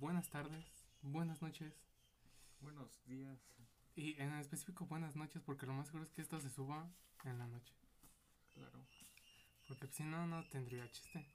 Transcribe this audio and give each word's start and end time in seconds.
buenas 0.00 0.28
tardes, 0.30 0.64
buenas 1.02 1.42
noches 1.42 1.72
Buenos 2.60 3.04
días. 3.06 3.38
y 3.96 4.20
en 4.20 4.32
específico 4.34 4.86
buenas 4.86 5.16
noches 5.16 5.42
porque 5.42 5.66
lo 5.66 5.72
más 5.72 5.86
seguro 5.88 6.04
es 6.04 6.10
que 6.10 6.22
esto 6.22 6.40
se 6.40 6.50
suba 6.50 6.88
en 7.24 7.38
la 7.38 7.46
noche. 7.46 7.74
Claro. 8.54 8.86
Porque 9.66 9.86
si 9.88 10.02
no, 10.04 10.26
no 10.26 10.44
tendría 10.48 10.90
chiste. 10.90 11.26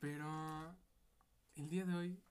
Pero 0.00 0.74
el 1.56 1.68
día 1.68 1.84
de 1.84 1.94
hoy 1.94 2.22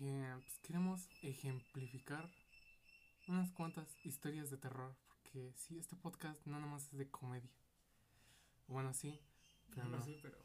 eh, 0.00 0.34
pues, 0.40 0.58
queremos 0.60 1.08
ejemplificar 1.22 2.30
unas 3.28 3.52
cuantas 3.52 3.86
historias 4.04 4.50
de 4.50 4.56
terror. 4.56 4.96
Porque 5.08 5.52
sí, 5.56 5.78
este 5.78 5.96
podcast 5.96 6.44
no 6.46 6.60
nomás 6.60 6.84
es 6.92 6.98
de 6.98 7.10
comedia. 7.10 7.50
Bueno, 8.68 8.94
sí, 8.94 9.20
pero 9.74 9.86
no. 9.86 10.02
sí, 10.02 10.18
pero. 10.22 10.38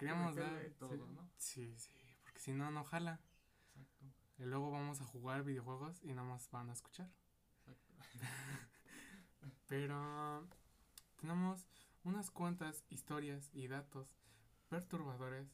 Queríamos 0.00 0.34
meterle 0.34 0.62
dar... 0.62 0.78
todo, 0.78 0.92
sí, 0.96 1.12
¿no? 1.12 1.30
sí, 1.36 1.74
sí, 1.76 1.90
porque 2.22 2.40
si 2.40 2.52
no, 2.54 2.70
no 2.70 2.84
jala. 2.84 3.20
Exacto. 3.76 4.06
Y 4.38 4.44
luego 4.44 4.70
vamos 4.70 5.02
a 5.02 5.04
jugar 5.04 5.44
videojuegos 5.44 6.02
y 6.02 6.14
nada 6.14 6.26
más 6.26 6.50
van 6.50 6.70
a 6.70 6.72
escuchar. 6.72 7.10
Exacto. 7.58 7.92
Pero 9.66 10.48
tenemos 11.20 11.66
unas 12.04 12.30
cuantas 12.30 12.82
historias 12.88 13.50
y 13.52 13.68
datos 13.68 14.08
perturbadores 14.70 15.46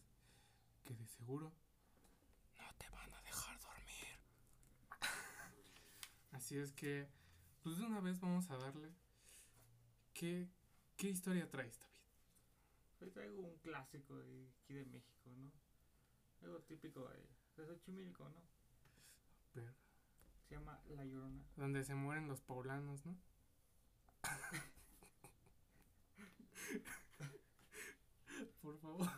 que 0.84 0.94
de 0.94 1.08
seguro 1.08 1.52
no 2.56 2.74
te 2.78 2.88
van 2.90 3.12
a 3.12 3.20
dejar 3.22 3.58
dormir. 3.58 4.20
Así 6.30 6.56
es 6.56 6.72
que, 6.72 7.08
pues 7.64 7.78
de 7.78 7.84
una 7.84 7.98
vez 7.98 8.20
vamos 8.20 8.48
a 8.52 8.56
darle. 8.58 8.94
¿Qué, 10.14 10.48
qué 10.96 11.08
historia 11.08 11.50
traes? 11.50 11.85
Hoy 13.00 13.10
traigo 13.10 13.42
un 13.42 13.56
clásico 13.58 14.16
de 14.16 14.48
aquí 14.48 14.74
de 14.74 14.84
México, 14.86 15.30
¿no? 15.36 15.52
Algo 16.42 16.60
típico 16.62 17.08
de, 17.08 17.28
de 17.56 17.66
Xochimilco, 17.66 18.28
¿no? 18.28 18.42
Se 20.48 20.54
llama 20.54 20.80
La 20.88 21.04
Llorona. 21.04 21.44
Donde 21.56 21.82
se 21.84 21.94
mueren 21.94 22.28
los 22.28 22.40
poblanos, 22.40 23.04
¿no? 23.04 23.16
Por 28.62 28.78
favor. 28.78 29.08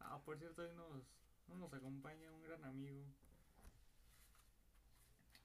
Ah, 0.00 0.20
por 0.24 0.38
cierto, 0.38 0.62
hoy 0.62 0.72
nos, 0.74 1.02
no 1.48 1.56
nos 1.56 1.72
acompaña 1.72 2.30
un 2.30 2.42
gran 2.42 2.64
amigo. 2.64 3.04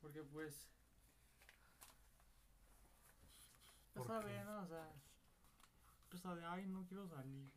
Porque 0.01 0.23
pues. 0.23 0.67
Ya 3.93 4.01
¿Por 4.01 4.07
sabe, 4.07 4.31
qué? 4.33 4.43
¿no? 4.43 4.61
O 4.61 4.67
sea. 4.67 4.91
Pues 6.09 6.23
sabe, 6.23 6.43
ay, 6.45 6.65
no 6.65 6.85
quiero 6.85 7.07
salir. 7.07 7.51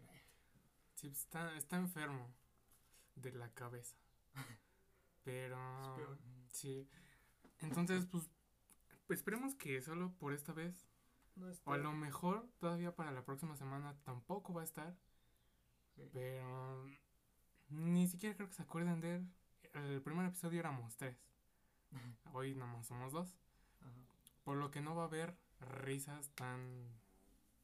Sí, 0.94 1.08
pues, 1.08 1.20
está, 1.20 1.56
está 1.56 1.76
enfermo 1.76 2.32
de 3.16 3.32
la 3.32 3.48
cabeza. 3.54 3.96
Pero. 5.24 5.58
Sí. 6.52 6.88
Entonces, 7.60 8.06
pues. 8.06 8.30
Esperemos 9.08 9.54
que 9.54 9.80
solo 9.82 10.12
por 10.18 10.32
esta 10.32 10.52
vez. 10.52 10.86
No. 11.34 11.50
O 11.64 11.72
a 11.72 11.78
lo 11.78 11.92
mejor 11.92 12.48
todavía 12.58 12.94
para 12.94 13.10
la 13.10 13.24
próxima 13.24 13.56
semana 13.56 13.96
tampoco 14.04 14.52
va 14.52 14.62
a 14.62 14.64
estar. 14.64 14.96
Sí. 15.96 16.08
Pero. 16.12 16.84
Ni 17.68 18.06
siquiera 18.06 18.36
creo 18.36 18.48
que 18.48 18.54
se 18.54 18.62
acuerden 18.62 19.00
de 19.00 19.16
él. 19.16 19.28
El 19.72 20.02
primer 20.02 20.26
episodio 20.26 20.60
éramos 20.60 20.96
tres. 20.96 21.16
Hoy 22.32 22.54
nomás 22.54 22.86
somos 22.86 23.12
dos. 23.12 23.36
Ajá. 23.80 23.90
Por 24.44 24.56
lo 24.56 24.70
que 24.70 24.80
no 24.82 24.94
va 24.94 25.04
a 25.04 25.06
haber 25.06 25.36
risas 25.60 26.30
tan. 26.34 26.86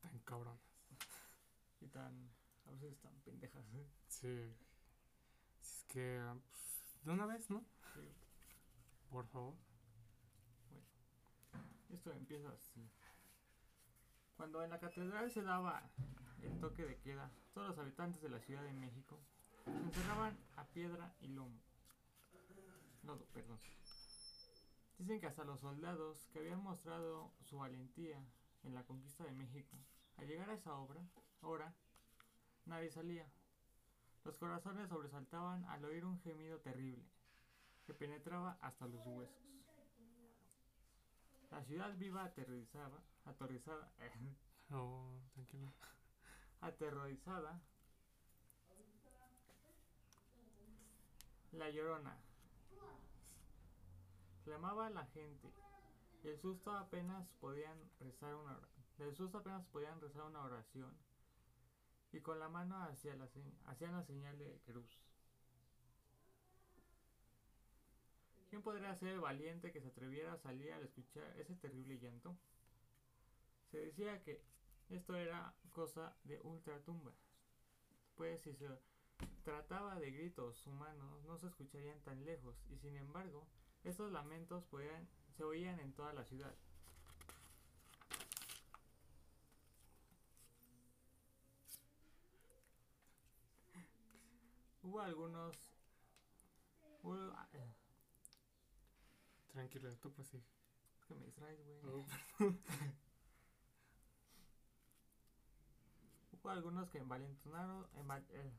tan 0.00 0.18
cabronas. 0.20 0.67
Y 1.80 1.88
tan. 1.88 2.30
A 2.66 2.70
veces 2.72 2.98
tan 3.00 3.14
pendejas. 3.20 3.64
¿eh? 3.74 3.86
Sí. 4.08 4.54
Es 5.60 5.84
que. 5.88 6.20
pues, 6.50 7.04
de 7.04 7.10
una 7.12 7.26
vez, 7.26 7.48
¿no? 7.50 7.64
Sí. 7.94 8.00
Por 9.10 9.26
favor. 9.28 9.54
Esto 11.90 12.12
empieza 12.12 12.50
así. 12.50 12.90
Cuando 14.36 14.62
en 14.62 14.70
la 14.70 14.78
catedral 14.78 15.30
se 15.30 15.42
daba 15.42 15.90
el 16.42 16.58
toque 16.60 16.84
de 16.84 16.98
queda, 16.98 17.30
todos 17.54 17.68
los 17.68 17.78
habitantes 17.78 18.20
de 18.22 18.28
la 18.28 18.38
Ciudad 18.40 18.62
de 18.62 18.72
México 18.72 19.18
se 19.64 19.70
encerraban 19.70 20.38
a 20.56 20.64
piedra 20.66 21.14
y 21.20 21.28
lomo. 21.28 21.58
Lodo, 23.02 23.24
perdón. 23.32 23.58
Dicen 24.98 25.20
que 25.20 25.26
hasta 25.26 25.44
los 25.44 25.60
soldados 25.60 26.28
que 26.32 26.40
habían 26.40 26.62
mostrado 26.62 27.32
su 27.42 27.58
valentía 27.58 28.22
en 28.64 28.74
la 28.74 28.84
conquista 28.84 29.24
de 29.24 29.32
México, 29.32 29.78
al 30.16 30.26
llegar 30.26 30.50
a 30.50 30.54
esa 30.54 30.74
obra, 30.74 31.00
hora, 31.42 31.74
nadie 32.66 32.90
salía. 32.90 33.26
Los 34.24 34.36
corazones 34.38 34.88
sobresaltaban 34.88 35.64
al 35.66 35.84
oír 35.84 36.04
un 36.04 36.20
gemido 36.20 36.58
terrible 36.60 37.04
que 37.86 37.94
penetraba 37.94 38.58
hasta 38.60 38.86
los 38.86 39.00
huesos. 39.06 39.34
La 41.50 41.62
ciudad 41.64 41.96
viva 41.96 42.24
aterrorizaba, 42.24 43.00
aterrorizada, 43.24 43.90
Oh, 44.70 45.18
tranquilo. 45.32 45.72
aterrorizada. 46.60 47.58
La 51.52 51.70
llorona. 51.70 52.14
Clamaba 54.44 54.86
a 54.86 54.90
la 54.90 55.06
gente. 55.06 55.50
Y 56.22 56.28
el 56.28 56.38
susto 56.38 56.72
apenas 56.76 57.26
podían 57.40 57.78
rezar 58.00 58.34
una 58.34 58.56
ora- 58.58 58.68
Del 58.98 59.14
susto 59.16 59.38
apenas 59.38 59.64
podían 59.66 59.98
rezar 60.00 60.24
una 60.24 60.42
oración. 60.42 60.94
Y 62.12 62.20
con 62.20 62.38
la 62.38 62.48
mano 62.48 62.82
hacia 62.82 63.14
la 63.16 63.28
hacían 63.66 63.92
la 63.92 64.02
señal 64.02 64.38
de 64.38 64.60
cruz. 64.64 65.00
¿Quién 68.48 68.62
podría 68.62 68.94
ser 68.94 69.20
valiente 69.20 69.72
que 69.72 69.80
se 69.80 69.88
atreviera 69.88 70.32
a 70.32 70.38
salir 70.38 70.72
al 70.72 70.82
escuchar 70.82 71.38
ese 71.38 71.54
terrible 71.56 71.98
llanto? 71.98 72.38
Se 73.70 73.78
decía 73.78 74.22
que 74.22 74.42
esto 74.88 75.14
era 75.14 75.54
cosa 75.70 76.16
de 76.24 76.40
ultratumba. 76.40 77.12
Pues 78.14 78.40
si 78.40 78.54
se 78.54 78.68
trataba 79.44 79.98
de 80.00 80.10
gritos 80.10 80.66
humanos 80.66 81.22
no 81.24 81.36
se 81.38 81.48
escucharían 81.48 82.00
tan 82.00 82.24
lejos 82.24 82.56
y 82.70 82.78
sin 82.78 82.96
embargo 82.96 83.46
estos 83.84 84.10
lamentos 84.10 84.64
se 85.36 85.44
oían 85.44 85.78
en 85.80 85.92
toda 85.92 86.14
la 86.14 86.24
ciudad. 86.24 86.54
Hubo 94.88 95.00
algunos... 95.02 95.54
hubo- 97.02 97.30
ah, 97.36 97.46
eh, 97.52 97.74
Tranquilo, 99.52 99.94
tú 99.98 100.10
prosigue. 100.10 100.42
es 100.98 101.04
que 101.04 101.14
me 101.14 101.26
distraes, 101.26 101.60
güey. 101.62 101.78
Oh, 101.84 102.06
Hubo 106.32 106.48
algunos 106.48 106.88
que 106.88 106.96
envalentonaron, 106.98 107.86
enval- 107.92 108.24
eh, 108.30 108.50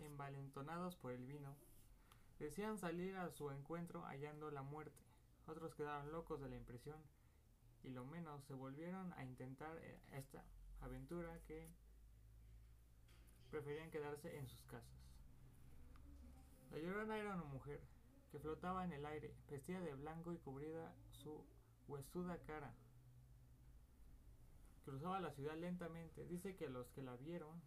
envalentonados 0.00 0.96
por 0.96 1.12
el 1.12 1.24
vino, 1.24 1.54
decían 2.40 2.76
salir 2.76 3.16
a 3.16 3.30
su 3.30 3.52
encuentro 3.52 4.02
hallando 4.02 4.50
la 4.50 4.62
muerte. 4.62 4.98
Otros 5.46 5.72
quedaron 5.76 6.10
locos 6.10 6.40
de 6.40 6.48
la 6.48 6.56
impresión 6.56 7.00
y 7.84 7.90
lo 7.90 8.04
menos 8.04 8.42
se 8.44 8.54
volvieron 8.54 9.12
a 9.12 9.22
intentar 9.24 9.78
eh, 9.82 10.00
esta 10.14 10.42
aventura 10.80 11.38
que 11.46 11.68
preferían 13.50 13.90
quedarse 13.90 14.36
en 14.36 14.46
sus 14.46 14.62
casas. 14.64 15.00
La 16.70 16.78
llorona 16.78 17.18
era 17.18 17.34
una 17.34 17.44
mujer 17.44 17.80
que 18.30 18.38
flotaba 18.38 18.84
en 18.84 18.92
el 18.92 19.04
aire, 19.04 19.34
vestida 19.48 19.80
de 19.80 19.94
blanco 19.94 20.32
y 20.32 20.38
cubrida 20.38 20.94
su 21.10 21.44
huesuda 21.88 22.38
cara. 22.44 22.72
Cruzaba 24.84 25.20
la 25.20 25.32
ciudad 25.32 25.56
lentamente. 25.56 26.24
Dice 26.26 26.56
que 26.56 26.68
los 26.68 26.88
que 26.90 27.02
la 27.02 27.16
vieron, 27.16 27.60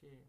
que 0.00 0.24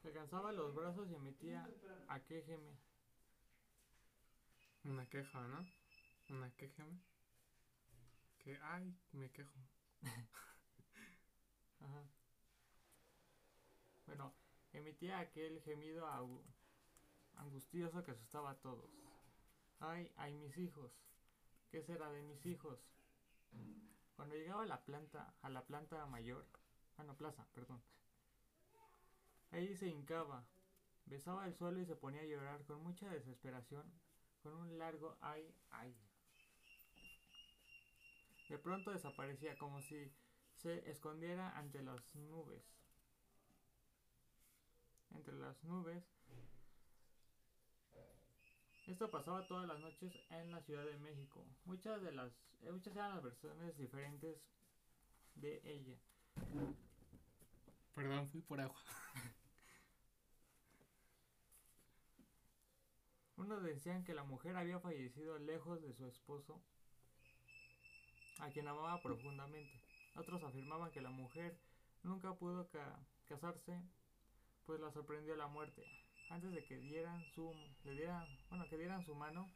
que 0.00 0.08
alcanzaba 0.08 0.52
los 0.52 0.74
brazos 0.74 1.10
y 1.10 1.14
emitía 1.14 1.68
a 2.08 2.20
qué 2.20 2.42
geme. 2.42 2.78
Una 4.84 5.06
queja, 5.08 5.46
¿no? 5.48 5.66
Una 6.30 6.50
queja. 6.52 6.86
Ay, 8.56 8.94
me 9.12 9.30
quejo. 9.30 9.58
Ajá. 11.80 12.04
Bueno, 14.06 14.32
emitía 14.72 15.18
aquel 15.18 15.60
gemido 15.62 16.06
angustioso 17.36 18.02
que 18.02 18.12
asustaba 18.12 18.50
a 18.50 18.58
todos. 18.60 18.90
Ay, 19.80 20.10
ay, 20.16 20.32
mis 20.34 20.56
hijos. 20.56 20.90
¿Qué 21.70 21.82
será 21.82 22.10
de 22.10 22.22
mis 22.22 22.46
hijos? 22.46 22.78
Cuando 24.16 24.34
llegaba 24.34 24.62
a 24.62 24.66
la 24.66 24.80
planta, 24.80 25.34
a 25.42 25.50
la 25.50 25.62
planta 25.62 26.04
mayor, 26.06 26.44
ah 26.96 27.04
no, 27.04 27.14
plaza, 27.16 27.46
perdón. 27.54 27.80
Ahí 29.50 29.74
se 29.76 29.88
hincaba, 29.88 30.44
besaba 31.06 31.46
el 31.46 31.54
suelo 31.54 31.80
y 31.80 31.86
se 31.86 31.96
ponía 31.96 32.22
a 32.22 32.24
llorar 32.24 32.64
con 32.64 32.82
mucha 32.82 33.08
desesperación, 33.10 33.84
con 34.42 34.54
un 34.54 34.78
largo 34.78 35.16
ay, 35.20 35.54
ay. 35.70 35.94
De 38.48 38.58
pronto 38.58 38.90
desaparecía 38.90 39.56
como 39.58 39.80
si 39.82 40.12
se 40.54 40.90
escondiera 40.90 41.56
ante 41.56 41.82
las 41.82 42.14
nubes. 42.14 42.64
Entre 45.10 45.34
las 45.34 45.62
nubes. 45.64 46.04
Esto 48.86 49.10
pasaba 49.10 49.46
todas 49.46 49.68
las 49.68 49.78
noches 49.80 50.12
en 50.30 50.50
la 50.50 50.62
Ciudad 50.62 50.86
de 50.86 50.96
México. 50.96 51.46
Muchas 51.66 52.02
de 52.02 52.12
las 52.12 52.32
eh, 52.62 52.72
muchas 52.72 52.96
eran 52.96 53.14
las 53.14 53.22
versiones 53.22 53.76
diferentes 53.76 54.42
de 55.34 55.60
ella. 55.64 55.96
Perdón, 57.94 58.28
fui 58.28 58.40
por 58.40 58.60
agua. 58.60 58.80
Unos 63.36 63.62
decían 63.62 64.04
que 64.04 64.14
la 64.14 64.24
mujer 64.24 64.56
había 64.56 64.80
fallecido 64.80 65.38
lejos 65.38 65.80
de 65.80 65.92
su 65.92 66.06
esposo, 66.06 66.60
a 68.38 68.50
quien 68.50 68.68
amaba 68.68 69.00
profundamente. 69.02 69.72
Otros 70.16 70.42
afirmaban 70.42 70.90
que 70.92 71.00
la 71.00 71.10
mujer 71.10 71.56
nunca 72.02 72.34
pudo 72.34 72.68
ca- 72.70 72.98
casarse, 73.28 73.80
pues 74.66 74.80
la 74.80 74.90
sorprendió 74.92 75.36
la 75.36 75.46
muerte, 75.48 75.82
antes 76.30 76.52
de 76.52 76.62
que 76.64 76.78
dieran 76.78 77.24
su, 77.34 77.52
le 77.84 77.92
dieran, 77.92 78.26
bueno, 78.50 78.68
que 78.68 78.76
dieran 78.78 79.04
su 79.04 79.14
mano 79.14 79.46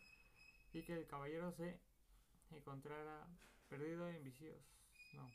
y 0.72 0.82
que 0.82 0.94
el 0.94 1.06
caballero 1.06 1.52
se 1.52 1.78
encontrara 2.50 3.26
perdido 3.68 4.08
en 4.08 4.24
vicios. 4.24 4.56
No. 5.14 5.28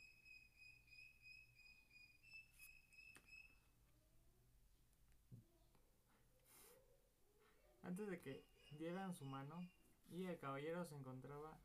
Antes 7.82 8.08
de 8.08 8.20
que 8.20 8.44
dieran 8.78 9.14
su 9.14 9.24
mano 9.24 9.66
y 10.10 10.24
el 10.24 10.38
caballero 10.38 10.84
se 10.84 10.94
encontraba 10.94 11.58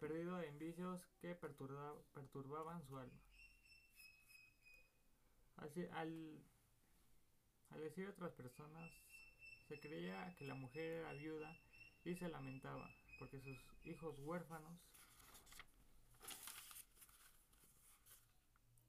perdido 0.00 0.42
en 0.42 0.58
vicios 0.58 1.00
que 1.20 1.36
perturba- 1.36 2.02
perturbaban 2.14 2.82
su 2.88 2.96
alma. 2.98 3.20
Así, 5.56 5.86
al, 5.92 6.42
decir 7.78 8.08
otras 8.08 8.32
personas, 8.32 8.90
se 9.68 9.78
creía 9.78 10.34
que 10.38 10.46
la 10.46 10.54
mujer 10.54 10.82
era 11.00 11.12
viuda 11.12 11.54
y 12.04 12.14
se 12.16 12.28
lamentaba 12.28 12.90
porque 13.18 13.38
sus 13.40 13.58
hijos 13.84 14.18
huérfanos 14.20 14.72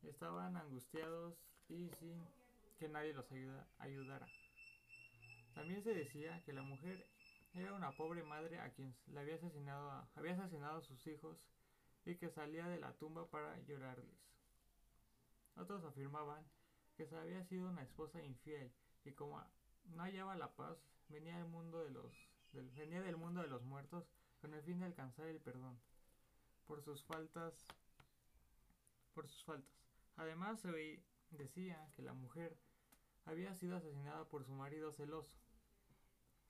estaban 0.03 0.55
angustiados 0.55 1.35
y 1.67 1.89
sin 1.99 2.25
que 2.79 2.87
nadie 2.87 3.13
los 3.13 3.29
ayuda- 3.31 3.67
ayudara. 3.79 4.27
También 5.53 5.83
se 5.83 5.93
decía 5.93 6.41
que 6.45 6.53
la 6.53 6.63
mujer 6.63 7.05
era 7.53 7.73
una 7.73 7.91
pobre 7.91 8.23
madre 8.23 8.59
a 8.59 8.71
quien 8.71 8.95
le 9.07 9.19
había 9.19 9.35
asesinado 9.35 9.89
a, 9.91 10.09
había 10.15 10.33
asesinado 10.33 10.77
a 10.77 10.81
sus 10.81 11.05
hijos 11.07 11.37
y 12.05 12.15
que 12.15 12.29
salía 12.29 12.67
de 12.67 12.79
la 12.79 12.93
tumba 12.93 13.29
para 13.29 13.59
llorarles. 13.59 14.31
Otros 15.55 15.83
afirmaban 15.83 16.45
que 16.95 17.05
se 17.05 17.17
había 17.17 17.43
sido 17.43 17.69
una 17.69 17.83
esposa 17.83 18.21
infiel 18.21 18.71
y 19.03 19.11
como 19.11 19.43
no 19.85 20.03
hallaba 20.03 20.35
la 20.35 20.55
paz, 20.55 20.77
venía 21.09 21.37
del 21.37 21.47
mundo 21.47 21.83
de 21.83 21.91
los 21.91 22.29
venía 22.53 23.01
del 23.01 23.17
mundo 23.17 23.41
de 23.41 23.47
los 23.47 23.63
muertos 23.63 24.05
con 24.41 24.53
el 24.53 24.61
fin 24.63 24.79
de 24.79 24.85
alcanzar 24.85 25.27
el 25.27 25.39
perdón 25.39 25.79
por 26.67 26.81
sus 26.81 27.03
faltas 27.03 27.65
por 29.13 29.27
sus 29.27 29.43
faltas. 29.43 29.71
Además 30.17 30.59
se 30.59 31.03
decía 31.31 31.91
que 31.95 32.01
la 32.01 32.13
mujer 32.13 32.57
había 33.25 33.53
sido 33.55 33.77
asesinada 33.77 34.25
por 34.25 34.45
su 34.45 34.53
marido 34.53 34.91
celoso. 34.93 35.37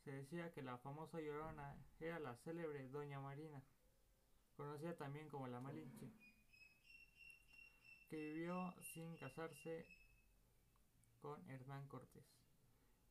Se 0.04 0.12
decía 0.12 0.52
que 0.52 0.64
la 0.64 0.78
famosa 0.80 1.20
llorona 1.20 1.76
era 2.00 2.20
la 2.20 2.36
célebre 2.38 2.88
Doña 2.90 3.20
Marina, 3.20 3.62
conocida 4.58 4.96
también 4.98 5.30
como 5.30 5.48
la 5.48 5.60
Malinche, 5.60 6.12
que 8.10 8.18
vivió 8.18 8.74
sin 8.94 9.16
casarse 9.18 9.86
con 11.22 11.48
Hernán 11.50 11.88
Cortés 11.88 12.26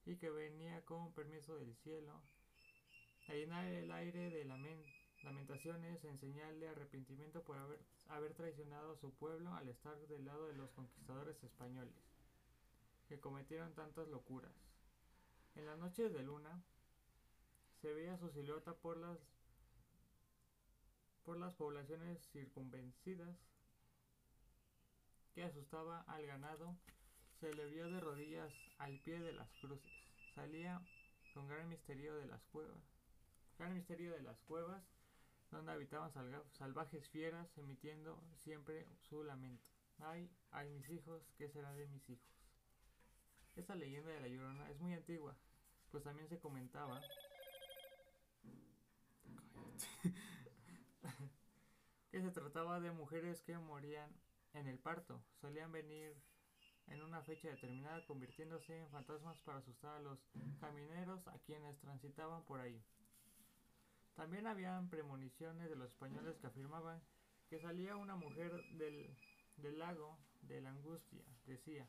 y 0.05 0.17
que 0.17 0.31
venía 0.31 0.85
con 0.85 1.13
permiso 1.13 1.55
del 1.57 1.75
cielo 1.77 2.21
a 3.29 3.35
llenar 3.35 3.67
el 3.67 3.93
aire 3.93 4.31
de 4.31 4.45
lamen- 4.45 4.85
lamentaciones 5.23 6.05
en 6.05 6.19
señal 6.19 6.59
de 6.59 6.71
arrepentimiento 6.71 7.45
por 7.45 7.57
haber, 7.59 7.79
haber 8.09 8.35
traicionado 8.35 8.93
a 8.93 8.97
su 8.97 9.13
pueblo 9.15 9.55
al 9.55 9.69
estar 9.69 9.97
del 10.09 10.25
lado 10.25 10.49
de 10.49 10.55
los 10.55 10.71
conquistadores 10.73 11.41
españoles, 11.45 11.95
que 13.09 13.21
cometieron 13.21 13.73
tantas 13.75 14.09
locuras. 14.09 14.53
En 15.55 15.67
las 15.67 15.79
noches 15.79 16.13
de 16.13 16.23
luna 16.23 16.65
se 17.81 17.93
veía 17.93 18.19
su 18.19 18.31
silueta 18.31 18.75
por 18.75 18.97
las 18.97 19.19
por 21.25 21.39
las 21.39 21.55
poblaciones 21.55 22.19
circunvencidas 22.33 23.37
que 25.35 25.45
asustaba 25.45 26.01
al 26.09 26.27
ganado 26.27 26.77
se 27.39 27.55
le 27.55 27.67
vio 27.69 27.91
de 27.91 28.01
rodillas 28.01 28.53
al 28.79 28.99
pie 29.01 29.21
de 29.21 29.33
las 29.33 29.51
cruces. 29.61 29.91
Salía 30.35 30.81
con 31.33 31.49
gran 31.49 31.69
misterio 31.69 32.15
de 32.17 32.27
las 32.27 32.43
cuevas. 32.47 32.83
Gran 33.59 33.75
misterio 33.75 34.13
de 34.13 34.23
las 34.23 34.39
cuevas 34.41 34.83
donde 35.51 35.73
habitaban 35.73 36.13
salvajes 36.53 37.09
fieras 37.09 37.49
emitiendo 37.59 38.23
siempre 38.37 38.87
su 39.09 39.23
lamento. 39.25 39.65
Ay, 39.99 40.31
ay 40.51 40.69
mis 40.71 40.89
hijos, 40.91 41.23
¿qué 41.37 41.49
será 41.49 41.73
de 41.75 41.87
mis 41.89 42.09
hijos? 42.09 42.29
Esta 43.57 43.75
leyenda 43.75 44.11
de 44.11 44.21
la 44.21 44.29
Llorona 44.29 44.71
es 44.71 44.79
muy 44.79 44.95
antigua, 44.95 45.37
pues 45.91 46.05
también 46.05 46.29
se 46.29 46.39
comentaba 46.39 47.01
que 52.11 52.21
se 52.21 52.31
trataba 52.31 52.81
de 52.81 52.91
mujeres 52.91 53.43
que 53.43 53.57
morían 53.57 54.11
en 54.55 54.67
el 54.67 54.79
parto. 54.79 55.23
Solían 55.41 55.71
venir 55.71 56.17
en 56.89 57.03
una 57.03 57.23
fecha 57.23 57.49
determinada 57.49 58.05
convirtiéndose 58.07 58.77
en 58.79 58.91
fantasmas 58.91 59.39
para 59.41 59.59
asustar 59.59 59.97
a 59.97 60.01
los 60.01 60.19
camineros 60.61 61.27
a 61.29 61.39
quienes 61.47 61.79
transitaban 61.79 62.45
por 62.45 62.61
ahí. 62.61 62.83
También 64.17 64.47
habían 64.47 64.91
premoniciones 64.91 65.71
de 65.71 65.77
los 65.77 65.93
españoles 65.93 66.37
que 66.39 66.49
afirmaban 66.49 67.01
que 67.49 67.61
salía 67.61 67.97
una 67.97 68.17
mujer 68.17 68.53
del, 68.73 69.17
del 69.57 69.79
lago 69.79 70.19
de 70.43 70.61
la 70.61 70.71
angustia. 70.71 71.25
Decía, 71.47 71.89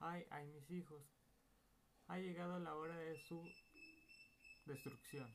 ay, 0.00 0.26
ay 0.30 0.46
mis 0.48 0.70
hijos, 0.70 1.02
ha 2.08 2.18
llegado 2.18 2.58
la 2.58 2.74
hora 2.76 2.96
de 2.98 3.18
su 3.18 3.42
destrucción. 4.66 5.34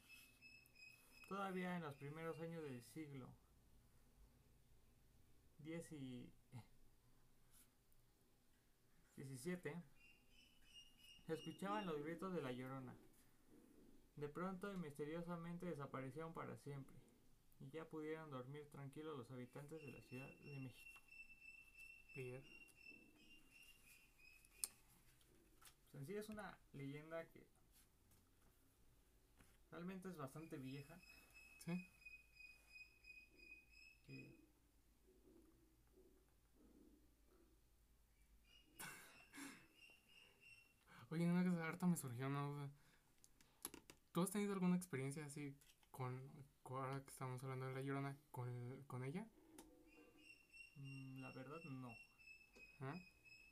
Todavía 1.28 1.76
en 1.76 1.84
los 1.84 1.96
primeros 1.96 2.40
años 2.40 2.64
del 2.64 2.84
siglo 2.84 3.28
X 5.70 5.92
y 5.92 6.32
17 9.16 9.84
se 11.28 11.34
escuchaban 11.34 11.86
los 11.86 12.02
gritos 12.04 12.34
de 12.34 12.42
la 12.42 12.52
llorona. 12.52 12.96
De 14.16 14.28
pronto 14.28 14.74
y 14.74 14.78
misteriosamente 14.78 15.66
desaparecieron 15.68 16.34
para 16.34 16.58
siempre 16.58 16.96
y 17.60 17.70
ya 17.70 17.86
pudieron 17.86 18.30
dormir 18.32 18.68
tranquilos 18.72 19.18
los 19.18 19.32
habitantes 19.32 19.82
de 19.82 19.92
la 19.92 20.02
Ciudad 20.02 20.28
de 20.28 20.56
México. 20.56 20.92
Bien. 22.16 22.44
Pues 25.92 26.02
en 26.02 26.08
sí 26.08 26.14
es 26.16 26.30
una 26.30 26.58
leyenda 26.74 27.24
que 27.30 27.46
realmente 29.70 30.10
es 30.10 30.18
bastante 30.18 30.58
vieja. 30.58 31.00
¿Sí? 31.66 31.88
que 34.08 34.42
Oye, 41.12 41.30
una 41.30 41.44
cosa, 41.44 41.66
ahorita 41.66 41.88
me 41.88 41.98
surgió 41.98 42.28
una 42.28 42.42
duda. 42.48 42.70
¿Tú 44.14 44.22
has 44.22 44.32
tenido 44.32 44.54
alguna 44.54 44.76
experiencia 44.76 45.26
así 45.26 45.56
con, 45.92 46.20
con- 46.64 46.78
ahora 46.84 47.04
que 47.04 47.12
estamos 47.12 47.44
hablando 47.44 47.68
de 47.68 47.74
la 47.74 47.82
llorona, 47.82 48.18
con, 48.32 48.84
con 48.88 49.04
ella? 49.04 49.26
mm, 50.78 51.22
la 51.22 51.32
verdad 51.32 51.62
no. 51.66 51.90
¿Ah? 52.82 52.96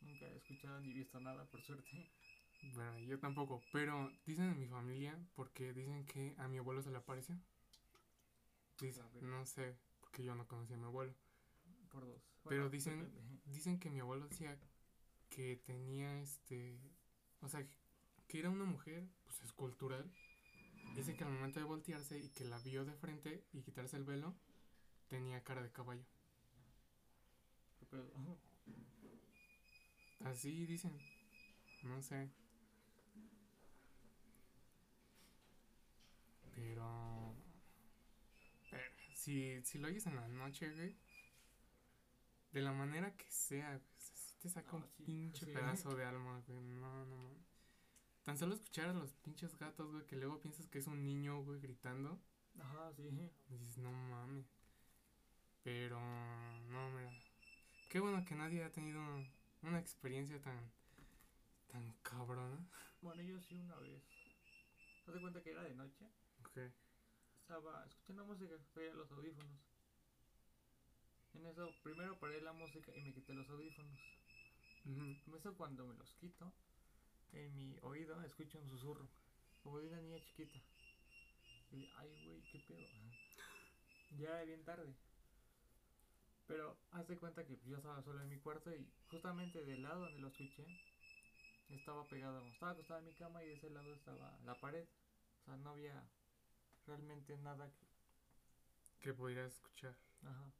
Nunca 0.01 0.25
he 0.25 0.37
escuchado 0.37 0.79
ni 0.79 0.93
visto 0.93 1.19
nada, 1.19 1.45
por 1.45 1.61
suerte. 1.61 2.09
Bueno, 2.75 2.97
yo 2.99 3.19
tampoco, 3.19 3.61
pero 3.71 4.11
dicen 4.25 4.45
en 4.51 4.59
mi 4.59 4.67
familia 4.67 5.17
porque 5.35 5.73
dicen 5.73 6.05
que 6.05 6.35
a 6.37 6.47
mi 6.47 6.57
abuelo 6.57 6.81
se 6.81 6.91
le 6.91 6.97
apareció. 6.97 7.35
Dice, 8.79 9.01
A 9.01 9.07
ver. 9.09 9.23
no 9.23 9.45
sé, 9.45 9.75
porque 9.99 10.23
yo 10.23 10.35
no 10.35 10.47
conocía 10.47 10.75
a 10.75 10.79
mi 10.79 10.85
abuelo. 10.85 11.13
Por 11.91 12.05
dos. 12.05 12.21
Pero 12.47 12.69
dicen-. 12.69 13.09
Dicen 13.45 13.79
que 13.79 13.89
mi 13.89 13.99
abuelo 13.99 14.27
decía 14.27 14.57
que 15.29 15.57
tenía 15.65 16.19
este, 16.21 16.79
o 17.41 17.49
sea, 17.49 17.65
que 18.27 18.39
era 18.39 18.49
una 18.49 18.65
mujer, 18.65 19.07
pues 19.25 19.41
escultural. 19.41 20.11
Dice 20.95 21.15
que 21.15 21.23
al 21.23 21.31
momento 21.31 21.59
de 21.59 21.65
voltearse 21.65 22.19
y 22.19 22.29
que 22.29 22.45
la 22.45 22.59
vio 22.59 22.85
de 22.85 22.93
frente 22.93 23.43
y 23.53 23.61
quitarse 23.61 23.97
el 23.97 24.03
velo, 24.03 24.35
tenía 25.07 25.43
cara 25.43 25.61
de 25.61 25.71
caballo. 25.71 26.05
Así 30.25 30.65
dicen. 30.65 30.97
No 31.83 32.01
sé. 32.01 32.29
Pero. 36.53 37.35
pero 38.69 38.83
si, 39.15 39.63
si 39.63 39.77
lo 39.79 39.87
oyes 39.87 40.05
en 40.05 40.15
la 40.15 40.27
noche, 40.27 40.69
güey. 40.71 40.95
de 42.51 42.61
la 42.61 42.73
manera 42.73 43.15
que 43.15 43.29
sea, 43.31 43.69
güey. 43.69 44.18
Te 44.41 44.49
saca 44.49 44.75
No, 44.77 44.77
un 44.77 44.89
sí, 44.97 45.03
pinche 45.05 45.45
sí. 45.45 45.51
pedazo 45.51 45.95
de 45.95 46.05
alma, 46.05 46.41
güey. 46.47 46.59
No, 46.61 47.05
no, 47.05 47.17
no. 47.29 47.45
Tan 48.23 48.37
solo 48.37 48.53
escuchar 48.55 48.89
a 48.89 48.93
los 48.93 49.13
pinches 49.15 49.57
gatos, 49.57 49.91
güey, 49.91 50.05
que 50.05 50.15
luego 50.15 50.39
piensas 50.39 50.67
que 50.67 50.79
es 50.79 50.87
un 50.87 51.03
niño, 51.03 51.43
güey, 51.43 51.59
gritando. 51.59 52.19
Ajá, 52.59 52.91
sí. 52.95 53.09
Dices, 53.49 53.77
no 53.77 53.91
mames. 53.91 54.45
Pero, 55.63 55.99
no, 55.99 56.89
mira. 56.91 57.11
Qué 57.89 57.99
bueno 57.99 58.23
que 58.25 58.35
nadie 58.35 58.63
ha 58.63 58.71
tenido 58.71 59.01
una 59.61 59.79
experiencia 59.79 60.39
tan, 60.41 60.71
tan 61.71 61.93
cabrona. 62.01 62.59
Bueno, 63.01 63.21
yo 63.21 63.39
sí 63.41 63.55
una 63.59 63.75
vez. 63.77 64.03
¿Te 65.05 65.11
das 65.11 65.21
cuenta 65.21 65.41
que 65.41 65.51
era 65.51 65.63
de 65.63 65.73
noche? 65.75 66.05
Ok. 66.45 66.57
Estaba 67.41 67.83
escuchando 67.85 68.25
música, 68.25 68.55
traía 68.73 68.93
los 68.93 69.11
audífonos. 69.11 69.59
En 71.33 71.45
eso, 71.47 71.73
primero 71.81 72.19
paré 72.19 72.39
la 72.41 72.53
música 72.53 72.91
y 72.95 73.01
me 73.01 73.11
quité 73.13 73.33
los 73.33 73.49
audífonos. 73.49 73.99
Eso, 75.37 75.55
cuando 75.55 75.85
me 75.85 75.95
los 75.95 76.13
quito, 76.15 76.51
en 77.31 77.55
mi 77.55 77.77
oído 77.83 78.21
escucho 78.23 78.59
un 78.59 78.67
susurro, 78.67 79.07
como 79.63 79.79
de 79.79 79.87
una 79.87 80.01
niña 80.01 80.19
chiquita. 80.21 80.59
Y, 81.71 81.87
ay, 81.97 82.25
güey, 82.25 82.41
qué 82.51 82.59
pedo. 82.59 82.79
Ya 84.17 84.29
era 84.29 84.43
bien 84.43 84.65
tarde. 84.65 84.91
Pero 86.47 86.75
haz 86.89 87.07
de 87.07 87.15
cuenta 87.19 87.45
que 87.45 87.59
yo 87.67 87.77
estaba 87.77 88.01
solo 88.01 88.19
en 88.21 88.29
mi 88.29 88.39
cuarto 88.39 88.73
y 88.73 88.91
justamente 89.11 89.63
del 89.63 89.83
lado 89.83 90.01
donde 90.01 90.19
lo 90.19 90.29
escuché, 90.29 90.65
estaba 91.69 92.03
pegado, 92.07 92.43
estaba 92.47 92.71
acostado 92.71 93.01
en 93.01 93.05
mi 93.05 93.13
cama 93.13 93.43
y 93.43 93.49
de 93.49 93.53
ese 93.53 93.69
lado 93.69 93.93
estaba 93.93 94.35
la 94.45 94.59
pared. 94.59 94.87
O 95.41 95.45
sea, 95.45 95.57
no 95.57 95.69
había 95.69 96.03
realmente 96.87 97.37
nada 97.37 97.71
que... 97.71 97.85
Que 98.99 99.13
pudieras 99.13 99.53
escuchar. 99.53 99.95
Ajá. 100.23 100.51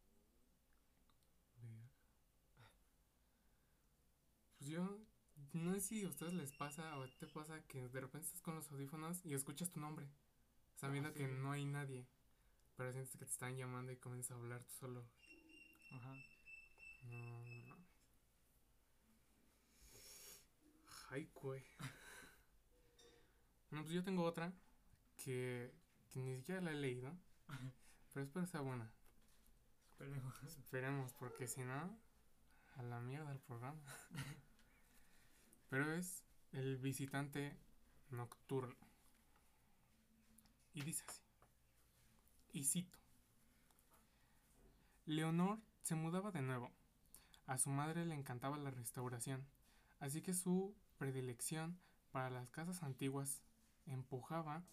Pues 4.60 4.72
yo, 4.72 5.00
no 5.54 5.74
sé 5.74 5.80
si 5.80 6.04
a 6.04 6.10
ustedes 6.10 6.34
les 6.34 6.52
pasa 6.52 6.98
o 6.98 7.08
te 7.08 7.28
pasa 7.28 7.62
que 7.68 7.88
de 7.88 8.02
repente 8.02 8.28
estás 8.28 8.42
con 8.42 8.56
los 8.56 8.70
audífonos 8.72 9.26
y 9.26 9.34
escuchas 9.34 9.70
tu 9.70 9.80
nombre, 9.80 10.06
sabiendo 10.76 11.10
Ah, 11.10 11.14
que 11.14 11.28
no 11.30 11.54
hay 11.54 11.66
nadie, 11.66 12.06
pero 12.76 12.92
sientes 12.92 13.14
que 13.14 13.20
te 13.20 13.32
están 13.32 13.56
llamando 13.56 13.94
y 13.94 13.98
comienzas 13.98 14.32
a 14.32 14.36
hablar 14.36 14.62
tú 14.66 14.74
solo. 14.74 15.06
Ajá. 15.94 16.14
No, 17.04 17.46
no. 17.68 17.78
Ay. 21.10 21.30
Bueno, 23.72 23.84
pues 23.84 23.92
yo 23.92 24.04
tengo 24.04 24.24
otra 24.24 24.52
que, 25.24 25.74
que 26.10 26.20
ni 26.20 26.36
siquiera 26.36 26.60
la 26.60 26.72
he 26.72 26.76
leído, 26.76 27.16
pero 28.14 28.26
espero 28.26 28.46
que 28.46 28.52
sea 28.52 28.62
buena. 28.62 28.92
Esperemos. 29.92 30.44
Esperemos, 30.44 31.14
porque 31.14 31.48
si 31.48 31.64
no, 31.64 31.98
a 32.76 32.84
la 32.84 33.00
mierda 33.00 33.32
el 33.32 33.40
programa. 33.40 33.82
Pero 35.70 35.94
es 35.94 36.24
el 36.52 36.78
visitante 36.78 37.56
nocturno. 38.10 38.76
Y 40.74 40.82
dice 40.82 41.04
así. 41.08 41.22
Y 42.52 42.64
cito. 42.64 42.98
Leonor 45.06 45.60
se 45.82 45.96
mudaba 45.96 46.32
de 46.32 46.42
nuevo. 46.42 46.72
A 47.48 47.58
su 47.58 47.70
madre 47.70 48.06
le 48.06 48.14
encantaba 48.14 48.58
la 48.58 48.70
restauración, 48.70 49.44
así 50.00 50.22
que 50.22 50.36
su 50.36 50.76
predilección 51.00 51.80
para 52.12 52.30
las 52.30 52.48
casas 52.50 52.84
antiguas 52.84 53.42
empujaba 53.88 54.64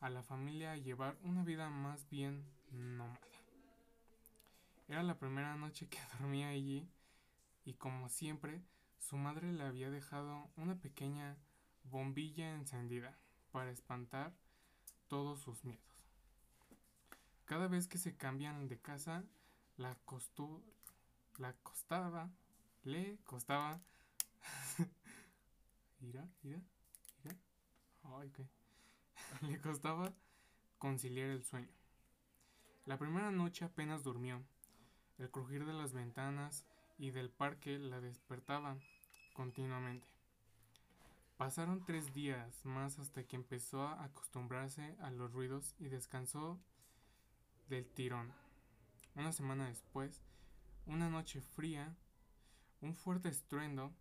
a 0.00 0.08
la 0.10 0.22
familia 0.22 0.72
a 0.72 0.76
llevar 0.76 1.18
una 1.22 1.44
vida 1.44 1.68
más 1.68 2.08
bien 2.08 2.44
nómada. 2.70 3.20
Era 4.88 5.02
la 5.02 5.18
primera 5.18 5.56
noche 5.56 5.88
que 5.88 5.98
dormía 6.18 6.48
allí 6.48 6.88
y 7.64 7.74
como 7.74 8.08
siempre 8.08 8.62
su 8.98 9.16
madre 9.16 9.52
le 9.52 9.64
había 9.64 9.90
dejado 9.90 10.50
una 10.56 10.76
pequeña 10.76 11.36
bombilla 11.84 12.54
encendida 12.54 13.16
para 13.52 13.70
espantar 13.70 14.32
todos 15.08 15.40
sus 15.40 15.64
miedos. 15.64 15.84
Cada 17.44 17.68
vez 17.68 17.86
que 17.86 17.98
se 17.98 18.16
cambian 18.16 18.68
de 18.68 18.78
casa, 18.78 19.24
la 19.76 19.94
costu 20.04 20.62
la 21.38 21.52
costaba, 21.62 22.30
le 22.82 23.18
costaba 23.24 23.80
Mira, 26.00 26.28
mira, 26.42 26.60
mira. 27.22 27.36
Ay, 28.04 28.30
qué. 28.30 28.46
Le 29.48 29.60
costaba 29.60 30.12
conciliar 30.78 31.30
el 31.30 31.42
sueño. 31.42 31.70
La 32.84 32.98
primera 32.98 33.30
noche 33.30 33.64
apenas 33.64 34.04
durmió. 34.04 34.42
El 35.18 35.30
crujir 35.30 35.64
de 35.64 35.72
las 35.72 35.92
ventanas 35.92 36.66
y 36.98 37.10
del 37.10 37.30
parque 37.30 37.78
la 37.78 38.00
despertaba 38.00 38.76
continuamente. 39.34 40.06
Pasaron 41.36 41.84
tres 41.84 42.14
días 42.14 42.64
más 42.64 42.98
hasta 42.98 43.24
que 43.24 43.36
empezó 43.36 43.82
a 43.82 44.04
acostumbrarse 44.04 44.96
a 45.00 45.10
los 45.10 45.32
ruidos 45.32 45.74
y 45.78 45.88
descansó 45.88 46.58
del 47.68 47.86
tirón. 47.86 48.32
Una 49.14 49.32
semana 49.32 49.68
después, 49.68 50.22
una 50.86 51.10
noche 51.10 51.42
fría, 51.42 51.94
un 52.80 52.94
fuerte 52.94 53.28
estruendo, 53.28 53.92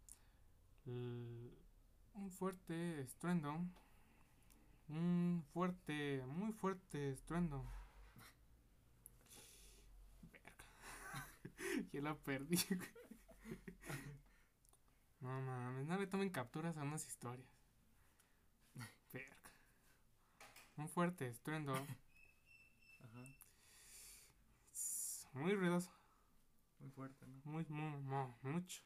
un 0.85 1.51
fuerte 2.37 3.01
estruendo, 3.01 3.59
un 4.87 5.43
fuerte, 5.53 6.23
muy 6.27 6.53
fuerte 6.53 7.11
estruendo. 7.11 7.65
Ya 11.93 12.01
la 12.01 12.15
perdí. 12.15 12.57
no 15.19 15.41
mames, 15.41 15.87
no 15.87 15.97
le 15.97 16.07
tomen 16.07 16.29
capturas 16.29 16.77
a 16.77 16.83
unas 16.83 17.05
historias. 17.07 17.47
Verga. 19.11 19.35
Un 20.77 20.89
fuerte 20.89 21.27
estruendo, 21.27 21.73
Ajá. 21.73 21.85
muy 25.33 25.53
ruidoso. 25.55 25.91
Muy 26.79 26.91
fuerte, 26.91 27.25
¿no? 27.25 27.41
Muy, 27.45 27.65
muy, 27.69 27.97
mu- 28.01 28.35
mucho. 28.41 28.81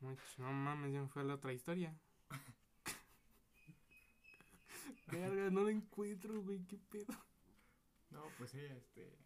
Mucho. 0.00 0.22
No 0.38 0.52
mames, 0.52 0.92
ya 0.92 1.00
me 1.02 1.08
fue 1.08 1.22
a 1.22 1.24
la 1.24 1.34
otra 1.34 1.52
historia. 1.52 1.96
Verga, 5.06 5.50
no 5.50 5.62
la 5.62 5.70
encuentro, 5.70 6.42
güey, 6.42 6.64
qué 6.66 6.78
pedo. 6.78 7.14
No, 8.10 8.24
pues 8.38 8.50
sí, 8.50 8.60
este. 8.60 9.16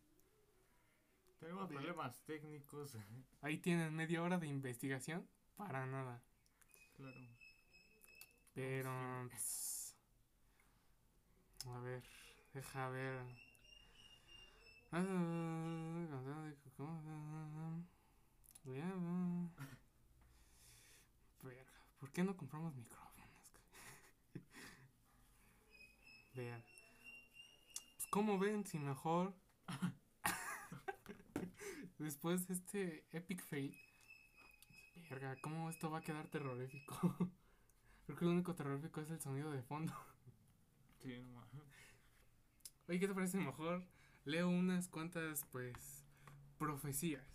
Tenemos 1.40 1.68
De- 1.68 1.74
problemas 1.74 2.22
técnicos. 2.24 2.96
Ahí 3.42 3.58
tienen 3.58 3.94
media 3.94 4.22
hora 4.22 4.38
de 4.38 4.46
investigación 4.46 5.28
para 5.56 5.84
nada. 5.86 6.22
claro. 6.96 7.20
Pero. 8.54 9.28
ps, 9.30 9.94
a 11.66 11.78
ver, 11.80 12.02
deja 12.52 12.88
ver. 12.90 13.24
Verga, 14.92 16.20
¿por 22.00 22.10
qué 22.12 22.22
no 22.24 22.36
compramos 22.36 22.74
micrófonos? 22.74 23.52
Vean. 26.34 26.62
Pues, 27.96 28.06
¿cómo 28.10 28.38
ven 28.38 28.66
si 28.66 28.78
mejor? 28.78 29.32
Después 32.00 32.48
de 32.48 32.54
este 32.54 33.04
epic 33.12 33.42
fail. 33.42 33.76
Verga, 35.10 35.36
¿cómo 35.42 35.68
esto 35.68 35.90
va 35.90 35.98
a 35.98 36.02
quedar 36.02 36.26
terrorífico? 36.28 36.96
Creo 38.06 38.18
que 38.18 38.24
lo 38.24 38.30
único 38.30 38.54
terrorífico 38.54 39.02
es 39.02 39.10
el 39.10 39.20
sonido 39.20 39.50
de 39.50 39.62
fondo. 39.62 39.92
Sí, 41.02 41.18
no 41.20 41.28
ma- 41.34 41.46
Oye, 42.88 42.98
¿qué 42.98 43.06
te 43.06 43.12
parece 43.14 43.36
mejor? 43.36 43.84
Leo 44.24 44.48
unas 44.48 44.88
cuantas, 44.88 45.44
pues, 45.52 46.06
profecías. 46.58 47.26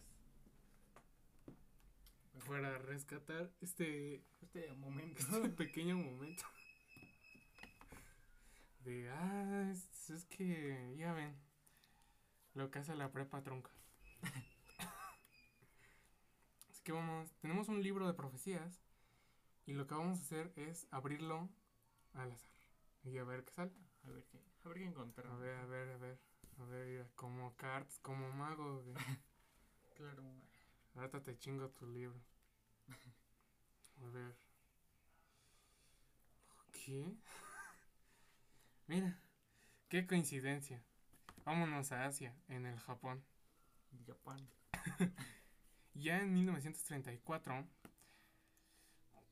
Para 2.47 2.79
rescatar 2.79 3.51
este, 3.61 4.23
Este 4.41 4.73
momento. 4.73 5.19
este 5.21 5.49
pequeño 5.63 5.95
momento. 5.97 6.43
De, 8.83 9.09
ah, 9.11 9.69
es, 9.71 10.09
es 10.09 10.25
que, 10.25 10.95
ya 10.97 11.13
ven, 11.13 11.35
lo 12.55 12.71
que 12.71 12.79
hace 12.79 12.95
la 12.95 13.11
prepa 13.11 13.43
trunca. 13.43 13.69
Que 16.85 16.93
vamos, 16.93 17.33
tenemos 17.41 17.67
un 17.67 17.83
libro 17.83 18.07
de 18.07 18.13
profecías 18.13 18.79
y 19.65 19.73
lo 19.73 19.87
que 19.87 19.95
vamos 19.95 20.19
a 20.19 20.21
hacer 20.21 20.53
es 20.55 20.87
abrirlo 20.91 21.49
al 22.13 22.31
azar 22.31 22.51
y 23.03 23.17
a 23.17 23.23
ver 23.23 23.43
qué 23.43 23.51
sale. 23.51 23.73
A 24.05 24.11
ver 24.11 24.23
qué, 24.25 24.37
a 24.63 24.69
ver 24.69 24.77
qué 24.77 24.85
encontramos. 24.85 25.35
A 25.35 25.39
ver, 25.43 25.57
a 25.57 25.65
ver, 25.65 25.89
a 25.89 25.97
ver. 25.97 26.19
A 26.59 26.63
ver, 26.65 26.87
mira, 26.87 27.09
como 27.15 27.55
cards, 27.55 27.99
como 27.99 28.31
mago, 28.31 28.83
güey. 28.83 28.95
Claro, 29.97 30.23
Ahorita 30.95 31.23
te 31.23 31.37
chingo 31.37 31.69
tu 31.69 31.87
libro. 31.87 32.19
A 34.03 34.09
ver. 34.09 34.35
¿Qué? 36.71 37.15
Mira, 38.87 39.19
qué 39.89 40.05
coincidencia. 40.05 40.83
Vámonos 41.45 41.91
a 41.91 42.05
Asia, 42.05 42.35
en 42.47 42.67
el 42.67 42.79
Japón. 42.79 43.23
Japón. 44.05 44.47
ya 45.95 46.19
en 46.19 46.33
1934, 46.33 47.65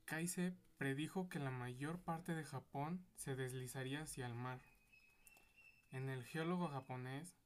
Kaise 0.06 0.56
predijo 0.78 1.28
que 1.28 1.38
la 1.38 1.50
mayor 1.50 2.00
parte 2.00 2.34
de 2.34 2.44
Japón 2.44 3.06
se 3.14 3.36
deslizaría 3.36 4.02
hacia 4.02 4.26
el 4.26 4.34
mar. 4.34 4.60
En 5.92 6.08
el 6.08 6.24
geólogo 6.24 6.68
japonés 6.68 7.36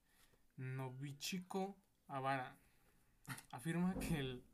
Nobuchiko 0.57 1.77
Abara 2.07 2.57
afirma 3.53 3.95
que 3.99 4.19
el 4.19 4.45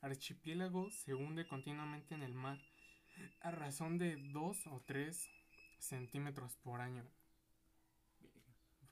archipiélago 0.00 0.90
se 0.90 1.14
hunde 1.14 1.46
continuamente 1.46 2.14
en 2.14 2.22
el 2.22 2.34
mar 2.34 2.58
a 3.40 3.50
razón 3.50 3.98
de 3.98 4.16
2 4.16 4.66
o 4.68 4.82
3 4.86 5.28
centímetros 5.78 6.56
por 6.56 6.80
año. 6.80 7.04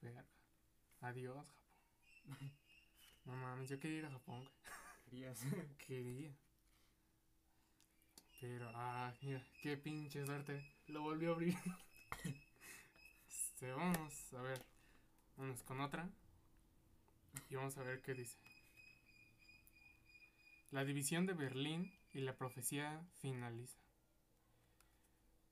Verga. 0.01 0.25
Adiós, 1.01 1.47
Japón. 2.27 2.53
No 3.25 3.37
mames, 3.37 3.69
yo 3.69 3.79
quería 3.79 3.99
ir 3.99 4.07
a 4.07 4.11
Japón, 4.11 4.49
güey. 5.09 5.23
Querías. 5.23 5.41
Quería. 5.87 6.33
Pero, 8.41 8.71
ah, 8.75 9.12
mira, 9.23 9.45
qué 9.62 9.77
pinche 9.77 10.25
suerte. 10.25 10.65
Lo 10.87 11.03
volvió 11.03 11.31
a 11.31 11.35
abrir. 11.35 11.55
Este, 13.29 13.73
vamos 13.73 14.35
a 14.35 14.43
ver. 14.43 14.65
Vamos 15.37 15.62
con 15.65 15.81
otra. 15.81 16.09
Y 17.50 17.57
vamos 17.57 17.77
a 17.77 17.83
ver 17.83 18.00
qué 18.03 18.15
dice. 18.15 18.38
La 20.71 20.85
división 20.85 21.27
de 21.27 21.33
Berlín 21.33 21.93
y 22.12 22.21
la 22.21 22.37
profecía 22.37 23.05
finaliza. 23.21 23.79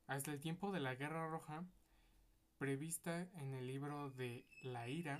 Hasta 0.07 0.33
el 0.33 0.41
tiempo 0.41 0.71
de 0.71 0.81
la 0.81 0.95
Guerra 0.95 1.29
Roja, 1.29 1.65
prevista 2.59 3.23
en 3.41 3.55
el 3.55 3.67
libro 3.67 4.11
de 4.11 4.47
La 4.63 4.89
Ira 4.89 5.19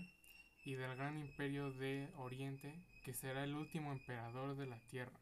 y 0.67 0.75
del 0.75 0.97
Gran 0.97 1.17
Imperio 1.17 1.71
de 1.71 2.13
Oriente, 2.17 2.75
que 3.05 3.15
será 3.15 3.45
el 3.45 3.55
último 3.55 3.93
emperador 3.93 4.57
de 4.57 4.67
la 4.67 4.81
Tierra. 4.81 5.21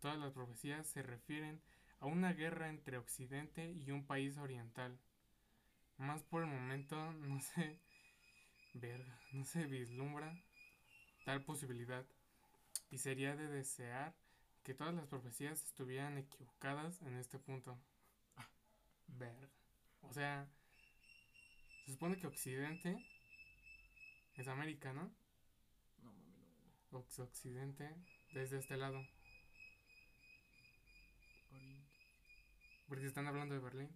Todas 0.00 0.16
las 0.18 0.32
profecías 0.32 0.86
se 0.86 1.02
refieren 1.02 1.60
a 1.98 2.06
una 2.06 2.32
guerra 2.32 2.68
entre 2.68 2.96
Occidente 2.96 3.72
y 3.72 3.90
un 3.90 4.06
país 4.06 4.38
oriental. 4.38 5.00
Más 5.98 6.22
por 6.22 6.44
el 6.44 6.48
momento 6.48 7.12
no 7.14 7.40
se 7.40 7.80
verga, 8.74 9.18
no 9.32 9.44
se 9.44 9.66
vislumbra 9.66 10.40
tal 11.24 11.42
posibilidad 11.42 12.06
y 12.92 12.98
sería 12.98 13.34
de 13.34 13.48
desear 13.48 14.14
que 14.62 14.74
todas 14.74 14.94
las 14.94 15.08
profecías 15.08 15.60
estuvieran 15.64 16.18
equivocadas 16.18 17.02
en 17.02 17.16
este 17.16 17.40
punto. 17.40 17.76
Verga. 19.08 19.50
O 20.02 20.12
sea, 20.12 20.48
se 21.84 21.92
supone 21.92 22.16
que 22.16 22.28
Occidente 22.28 23.04
es 24.36 24.48
América, 24.48 24.92
¿no? 24.92 25.12
No 25.98 26.12
mami, 26.12 26.46
no. 26.90 26.98
Ox- 26.98 27.18
Occidente 27.20 27.94
desde 28.32 28.58
este 28.58 28.76
lado. 28.76 29.04
Oriente. 31.50 31.88
Porque 32.88 33.06
están 33.06 33.26
hablando 33.26 33.54
de 33.54 33.60
Berlín. 33.60 33.90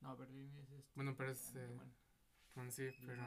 No, 0.00 0.16
Berlín 0.16 0.50
es 0.58 0.70
este. 0.70 0.92
Bueno, 0.94 1.14
pero 1.16 1.32
es, 1.32 1.54
eh. 1.54 1.78
Bueno, 2.54 2.70
sí, 2.70 2.88
pero 3.06 3.24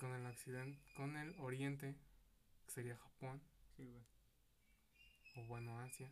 con 0.00 0.14
el 0.14 0.26
occidente, 0.26 0.80
con 0.94 1.16
el 1.16 1.34
oriente, 1.40 1.94
que 2.66 2.70
sería 2.72 2.96
Japón, 2.96 3.42
Sí, 3.76 3.84
güey. 3.84 4.04
o 5.36 5.42
bueno, 5.48 5.78
Asia. 5.80 6.10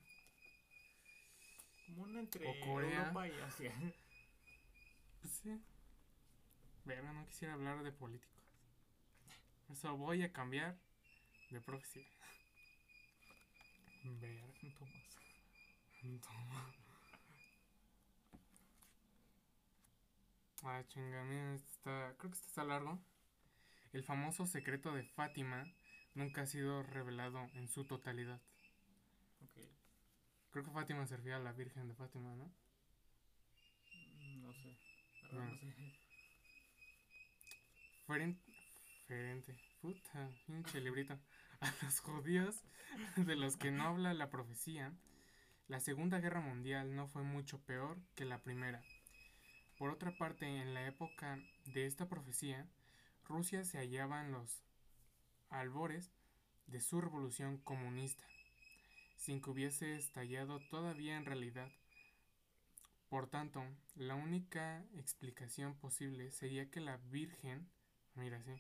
Como 1.87 2.03
una 2.03 2.21
entre 2.21 2.47
O 2.49 2.61
Corea. 2.67 2.99
Europa 2.99 3.29
y 3.29 3.33
Asia. 3.41 3.73
Pues 5.21 5.33
sí. 5.35 5.61
Verga, 6.87 7.13
no 7.13 7.27
quisiera 7.27 7.53
hablar 7.53 7.83
de 7.83 7.93
políticos. 7.93 8.43
Eso 9.71 9.97
voy 9.97 10.23
a 10.23 10.33
cambiar 10.33 10.77
de 11.51 11.61
profecía. 11.61 12.07
Verga. 14.21 14.47
Tomás. 14.79 15.19
Toma. 16.23 16.63
Ah, 20.63 20.83
chinga, 20.89 21.23
este 21.55 21.71
está, 21.73 22.15
creo 22.19 22.31
que 22.31 22.37
este 22.37 22.49
está 22.49 22.63
largo. 22.65 22.99
El 23.93 24.05
famoso 24.05 24.47
secreto 24.47 24.93
de 24.95 25.05
Fátima 25.05 25.67
nunca 26.15 26.43
ha 26.43 26.47
sido 26.47 26.83
revelado 26.85 27.51
en 27.55 27.69
su 27.69 27.85
totalidad. 27.85 28.41
Ok. 29.43 29.57
Creo 30.51 30.65
que 30.65 30.71
Fátima 30.73 31.07
se 31.07 31.17
refiere 31.17 31.37
a 31.37 31.41
la 31.41 31.53
Virgen 31.53 31.89
de 31.89 31.95
Fátima, 31.95 32.35
¿no? 32.37 32.53
Mm, 33.95 34.43
No 34.43 34.53
sé. 34.55 34.77
La 35.23 35.29
verdad 35.29 35.45
No. 35.45 35.51
no 35.51 35.57
sé. 35.57 35.93
Ferente, 38.07 39.59
puta, 39.81 40.31
pinche 40.47 40.81
librito. 40.81 41.19
A 41.59 41.73
los 41.83 41.99
judíos 41.99 42.63
de 43.17 43.35
los 43.35 43.57
que 43.57 43.73
no 43.73 43.83
habla 43.83 44.15
la 44.15 44.31
profecía, 44.31 44.93
la 45.67 45.81
Segunda 45.81 46.21
Guerra 46.21 46.41
Mundial 46.41 46.95
no 46.95 47.09
fue 47.09 47.25
mucho 47.25 47.59
peor 47.65 47.99
que 48.15 48.25
la 48.25 48.39
primera. 48.45 48.81
Por 49.77 49.91
otra 49.91 50.17
parte, 50.17 50.47
en 50.47 50.73
la 50.73 50.87
época 50.87 51.41
de 51.65 51.87
esta 51.87 52.09
profecía, 52.09 52.69
Rusia 53.25 53.65
se 53.65 53.79
hallaba 53.79 54.25
en 54.25 54.31
los 54.31 54.63
albores 55.51 56.13
de 56.69 56.81
su 56.81 57.01
revolución 57.01 57.59
comunista, 57.59 58.25
sin 59.17 59.43
que 59.43 59.51
hubiese 59.51 59.97
estallado 59.97 60.61
todavía 60.71 61.17
en 61.17 61.25
realidad. 61.25 61.73
Por 63.09 63.29
tanto, 63.29 63.65
la 63.97 64.15
única 64.15 64.85
explicación 64.95 65.75
posible 65.75 66.31
sería 66.31 66.71
que 66.71 66.81
la 66.81 66.99
Virgen, 66.99 67.69
mira 68.17 68.43
sí, 68.43 68.53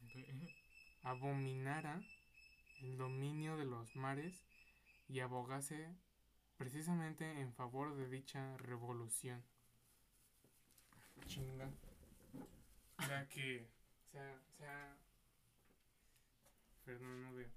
abominara 1.02 2.02
el 2.80 2.98
dominio 2.98 3.56
de 3.56 3.64
los 3.64 3.96
mares 3.96 4.44
y 5.08 5.20
abogase 5.20 5.96
precisamente 6.56 7.40
en 7.40 7.52
favor 7.52 7.94
de 7.96 8.08
dicha 8.08 8.56
revolución. 8.58 9.42
Chinga. 11.26 11.70
O 12.98 13.02
sea 13.02 13.28
que. 13.28 13.68
O 14.08 14.10
sea, 14.10 14.40
o 14.48 14.56
sea. 14.56 14.96
Perdón, 16.84 17.22
no 17.22 17.34
veo. 17.34 17.50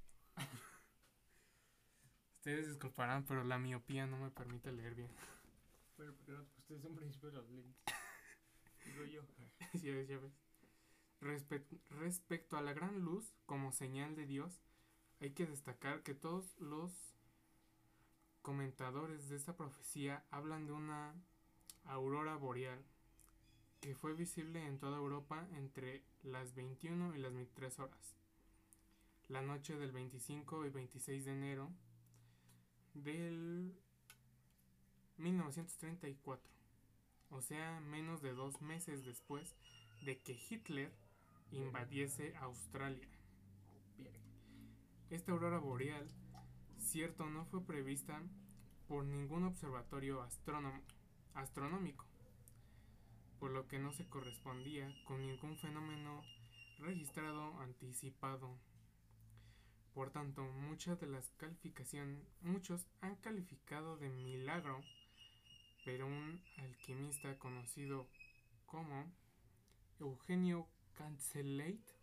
Ustedes 2.37 2.67
disculparán, 2.67 3.25
pero 3.25 3.43
la 3.43 3.59
miopía 3.59 4.07
no 4.07 4.17
me 4.17 4.31
permite 4.31 4.71
leer 4.71 4.95
bien. 4.95 5.11
Pero 5.97 6.15
porque 6.15 6.31
no 6.31 6.43
te 6.43 6.45
pusiste 6.45 6.73
desde 6.75 6.87
un 6.87 6.95
principio 6.95 7.29
los 7.31 7.49
lentes. 7.49 7.75
Digo 8.85 9.05
yo. 9.05 9.21
Ya 9.73 9.93
ves, 9.93 10.07
ya 10.07 10.17
ves. 10.17 10.48
Respe- 11.21 11.65
respecto 11.89 12.57
a 12.57 12.61
la 12.61 12.73
gran 12.73 12.99
luz 13.01 13.33
como 13.45 13.71
señal 13.71 14.15
de 14.15 14.25
Dios, 14.25 14.61
hay 15.19 15.31
que 15.31 15.45
destacar 15.45 16.01
que 16.03 16.13
todos 16.13 16.57
los 16.59 16.91
comentadores 18.41 19.29
de 19.29 19.35
esta 19.35 19.55
profecía 19.55 20.23
hablan 20.31 20.65
de 20.65 20.73
una 20.73 21.13
aurora 21.85 22.35
boreal 22.35 22.83
que 23.81 23.95
fue 23.95 24.13
visible 24.13 24.65
en 24.65 24.79
toda 24.79 24.97
Europa 24.97 25.47
entre 25.55 26.03
las 26.23 26.53
21 26.55 27.15
y 27.15 27.19
las 27.19 27.33
23 27.33 27.79
horas. 27.79 28.15
La 29.29 29.41
noche 29.41 29.77
del 29.77 29.91
25 29.91 30.65
y 30.65 30.69
26 30.69 31.25
de 31.25 31.31
enero 31.31 31.71
del 32.93 33.73
1934 35.17 36.51
o 37.31 37.41
sea, 37.41 37.79
menos 37.81 38.21
de 38.21 38.33
dos 38.33 38.61
meses 38.61 39.05
después 39.05 39.55
de 40.01 40.17
que 40.19 40.39
Hitler 40.49 40.91
invadiese 41.51 42.35
Australia. 42.37 43.07
Esta 45.09 45.31
aurora 45.31 45.59
boreal, 45.59 46.07
cierto, 46.77 47.25
no 47.25 47.45
fue 47.45 47.65
prevista 47.65 48.21
por 48.87 49.05
ningún 49.05 49.43
observatorio 49.43 50.21
astronómico, 51.33 52.05
por 53.39 53.51
lo 53.51 53.67
que 53.67 53.79
no 53.79 53.91
se 53.91 54.07
correspondía 54.07 54.93
con 55.05 55.25
ningún 55.25 55.57
fenómeno 55.57 56.23
registrado 56.79 57.59
anticipado. 57.59 58.57
Por 59.93 60.11
tanto, 60.11 60.43
muchas 60.43 60.99
de 60.99 61.07
las 61.07 61.29
calificaciones, 61.37 62.23
muchos 62.41 62.87
han 63.01 63.15
calificado 63.17 63.97
de 63.97 64.09
milagro 64.09 64.81
pero 65.85 66.05
un 66.05 66.41
alquimista 66.57 67.37
conocido 67.39 68.07
como 68.65 69.11
Eugenio 69.99 70.67
Cancelate 70.99 71.95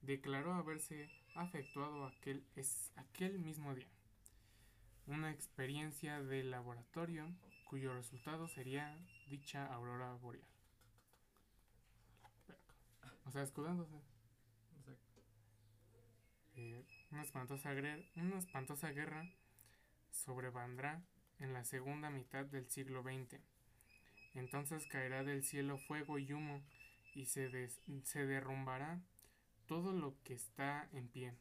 declaró 0.00 0.54
haberse 0.54 1.10
afectuado 1.34 2.06
aquel, 2.06 2.42
es, 2.56 2.90
aquel 2.96 3.38
mismo 3.38 3.74
día. 3.74 3.86
Una 5.06 5.30
experiencia 5.30 6.22
de 6.22 6.42
laboratorio 6.42 7.26
cuyo 7.68 7.92
resultado 7.92 8.48
sería 8.48 8.98
dicha 9.28 9.66
aurora 9.66 10.14
boreal. 10.14 10.42
O 13.26 13.30
sea, 13.30 13.42
escudándose. 13.42 14.00
Exacto. 14.78 15.20
Eh, 16.56 16.86
una, 17.10 17.22
espantosa 17.22 17.74
guerra, 17.74 17.98
una 18.16 18.38
espantosa 18.38 18.90
guerra 18.92 19.28
sobrevendrá 20.10 21.02
en 21.40 21.52
la 21.52 21.64
segunda 21.64 22.08
mitad 22.08 22.46
del 22.46 22.70
siglo 22.70 23.02
XX. 23.02 23.38
Entonces 24.32 24.86
caerá 24.86 25.24
del 25.24 25.44
cielo 25.44 25.76
fuego 25.76 26.18
y 26.18 26.32
humo 26.32 26.62
y 27.14 27.26
se, 27.26 27.48
des- 27.48 27.80
se 28.04 28.26
derrumbará 28.26 29.00
todo 29.66 29.92
lo 29.92 30.16
que 30.24 30.34
está 30.34 30.88
en 30.92 31.08
pie. 31.08 31.34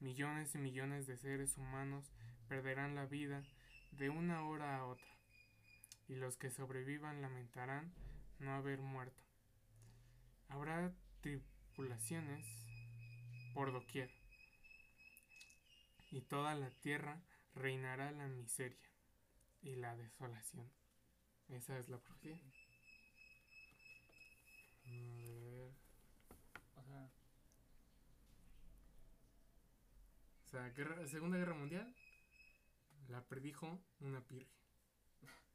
Millones 0.00 0.54
y 0.54 0.58
millones 0.58 1.06
de 1.06 1.16
seres 1.18 1.56
humanos 1.58 2.12
perderán 2.48 2.94
la 2.94 3.06
vida 3.06 3.44
de 3.92 4.10
una 4.10 4.44
hora 4.46 4.78
a 4.78 4.86
otra, 4.86 5.06
y 6.08 6.14
los 6.14 6.36
que 6.36 6.50
sobrevivan 6.50 7.22
lamentarán 7.22 7.92
no 8.38 8.52
haber 8.54 8.80
muerto. 8.80 9.20
Habrá 10.48 10.92
tripulaciones 11.20 12.46
por 13.54 13.72
doquier, 13.72 14.10
y 16.12 16.20
toda 16.20 16.54
la 16.54 16.70
tierra 16.70 17.20
reinará 17.54 18.12
la 18.12 18.28
miseria 18.28 18.78
y 19.62 19.76
la 19.76 19.96
desolación. 19.96 20.70
Esa 21.48 21.78
es 21.78 21.88
la 21.88 21.98
profecía. 21.98 22.40
O 26.76 26.82
sea, 26.82 27.08
O 30.44 30.48
sea, 30.50 30.68
guerra- 30.70 31.06
Segunda 31.08 31.36
Guerra 31.38 31.54
Mundial 31.54 31.94
la 33.08 33.20
predijo 33.28 33.80
una 34.00 34.20
pirge. 34.26 34.50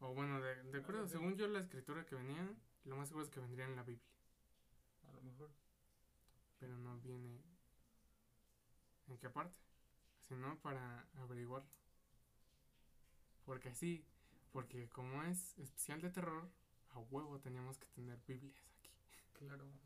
O 0.00 0.14
bueno, 0.14 0.40
de, 0.40 0.62
de 0.62 0.78
acuerdo, 0.78 1.06
según 1.08 1.36
yo 1.36 1.46
la 1.48 1.58
escritura 1.60 2.04
que 2.06 2.14
venía, 2.14 2.48
lo 2.84 2.96
más 2.96 3.08
seguro 3.08 3.24
es 3.24 3.30
que 3.30 3.40
vendría 3.40 3.64
en 3.66 3.76
la 3.76 3.82
Biblia, 3.82 4.06
a 5.08 5.12
lo 5.12 5.22
mejor. 5.22 5.50
pero 6.58 6.76
no 6.78 6.98
viene 7.00 7.40
en 9.08 9.16
qué 9.18 9.30
parte, 9.30 9.58
sino 10.28 10.58
para 10.60 11.06
averiguar. 11.16 11.64
Porque 13.44 13.68
así, 13.70 14.04
porque 14.52 14.88
como 14.90 15.22
es 15.22 15.56
especial 15.58 16.00
de 16.02 16.10
terror, 16.10 16.50
a 16.96 17.00
huevo 17.00 17.38
teníamos 17.38 17.78
que 17.78 17.86
tener 17.88 18.18
Biblias 18.26 18.64
aquí. 18.78 18.90
Claro. 19.38 19.66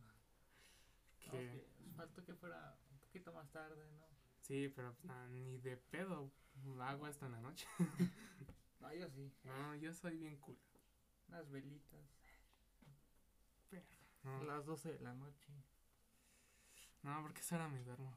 Que, 1.30 1.64
faltó 1.96 2.24
que 2.24 2.34
fuera 2.34 2.76
un 2.90 2.98
poquito 2.98 3.32
más 3.32 3.48
tarde, 3.52 3.88
¿no? 3.92 4.06
sí, 4.40 4.72
pero 4.74 4.92
pues, 4.94 5.12
ni 5.28 5.58
de 5.58 5.76
pedo 5.76 6.32
hago 6.80 7.06
esto 7.06 7.26
en 7.26 7.32
la 7.32 7.40
noche. 7.40 7.66
No, 8.80 8.94
yo 8.94 9.10
sí. 9.10 9.30
No, 9.44 9.74
yo 9.74 9.92
soy 9.92 10.16
bien 10.16 10.38
cool. 10.38 10.56
Unas 11.28 11.50
velitas. 11.50 12.00
No, 14.24 14.40
A 14.40 14.44
las 14.44 14.64
12 14.64 14.92
de 14.94 15.00
la 15.00 15.12
noche. 15.14 15.52
no 17.02 17.22
porque 17.22 17.40
esa 17.42 17.56
hora 17.56 17.68
me 17.68 17.82
duermo. 17.84 18.16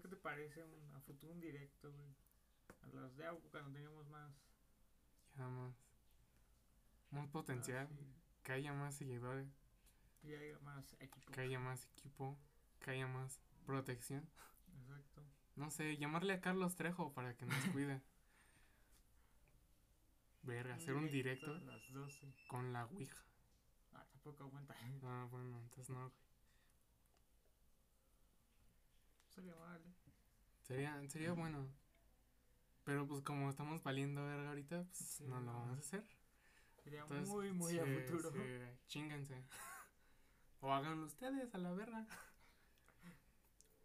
¿Qué 0.00 0.08
te 0.08 0.16
parece 0.16 0.62
un, 0.62 0.94
a 0.94 1.00
futuro 1.00 1.32
un 1.32 1.40
directo, 1.40 1.92
güey? 1.92 2.14
A 2.82 2.94
las 2.94 3.16
de 3.16 3.26
agua 3.26 3.42
cuando 3.50 3.72
teníamos 3.72 4.08
más. 4.08 4.32
Ya 5.36 5.48
más. 5.48 5.74
Más 7.10 7.28
potencial. 7.28 7.88
Ah, 7.90 7.94
sí. 7.96 8.06
Que 8.42 8.52
haya 8.52 8.72
más 8.72 8.94
seguidores. 8.94 9.48
Y 10.22 10.34
haya 10.34 10.58
más 10.60 10.94
equipo. 11.00 11.32
Que 11.32 11.40
haya 11.42 11.58
más 11.58 11.84
equipo. 11.86 12.38
Que 12.80 12.90
haya 12.92 13.06
más 13.06 13.40
protección. 13.64 14.28
Exacto. 14.80 15.22
No 15.56 15.70
sé, 15.70 15.96
llamarle 15.96 16.34
a 16.34 16.40
Carlos 16.40 16.76
Trejo 16.76 17.12
para 17.12 17.34
que 17.36 17.46
nos 17.46 17.64
cuide. 17.72 18.00
Verga, 20.42 20.74
hacer 20.76 20.94
un 20.94 21.08
directo 21.08 21.52
A 21.54 21.58
las 21.60 21.92
12. 21.92 22.32
con 22.48 22.72
la 22.72 22.84
Ouija. 22.86 23.24
Ah, 23.92 24.04
tampoco 24.10 24.44
aguanta. 24.44 24.74
Ah, 25.04 25.26
bueno, 25.30 25.60
entonces 25.62 25.90
no. 25.90 26.00
güey. 26.00 26.12
Sería 29.30 29.54
mal, 29.56 29.80
¿eh? 29.80 29.94
Sería, 30.62 31.08
sería 31.08 31.32
bueno. 31.32 31.66
Pero 32.84 33.06
pues 33.06 33.22
como 33.22 33.50
estamos 33.50 33.82
valiendo 33.82 34.24
verga 34.24 34.48
ahorita, 34.50 34.84
pues 34.84 34.96
Sí, 34.98 35.24
no 35.26 35.40
lo 35.40 35.52
vamos 35.52 35.76
a 35.76 35.80
hacer. 35.80 36.04
Sería 36.86 37.00
Entonces, 37.02 37.28
muy, 37.28 37.50
muy 37.52 37.76
a 37.80 37.84
futuro. 37.84 38.30
sí, 38.30 38.38
chínganse. 38.86 39.42
o 40.60 40.72
háganlo 40.72 41.04
ustedes 41.06 41.52
a 41.52 41.58
la 41.58 41.72
verga. 41.72 42.06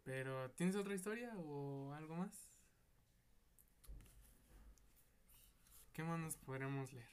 Pero, 0.04 0.52
¿tienes 0.52 0.76
otra 0.76 0.94
historia 0.94 1.32
o 1.36 1.92
algo 1.94 2.14
más? 2.14 2.48
¿Qué 5.92 6.04
más 6.04 6.20
nos 6.20 6.36
podremos 6.36 6.92
leer? 6.92 7.10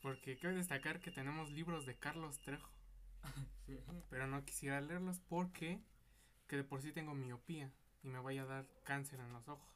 Porque 0.00 0.38
cabe 0.38 0.54
destacar 0.54 0.98
que 1.00 1.10
tenemos 1.10 1.50
libros 1.50 1.84
de 1.84 1.98
Carlos 1.98 2.40
Trejo, 2.40 2.70
Sí. 3.66 3.78
pero 4.08 4.26
no 4.26 4.46
quisiera 4.46 4.80
leerlos 4.80 5.20
porque 5.20 5.78
que 6.48 6.56
de 6.56 6.64
por 6.64 6.80
sí 6.80 6.90
tengo 6.90 7.14
miopía 7.14 7.70
y 8.02 8.08
me 8.08 8.18
vaya 8.20 8.44
a 8.44 8.46
dar 8.46 8.66
cáncer 8.82 9.20
en 9.20 9.30
los 9.34 9.46
ojos. 9.46 9.68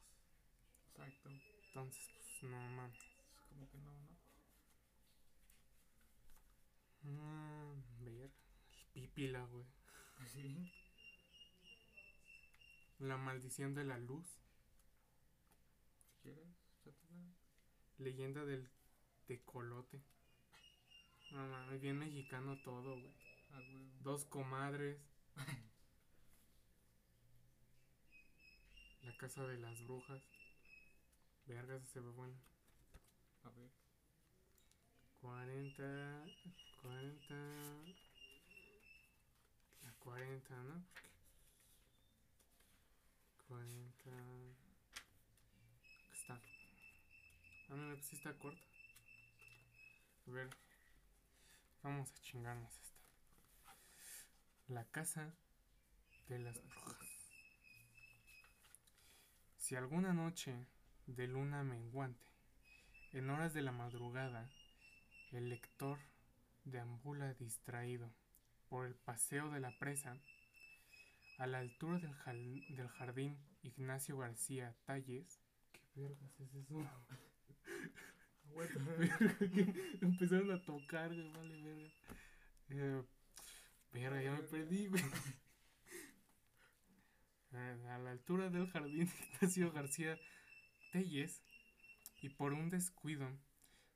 Exacto. 0.89 1.29
Entonces, 1.67 2.09
pues 2.15 2.43
no 2.51 2.57
mames. 2.71 2.97
Es 2.97 3.41
como 3.49 3.69
que 3.69 3.77
no, 3.77 3.91
¿no? 3.91 4.20
Mm, 7.03 8.03
ver, 8.03 8.31
el 8.95 9.07
pípila, 9.07 9.43
güey. 9.45 9.65
Sí. 10.27 10.71
La 12.99 13.17
maldición 13.17 13.73
de 13.73 13.83
la 13.83 13.97
luz. 13.97 14.27
Si 16.05 16.21
quieres. 16.21 16.47
Leyenda 17.97 18.45
del 18.45 18.69
tecolote. 19.27 20.01
No 21.31 21.47
mames, 21.47 21.81
bien 21.81 21.97
mexicano 21.97 22.57
todo, 22.63 22.99
güey. 22.99 23.13
Dos 24.01 24.25
comadres. 24.25 24.99
La 29.03 29.17
casa 29.17 29.45
de 29.47 29.57
las 29.57 29.83
brujas. 29.83 30.21
Verga, 31.45 31.75
ese 31.75 31.87
se 31.87 31.99
ve 31.99 32.09
bueno. 32.09 32.37
A 33.43 33.49
ver. 33.49 33.71
40. 35.21 36.25
40. 36.81 37.35
La 39.83 39.91
40, 39.99 40.55
¿no? 40.63 40.83
Porque 40.93 41.09
40. 43.47 44.09
Aquí 46.09 46.11
está. 46.11 46.33
Ah, 47.69 47.75
no, 47.75 47.93
pues 47.93 48.05
sí 48.05 48.15
está 48.15 48.33
corta. 48.33 48.61
A 50.27 50.31
ver. 50.31 50.49
Vamos 51.83 52.11
a 52.11 52.21
chingarnos 52.21 52.71
esta. 52.71 52.99
La 54.67 54.85
casa 54.85 55.33
de 56.29 56.39
las 56.39 56.61
brujas. 56.63 57.07
Si 59.57 59.75
alguna 59.75 60.13
noche 60.13 60.67
de 61.07 61.27
luna 61.27 61.63
menguante, 61.63 62.27
en 63.13 63.29
horas 63.29 63.53
de 63.53 63.61
la 63.61 63.71
madrugada, 63.71 64.49
el 65.31 65.49
lector 65.49 65.97
deambula 66.63 67.33
distraído 67.33 68.13
por 68.69 68.85
el 68.87 68.95
paseo 68.95 69.49
de 69.51 69.59
la 69.59 69.77
presa, 69.79 70.17
a 71.39 71.47
la 71.47 71.59
altura 71.59 71.99
del, 71.99 72.13
jal- 72.13 72.65
del 72.75 72.87
jardín 72.87 73.37
Ignacio 73.63 74.17
García 74.17 74.75
Talles. 74.85 75.39
¿Qué 75.71 76.01
vergas 76.01 76.39
es 76.39 76.53
eso? 76.55 76.85
Empezaron 80.01 80.51
a 80.51 80.63
tocar, 80.63 81.13
güey, 81.13 81.31
vale, 81.31 81.61
verga. 81.63 81.89
Eh, 82.69 83.03
verga, 83.93 84.21
ya 84.21 84.31
me 84.31 84.43
perdí, 84.43 84.87
güey. 84.87 85.01
A 87.53 87.93
a 87.95 87.97
la 87.99 88.11
altura 88.11 88.49
del 88.49 88.67
jardín 88.69 89.09
Ignacio 89.33 89.71
García 89.71 90.17
Telles, 90.91 91.41
y 92.21 92.29
por 92.29 92.53
un 92.53 92.69
descuido 92.69 93.27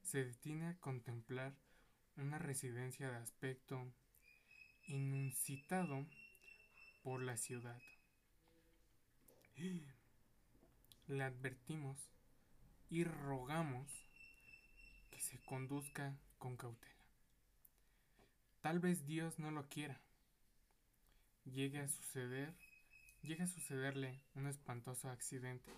se 0.01 0.25
detiene 0.25 0.67
a 0.67 0.79
contemplar 0.79 1.53
una 2.17 2.37
residencia 2.37 3.09
de 3.09 3.17
aspecto 3.17 3.91
inusitado 4.87 6.05
por 7.03 7.21
la 7.21 7.37
ciudad. 7.37 7.81
Le 11.07 11.23
advertimos 11.23 12.11
y 12.89 13.03
rogamos 13.03 13.91
que 15.11 15.19
se 15.19 15.39
conduzca 15.45 16.17
con 16.37 16.57
cautela. 16.57 16.93
Tal 18.61 18.79
vez 18.79 19.05
Dios 19.05 19.37
no 19.39 19.51
lo 19.51 19.67
quiera. 19.69 20.01
Llegue 21.45 21.79
a 21.79 21.87
suceder, 21.87 22.55
llegue 23.21 23.43
a 23.43 23.47
sucederle 23.47 24.19
un 24.33 24.47
espantoso 24.47 25.09
accidente, 25.09 25.71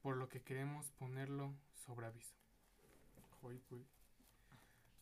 por 0.00 0.16
lo 0.16 0.28
que 0.28 0.42
queremos 0.42 0.90
ponerlo 0.92 1.54
sobre 1.74 2.06
aviso. 2.06 2.36
Güey. 3.42 3.60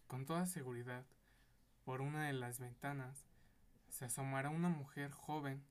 Con 0.09 0.25
toda 0.25 0.47
seguridad, 0.47 1.05
por 1.85 2.01
una 2.01 2.27
de 2.27 2.33
las 2.33 2.59
ventanas 2.59 3.27
se 3.90 4.07
asomará 4.07 4.49
una 4.49 4.71
mujer 4.71 5.11
joven 5.11 5.62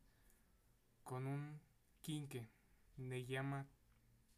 con 1.03 1.25
un 1.25 1.59
quinque 2.01 2.47
de 2.97 3.25
llama 3.25 3.65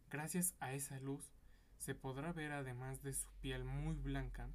Gracias 0.10 0.54
a 0.60 0.74
esa 0.74 1.00
luz 1.00 1.32
se 1.78 1.96
podrá 1.96 2.34
ver 2.34 2.52
además 2.52 3.02
de 3.02 3.14
su 3.14 3.32
piel 3.40 3.64
muy 3.64 3.96
blanca 3.96 4.50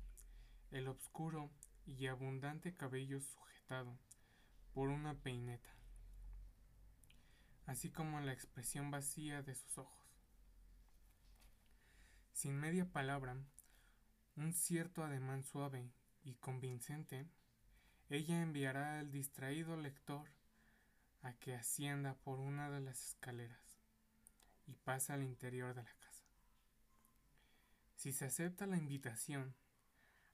el 0.73 0.89
oscuro 0.89 1.51
y 1.87 2.09
abundante 2.09 2.75
cabello 2.75 3.21
sujetado 3.21 3.99
por 4.75 4.91
una 4.91 5.15
peineta, 5.15 5.71
así 7.67 7.91
como 7.91 8.21
la 8.21 8.33
expresión 8.33 8.91
vacía 8.91 9.43
de 9.43 9.55
sus 9.55 9.79
ojos. 9.79 9.97
Sin 12.33 12.57
media 12.57 12.91
palabra, 12.93 13.37
un 14.37 14.53
cierto 14.53 15.03
ademán 15.03 15.43
suave 15.43 15.91
y 16.23 16.35
convincente, 16.35 17.29
ella 18.09 18.41
enviará 18.41 19.01
al 19.01 19.11
distraído 19.11 19.77
lector 19.77 20.29
a 21.23 21.33
que 21.35 21.55
ascienda 21.55 22.15
por 22.15 22.39
una 22.39 22.71
de 22.71 22.81
las 22.81 23.09
escaleras 23.09 23.81
y 24.67 24.75
pase 24.75 25.13
al 25.13 25.23
interior 25.23 25.75
de 25.75 25.83
la 25.83 25.95
casa. 25.95 26.25
Si 27.97 28.13
se 28.13 28.27
acepta 28.27 28.67
la 28.67 28.77
invitación, 28.77 29.57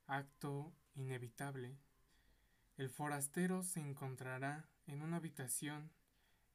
acto 0.05 0.75
inevitable, 0.95 1.77
el 2.77 2.89
forastero 2.89 3.63
se 3.63 3.79
encontrará 3.79 4.67
en 4.85 5.01
una 5.01 5.17
habitación 5.17 5.91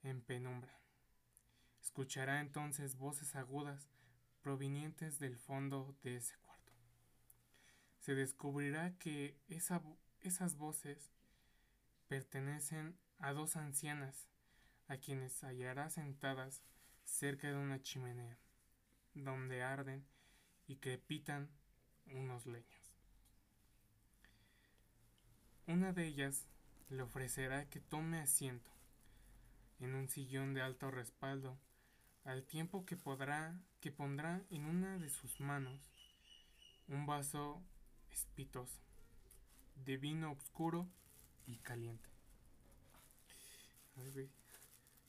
en 0.08 0.22
penumbra. 0.22 0.78
Escuchará 1.82 2.40
entonces 2.40 2.96
voces 2.96 3.34
agudas 3.36 3.88
provenientes 4.42 5.18
del 5.18 5.36
fondo 5.36 5.96
de 6.02 6.16
ese 6.16 6.36
cuarto. 6.38 6.72
Se 8.00 8.14
descubrirá 8.14 8.96
que 8.98 9.36
esas 9.48 10.56
voces 10.56 11.12
pertenecen 12.08 12.98
a 13.18 13.32
dos 13.32 13.56
ancianas 13.56 14.28
a 14.86 14.96
quienes 14.96 15.42
hallará 15.42 15.90
sentadas 15.90 16.62
cerca 17.04 17.48
de 17.48 17.56
una 17.56 17.82
chimenea, 17.82 18.38
donde 19.14 19.62
arden 19.62 20.06
y 20.66 20.76
crepitan 20.76 21.50
unos 22.06 22.46
leños. 22.46 22.94
Una 25.66 25.92
de 25.92 26.06
ellas 26.06 26.46
le 26.88 27.02
ofrecerá 27.02 27.68
que 27.68 27.80
tome 27.80 28.20
asiento 28.20 28.77
en 29.80 29.94
un 29.94 30.08
sillón 30.08 30.54
de 30.54 30.62
alto 30.62 30.90
respaldo, 30.90 31.58
al 32.24 32.44
tiempo 32.44 32.84
que 32.84 32.96
podrá 32.96 33.58
que 33.80 33.92
pondrá 33.92 34.42
en 34.50 34.64
una 34.64 34.98
de 34.98 35.08
sus 35.08 35.40
manos 35.40 35.80
un 36.88 37.06
vaso 37.06 37.62
espitoso 38.10 38.80
de 39.84 39.96
vino 39.96 40.32
oscuro 40.32 40.88
y 41.46 41.58
caliente. 41.58 42.08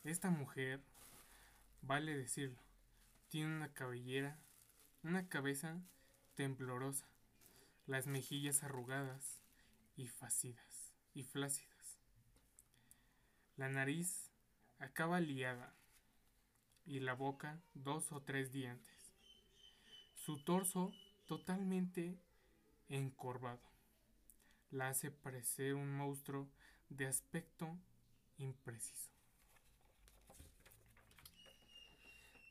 Esta 0.03 0.29
mujer, 0.29 0.81
vale 1.81 2.15
decirlo, 2.15 2.61
tiene 3.29 3.55
una 3.55 3.73
cabellera, 3.73 4.39
una 5.03 5.27
cabeza 5.27 5.81
temblorosa, 6.35 7.07
las 7.85 8.07
mejillas 8.07 8.63
arrugadas 8.63 9.41
y 9.95 10.07
facidas 10.07 10.93
y 11.13 11.23
flácidas. 11.23 11.99
La 13.57 13.69
nariz 13.69 14.28
acaba 14.79 15.19
liada 15.19 15.75
y 16.85 16.99
la 16.99 17.13
boca 17.13 17.61
dos 17.73 18.11
o 18.11 18.21
tres 18.21 18.51
dientes. 18.51 19.13
Su 20.15 20.43
torso 20.43 20.91
totalmente 21.27 22.17
encorvado 22.87 23.61
la 24.71 24.89
hace 24.89 25.11
parecer 25.11 25.75
un 25.75 25.95
monstruo 25.95 26.49
de 26.89 27.07
aspecto 27.07 27.77
impreciso. 28.37 29.11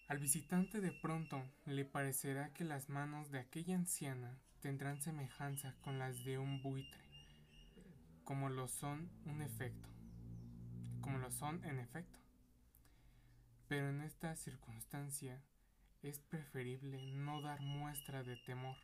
Al 0.08 0.18
visitante 0.18 0.80
de 0.80 0.92
pronto 0.92 1.44
le 1.66 1.84
parecerá 1.84 2.52
que 2.54 2.64
las 2.64 2.88
manos 2.88 3.30
de 3.30 3.40
aquella 3.40 3.74
anciana 3.74 4.38
tendrán 4.60 5.02
semejanza 5.02 5.74
con 5.82 5.98
las 5.98 6.24
de 6.24 6.38
un 6.38 6.62
buitre, 6.62 7.04
como 8.24 8.48
lo 8.48 8.68
son 8.68 9.10
un 9.26 9.42
efecto, 9.42 9.88
como 11.08 11.20
lo 11.20 11.30
son 11.30 11.64
en 11.64 11.78
efecto. 11.78 12.18
Pero 13.66 13.88
en 13.88 14.02
esta 14.02 14.36
circunstancia 14.36 15.42
es 16.02 16.18
preferible 16.18 17.00
no 17.14 17.40
dar 17.40 17.62
muestra 17.62 18.22
de 18.22 18.36
temor 18.36 18.76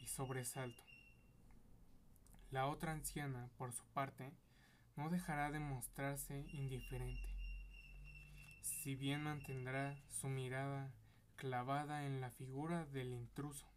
y 0.00 0.08
sobresalto. 0.08 0.82
La 2.50 2.66
otra 2.66 2.90
anciana, 2.90 3.48
por 3.56 3.72
su 3.72 3.84
parte, 3.94 4.32
no 4.96 5.10
dejará 5.10 5.52
de 5.52 5.60
mostrarse 5.60 6.44
indiferente 6.50 7.22
si 8.60 8.96
bien 8.96 9.22
mantendrá 9.22 9.96
su 10.08 10.26
mirada 10.26 10.92
clavada 11.36 12.04
en 12.04 12.20
la 12.20 12.30
figura 12.30 12.84
del 12.86 13.12
intruso. 13.12 13.68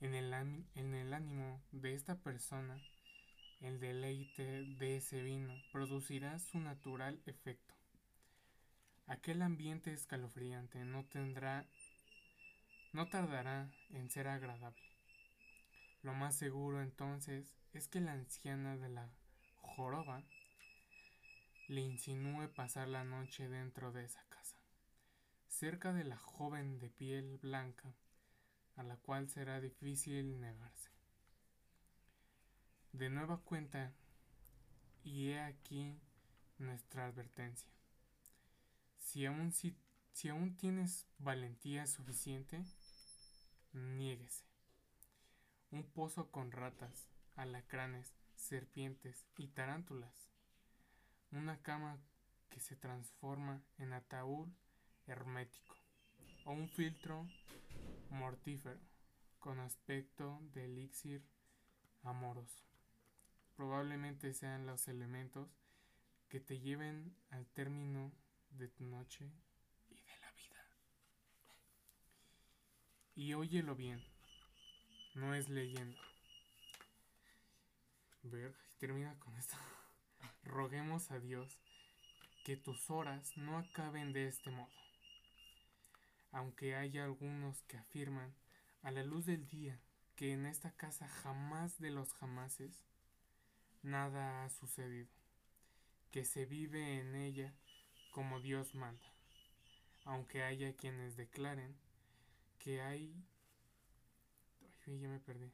En 0.00 0.16
el, 0.16 0.32
en 0.34 0.94
el 0.94 1.14
ánimo 1.14 1.62
de 1.70 1.94
esta 1.94 2.16
persona, 2.16 2.82
el 3.60 3.80
deleite 3.80 4.64
de 4.64 4.96
ese 4.96 5.22
vino 5.22 5.52
producirá 5.72 6.38
su 6.38 6.60
natural 6.60 7.20
efecto. 7.26 7.74
Aquel 9.06 9.42
ambiente 9.42 9.92
escalofriante 9.92 10.84
no 10.84 11.04
tendrá, 11.06 11.66
no 12.92 13.08
tardará 13.08 13.70
en 13.90 14.10
ser 14.10 14.28
agradable. 14.28 14.82
Lo 16.02 16.14
más 16.14 16.36
seguro 16.36 16.82
entonces 16.82 17.56
es 17.72 17.88
que 17.88 18.00
la 18.00 18.12
anciana 18.12 18.76
de 18.76 18.88
la 18.88 19.10
joroba 19.56 20.22
le 21.68 21.80
insinúe 21.80 22.48
pasar 22.54 22.88
la 22.88 23.04
noche 23.04 23.48
dentro 23.48 23.92
de 23.92 24.04
esa 24.04 24.24
casa, 24.28 24.56
cerca 25.48 25.92
de 25.92 26.04
la 26.04 26.16
joven 26.16 26.78
de 26.78 26.88
piel 26.88 27.38
blanca, 27.38 27.94
a 28.76 28.82
la 28.82 28.96
cual 28.96 29.28
será 29.28 29.60
difícil 29.60 30.40
negarse. 30.40 30.97
De 32.92 33.10
nueva 33.10 33.38
cuenta, 33.38 33.92
y 35.04 35.30
he 35.30 35.40
aquí 35.40 35.98
nuestra 36.58 37.06
advertencia. 37.06 37.68
Si 38.98 39.24
aún, 39.26 39.52
si, 39.52 39.76
si 40.12 40.28
aún 40.28 40.56
tienes 40.56 41.06
valentía 41.18 41.86
suficiente, 41.86 42.64
niéguese. 43.72 44.44
Un 45.70 45.84
pozo 45.84 46.30
con 46.30 46.50
ratas, 46.50 47.08
alacranes, 47.36 48.14
serpientes 48.34 49.26
y 49.36 49.48
tarántulas 49.48 50.28
una 51.32 51.60
cama 51.60 51.98
que 52.48 52.60
se 52.60 52.74
transforma 52.76 53.62
en 53.78 53.92
ataúd 53.92 54.48
hermético 55.06 55.76
o 56.46 56.52
un 56.52 56.68
filtro 56.68 57.26
mortífero 58.10 58.80
con 59.38 59.60
aspecto 59.60 60.40
de 60.54 60.64
elixir 60.64 61.22
amoroso. 62.02 62.67
Probablemente 63.58 64.32
sean 64.34 64.66
los 64.66 64.86
elementos 64.86 65.48
que 66.28 66.38
te 66.38 66.60
lleven 66.60 67.12
al 67.30 67.44
término 67.48 68.12
de 68.50 68.68
tu 68.68 68.84
noche 68.84 69.32
y 69.88 69.96
de 69.96 70.16
la 70.20 70.30
vida. 70.30 70.64
Y 73.16 73.34
óyelo 73.34 73.74
bien, 73.74 74.00
no 75.16 75.34
es 75.34 75.48
leyendo. 75.48 75.98
Ver, 78.22 78.54
termina 78.78 79.18
con 79.18 79.36
esto 79.36 79.56
roguemos 80.44 81.10
a 81.10 81.18
Dios 81.18 81.58
que 82.44 82.56
tus 82.56 82.90
horas 82.90 83.36
no 83.36 83.58
acaben 83.58 84.12
de 84.12 84.28
este 84.28 84.52
modo. 84.52 84.70
Aunque 86.30 86.76
haya 86.76 87.02
algunos 87.02 87.60
que 87.62 87.76
afirman 87.76 88.32
a 88.82 88.92
la 88.92 89.02
luz 89.02 89.26
del 89.26 89.48
día 89.48 89.80
que 90.14 90.32
en 90.32 90.46
esta 90.46 90.70
casa 90.76 91.08
jamás 91.08 91.80
de 91.80 91.90
los 91.90 92.12
jamases 92.12 92.84
nada 93.82 94.44
ha 94.44 94.50
sucedido, 94.50 95.08
que 96.10 96.24
se 96.24 96.46
vive 96.46 97.00
en 97.00 97.14
ella 97.14 97.54
como 98.10 98.40
Dios 98.40 98.74
manda, 98.74 99.12
aunque 100.04 100.42
haya 100.42 100.76
quienes 100.76 101.16
declaren 101.16 101.76
que 102.58 102.80
hay... 102.80 103.14
Ay, 104.86 104.98
ya 105.00 105.08
me 105.08 105.20
perdí. 105.20 105.52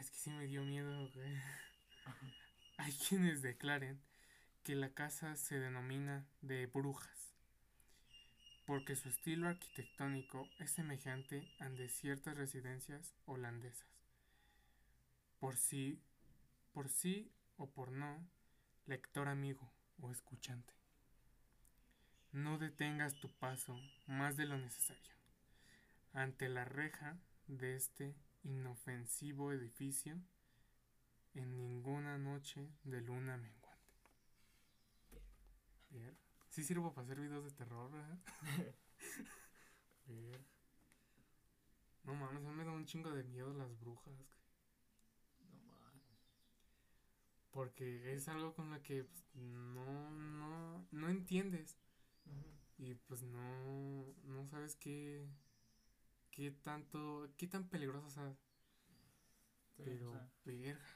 es 0.00 0.10
que 0.10 0.16
sí 0.16 0.30
me 0.30 0.46
dio 0.46 0.64
miedo. 0.64 1.10
Hay 2.78 2.92
quienes 2.92 3.42
declaren 3.42 4.00
que 4.62 4.76
la 4.76 4.92
casa 4.92 5.34
se 5.36 5.58
denomina 5.58 6.28
de 6.42 6.66
brujas, 6.66 7.34
porque 8.66 8.94
su 8.96 9.08
estilo 9.08 9.48
arquitectónico 9.48 10.48
es 10.58 10.72
semejante 10.72 11.50
al 11.58 11.76
de 11.76 11.88
ciertas 11.88 12.36
residencias 12.36 13.14
holandesas. 13.24 13.88
Por 15.40 15.56
sí, 15.56 16.02
por 16.78 16.90
sí 16.90 17.28
o 17.56 17.68
por 17.68 17.90
no, 17.90 18.24
lector 18.86 19.26
amigo 19.26 19.68
o 20.00 20.12
escuchante. 20.12 20.72
No 22.30 22.56
detengas 22.56 23.18
tu 23.18 23.32
paso 23.32 23.76
más 24.06 24.36
de 24.36 24.46
lo 24.46 24.56
necesario 24.58 25.12
ante 26.12 26.48
la 26.48 26.64
reja 26.64 27.18
de 27.48 27.74
este 27.74 28.14
inofensivo 28.44 29.50
edificio 29.50 30.20
en 31.34 31.56
ninguna 31.56 32.16
noche 32.16 32.70
de 32.84 33.00
luna 33.00 33.36
menguante. 33.36 33.98
Ver. 35.90 36.16
Sí 36.48 36.62
sirvo 36.62 36.94
para 36.94 37.06
hacer 37.06 37.18
videos 37.18 37.44
de 37.44 37.50
terror, 37.50 37.90
¿verdad? 37.90 38.20
Ver. 40.06 40.46
No 42.04 42.14
mames, 42.14 42.40
me 42.40 42.64
da 42.64 42.70
un 42.70 42.86
chingo 42.86 43.10
de 43.10 43.24
miedo 43.24 43.52
las 43.52 43.76
brujas. 43.80 44.14
No 45.40 45.64
mames. 45.72 46.08
Porque 47.58 48.14
es 48.14 48.28
algo 48.28 48.54
con 48.54 48.70
lo 48.70 48.80
que 48.84 49.02
pues, 49.02 49.24
no, 49.34 50.12
no, 50.12 50.86
no 50.92 51.08
entiendes. 51.08 51.76
Y 52.76 52.94
pues 52.94 53.24
no, 53.24 54.14
no 54.22 54.46
sabes 54.46 54.76
qué, 54.76 55.28
qué 56.30 56.52
tanto, 56.52 57.28
qué 57.36 57.48
tan 57.48 57.68
peligroso 57.68 58.10
sea. 58.10 58.32
Sí, 59.74 59.82
pero, 59.84 60.10
o 60.10 60.12
sea, 60.12 60.30
verga. 60.44 60.86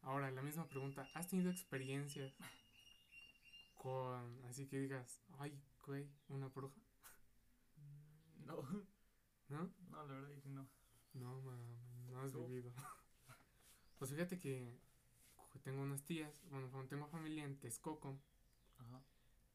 Ahora, 0.00 0.30
la 0.30 0.40
misma 0.40 0.66
pregunta, 0.66 1.06
¿has 1.12 1.28
tenido 1.28 1.50
experiencias 1.50 2.34
con, 3.74 4.42
así 4.46 4.66
que 4.66 4.78
digas, 4.78 5.20
ay, 5.38 5.60
güey, 5.84 6.08
una 6.28 6.48
bruja? 6.48 6.80
no, 8.46 8.62
¿No? 9.50 9.70
no, 9.90 10.06
la 10.06 10.14
verdad 10.14 10.32
es 10.32 10.40
que 10.40 10.48
no. 10.48 10.66
No, 11.12 11.42
mames, 11.42 11.78
no 12.08 12.22
has 12.22 12.32
vivido. 12.32 12.72
Pues 13.98 14.10
fíjate 14.10 14.38
que 14.38 14.78
tengo 15.58 15.82
unas 15.82 16.02
tías, 16.02 16.32
bueno, 16.50 16.68
tengo 16.88 17.06
familia 17.08 17.44
en 17.44 17.56
Texcoco 17.58 18.18
Ajá. 18.78 19.00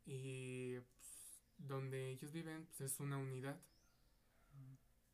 y 0.05 0.79
pues, 0.79 1.41
donde 1.57 2.09
ellos 2.09 2.31
viven 2.31 2.65
pues, 2.65 2.81
es 2.81 2.99
una 2.99 3.17
unidad, 3.17 3.59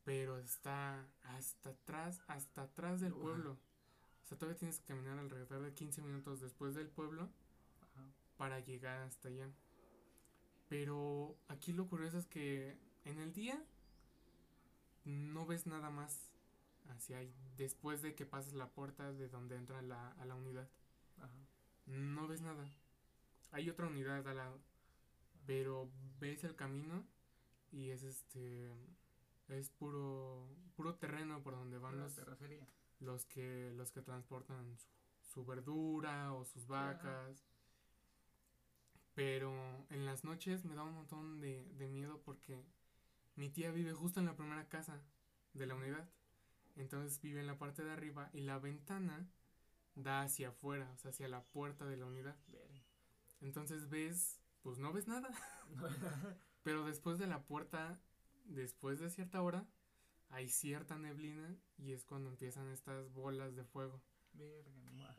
pero 0.04 0.38
está 0.38 1.06
hasta 1.24 1.70
atrás, 1.70 2.22
hasta 2.28 2.62
atrás 2.62 3.00
del 3.00 3.12
pueblo. 3.12 3.58
O 4.24 4.26
sea, 4.26 4.38
todavía 4.38 4.58
tienes 4.58 4.78
que 4.80 4.86
caminar 4.86 5.18
alrededor 5.18 5.62
de 5.62 5.74
15 5.74 6.02
minutos 6.02 6.40
después 6.40 6.74
del 6.74 6.88
pueblo 6.88 7.28
para 8.36 8.60
llegar 8.60 9.02
hasta 9.02 9.28
allá. 9.28 9.50
Pero 10.68 11.36
aquí 11.48 11.72
lo 11.72 11.88
curioso 11.88 12.18
es 12.18 12.26
que 12.26 12.78
en 13.04 13.18
el 13.18 13.32
día 13.32 13.62
no 15.04 15.46
ves 15.46 15.66
nada 15.66 15.90
más 15.90 16.27
hacia 16.88 17.18
ahí, 17.18 17.34
después 17.56 18.02
de 18.02 18.14
que 18.14 18.26
pasas 18.26 18.54
la 18.54 18.70
puerta 18.70 19.12
de 19.12 19.28
donde 19.28 19.56
entra 19.56 19.82
la, 19.82 20.12
a 20.12 20.24
la 20.26 20.34
unidad. 20.34 20.68
Ajá. 21.18 21.46
No 21.86 22.28
ves 22.28 22.40
nada. 22.40 22.70
Hay 23.52 23.68
otra 23.70 23.86
unidad 23.88 24.26
al 24.28 24.36
lado. 24.36 24.60
Pero 25.46 25.90
ves 26.20 26.44
el 26.44 26.54
camino 26.54 27.04
y 27.72 27.90
es 27.90 28.02
este 28.02 28.70
es 29.48 29.70
puro 29.70 30.46
puro 30.76 30.94
terreno 30.96 31.42
por 31.42 31.54
donde 31.54 31.78
van 31.78 31.98
La 31.98 32.04
los, 32.04 32.14
terracería. 32.14 32.66
los 33.00 33.24
que 33.26 33.72
los 33.76 33.90
que 33.92 34.02
transportan 34.02 34.76
su, 34.78 34.88
su 35.22 35.44
verdura 35.46 36.32
o 36.34 36.44
sus 36.44 36.64
ajá. 36.78 36.94
vacas. 36.94 37.44
Pero 39.14 39.52
en 39.90 40.06
las 40.06 40.24
noches 40.24 40.64
me 40.64 40.74
da 40.74 40.84
un 40.84 40.94
montón 40.94 41.40
de, 41.40 41.64
de 41.74 41.88
miedo 41.88 42.20
porque 42.24 42.64
mi 43.36 43.50
tía 43.50 43.70
vive 43.72 43.92
justo 43.92 44.20
en 44.20 44.26
la 44.26 44.36
primera 44.36 44.68
casa 44.68 45.02
de 45.54 45.66
la 45.66 45.74
unidad. 45.74 46.08
Entonces 46.78 47.20
vive 47.20 47.40
en 47.40 47.46
la 47.46 47.58
parte 47.58 47.84
de 47.84 47.90
arriba 47.90 48.30
y 48.32 48.40
la 48.40 48.58
ventana 48.58 49.28
da 49.96 50.22
hacia 50.22 50.50
afuera, 50.50 50.90
o 50.94 50.96
sea, 50.96 51.10
hacia 51.10 51.28
la 51.28 51.42
puerta 51.42 51.86
de 51.86 51.96
la 51.96 52.06
unidad. 52.06 52.36
Entonces 53.40 53.88
ves, 53.88 54.40
pues 54.62 54.78
no 54.78 54.92
ves 54.92 55.08
nada. 55.08 55.28
Pero 56.62 56.84
después 56.84 57.18
de 57.18 57.26
la 57.26 57.42
puerta, 57.42 58.00
después 58.44 59.00
de 59.00 59.10
cierta 59.10 59.42
hora, 59.42 59.66
hay 60.30 60.48
cierta 60.48 60.98
neblina 60.98 61.56
y 61.78 61.92
es 61.92 62.04
cuando 62.04 62.30
empiezan 62.30 62.68
estas 62.68 63.12
bolas 63.12 63.56
de 63.56 63.64
fuego. 63.64 64.00
Verga. 64.32 65.16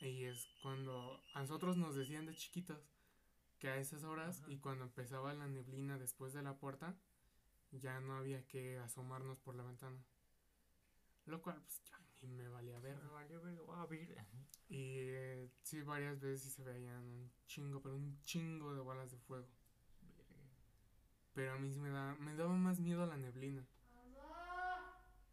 Y 0.00 0.24
es 0.24 0.48
cuando 0.62 1.22
a 1.34 1.40
nosotros 1.40 1.76
nos 1.76 1.96
decían 1.96 2.26
de 2.26 2.34
chiquitos 2.34 2.88
que 3.58 3.68
a 3.68 3.76
esas 3.76 4.04
horas 4.04 4.40
Ajá. 4.40 4.52
y 4.52 4.58
cuando 4.58 4.84
empezaba 4.84 5.34
la 5.34 5.48
neblina 5.48 5.98
después 5.98 6.32
de 6.32 6.42
la 6.42 6.56
puerta, 6.56 6.96
ya 7.72 8.00
no 8.00 8.16
había 8.16 8.46
que 8.46 8.78
asomarnos 8.78 9.38
por 9.38 9.54
la 9.54 9.64
ventana. 9.64 10.02
Lo 11.30 11.40
cual, 11.40 11.62
pues 11.62 11.80
ya 11.84 11.96
a 11.96 12.00
mí 12.26 12.32
me 12.32 12.48
valía 12.48 12.80
ver. 12.80 12.96
Me 12.96 13.08
valió 13.08 13.40
verga. 13.40 13.62
Ah, 13.68 13.86
verga. 13.88 14.26
Y 14.68 14.98
eh, 14.98 15.48
sí, 15.62 15.80
varias 15.82 16.18
veces 16.20 16.42
sí 16.42 16.50
se 16.50 16.64
veían 16.64 17.04
un 17.04 17.30
chingo, 17.46 17.80
pero 17.80 17.94
un 17.94 18.20
chingo 18.22 18.74
de 18.74 18.80
bolas 18.80 19.12
de 19.12 19.18
fuego. 19.18 19.46
Pero 21.32 21.52
a 21.52 21.58
mí 21.58 21.72
sí 21.72 21.78
me, 21.78 21.90
da, 21.90 22.16
me 22.16 22.34
daba 22.34 22.54
más 22.54 22.80
miedo 22.80 23.06
la 23.06 23.16
neblina. 23.16 23.64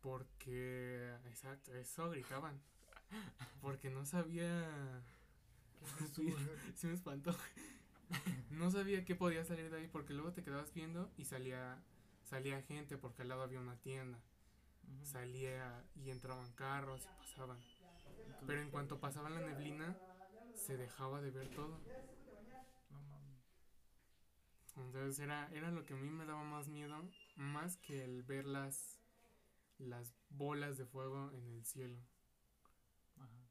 Porque, 0.02 1.16
exacto, 1.26 1.74
eso 1.74 2.10
gritaban. 2.12 2.62
Porque 3.62 3.90
no 3.90 4.06
sabía. 4.06 5.04
Sí, 6.14 6.36
sí 6.76 6.88
me 6.88 6.94
espantó. 6.94 7.36
No 8.50 8.70
sabía 8.72 9.06
qué 9.06 9.16
podía 9.16 9.46
salir 9.46 9.70
de 9.70 9.78
ahí 9.78 9.88
porque 9.88 10.14
luego 10.14 10.34
te 10.34 10.44
quedabas 10.44 10.74
viendo 10.74 11.12
y 11.18 11.26
salía 11.26 11.82
salía 12.24 12.62
gente 12.62 12.98
porque 12.98 13.22
al 13.22 13.30
lado 13.30 13.44
había 13.44 13.60
una 13.60 13.78
tienda. 13.78 14.20
Salía 15.04 15.84
y 15.96 16.10
entraban 16.12 16.52
carros 16.54 17.04
y 17.06 17.18
pasaban. 17.18 17.58
Entonces, 17.60 18.44
Pero 18.46 18.62
en 18.62 18.70
cuanto 18.72 19.00
pasaba 19.00 19.30
la 19.30 19.40
neblina, 19.42 19.96
se 20.54 20.78
dejaba 20.78 21.22
de 21.22 21.32
ver 21.32 21.50
todo. 21.50 21.80
No 22.90 23.02
mames. 23.02 23.44
Entonces 24.76 25.20
era, 25.20 25.50
era 25.54 25.72
lo 25.72 25.86
que 25.86 25.94
a 25.94 25.98
mí 25.98 26.10
me 26.10 26.26
daba 26.26 26.44
más 26.44 26.68
miedo, 26.68 27.10
más 27.36 27.78
que 27.78 28.04
el 28.04 28.24
ver 28.24 28.46
las, 28.46 29.00
las 29.78 30.14
bolas 30.30 30.78
de 30.78 30.86
fuego 30.86 31.32
en 31.34 31.48
el 31.48 31.66
cielo. 31.66 32.00
Ajá. 33.18 33.50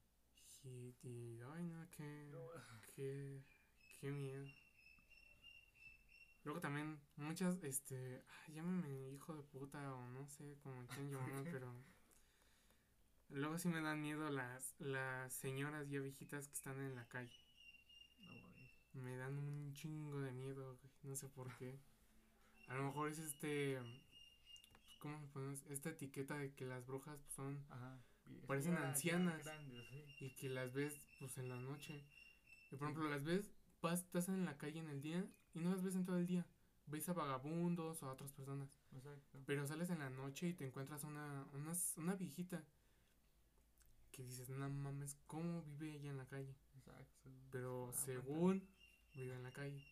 Y, 0.64 0.94
y, 1.02 1.40
ay 1.54 1.64
no, 1.64 1.86
qué, 1.90 2.28
No. 2.30 2.48
qué, 2.94 3.42
qué 4.00 4.10
miedo. 4.10 4.46
Luego 6.46 6.60
también 6.60 7.00
muchas, 7.16 7.60
este, 7.64 8.22
ay, 8.46 8.54
llámame 8.54 9.10
hijo 9.10 9.34
de 9.34 9.42
puta 9.42 9.92
o 9.96 10.06
no 10.10 10.24
sé 10.28 10.56
cómo 10.62 10.86
quieran 10.86 11.10
llamarme, 11.10 11.50
pero 11.50 11.74
luego 13.30 13.58
sí 13.58 13.68
me 13.68 13.80
dan 13.80 14.00
miedo 14.00 14.30
las, 14.30 14.76
las 14.78 15.32
señoras 15.32 15.88
ya 15.88 15.98
viejitas 15.98 16.46
que 16.46 16.54
están 16.54 16.80
en 16.80 16.94
la 16.94 17.04
calle. 17.08 17.34
No 18.20 18.32
mames. 18.38 18.70
Me 18.92 19.16
dan 19.16 19.36
un 19.36 19.72
chingo 19.74 20.20
de 20.20 20.30
miedo, 20.30 20.76
güey, 20.76 20.92
no 21.02 21.16
sé 21.16 21.28
por 21.28 21.52
qué. 21.56 21.80
A 22.68 22.76
lo 22.76 22.84
mejor 22.84 23.08
es 23.10 23.18
este, 23.18 23.80
¿cómo 25.00 25.18
se 25.18 25.26
pone? 25.26 25.52
Esta 25.68 25.90
etiqueta 25.90 26.38
de 26.38 26.54
que 26.54 26.64
las 26.64 26.86
brujas 26.86 27.18
pues, 27.22 27.34
son 27.34 27.66
Ajá. 27.70 27.98
Parecen 28.46 28.74
ya- 28.74 28.82
ya 28.82 28.88
ancianas. 28.90 29.44
Grandes, 29.44 29.84
sí. 29.88 30.04
y 30.26 30.30
que 30.36 30.48
las 30.48 30.72
ves 30.72 30.94
pues 31.18 31.38
en 31.38 31.48
la 31.48 31.56
noche. 31.56 32.04
Y 32.70 32.76
por 32.76 32.86
ejemplo, 32.88 33.08
las 33.08 33.24
ves, 33.24 33.50
vas, 33.82 34.02
estás 34.02 34.28
en 34.28 34.44
la 34.44 34.56
calle 34.56 34.78
en 34.78 34.88
el 34.90 35.00
día 35.00 35.28
y 35.56 35.60
no 35.60 35.70
las 35.70 35.82
ves 35.82 35.96
en 35.96 36.04
todo 36.04 36.18
el 36.18 36.26
día. 36.26 36.44
Ves 36.86 37.08
a 37.08 37.14
vagabundos 37.14 38.02
o 38.02 38.08
a 38.08 38.12
otras 38.12 38.32
personas. 38.32 38.68
Exacto. 38.94 39.38
Pero 39.46 39.66
sales 39.66 39.90
en 39.90 39.98
la 39.98 40.10
noche 40.10 40.48
y 40.48 40.52
te 40.52 40.66
encuentras 40.66 41.02
una, 41.04 41.46
una, 41.54 41.72
una 41.96 42.14
viejita 42.14 42.62
que 44.12 44.22
dices, 44.22 44.50
no 44.50 44.68
mames, 44.68 45.16
¿cómo 45.26 45.62
vive 45.78 45.96
ella 45.96 46.10
en 46.10 46.18
la 46.18 46.26
calle? 46.26 46.54
Exacto. 46.76 47.30
Pero 47.50 47.90
según 47.92 48.68
vive 49.14 49.34
en 49.34 49.42
la 49.42 49.50
calle. 49.50 49.82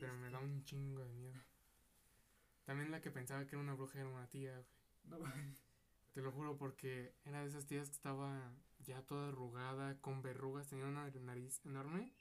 Pero 0.00 0.14
me 0.14 0.30
da 0.30 0.40
un 0.40 0.64
chingo 0.64 1.00
de 1.00 1.12
miedo. 1.12 1.40
También 2.64 2.90
la 2.90 3.00
que 3.00 3.10
pensaba 3.10 3.46
que 3.46 3.54
era 3.54 3.62
una 3.62 3.74
bruja 3.74 4.00
era 4.00 4.08
una 4.08 4.28
tía, 4.28 4.52
güey. 5.04 5.22
No. 5.22 5.58
Te 6.12 6.20
lo 6.20 6.32
juro 6.32 6.56
porque 6.56 7.14
era 7.24 7.42
de 7.42 7.48
esas 7.48 7.66
tías 7.66 7.88
que 7.88 7.94
estaba 7.94 8.52
ya 8.80 9.00
toda 9.02 9.28
arrugada, 9.28 10.00
con 10.00 10.22
verrugas, 10.22 10.68
tenía 10.68 10.86
una 10.86 11.08
nariz 11.08 11.64
enorme 11.64 12.12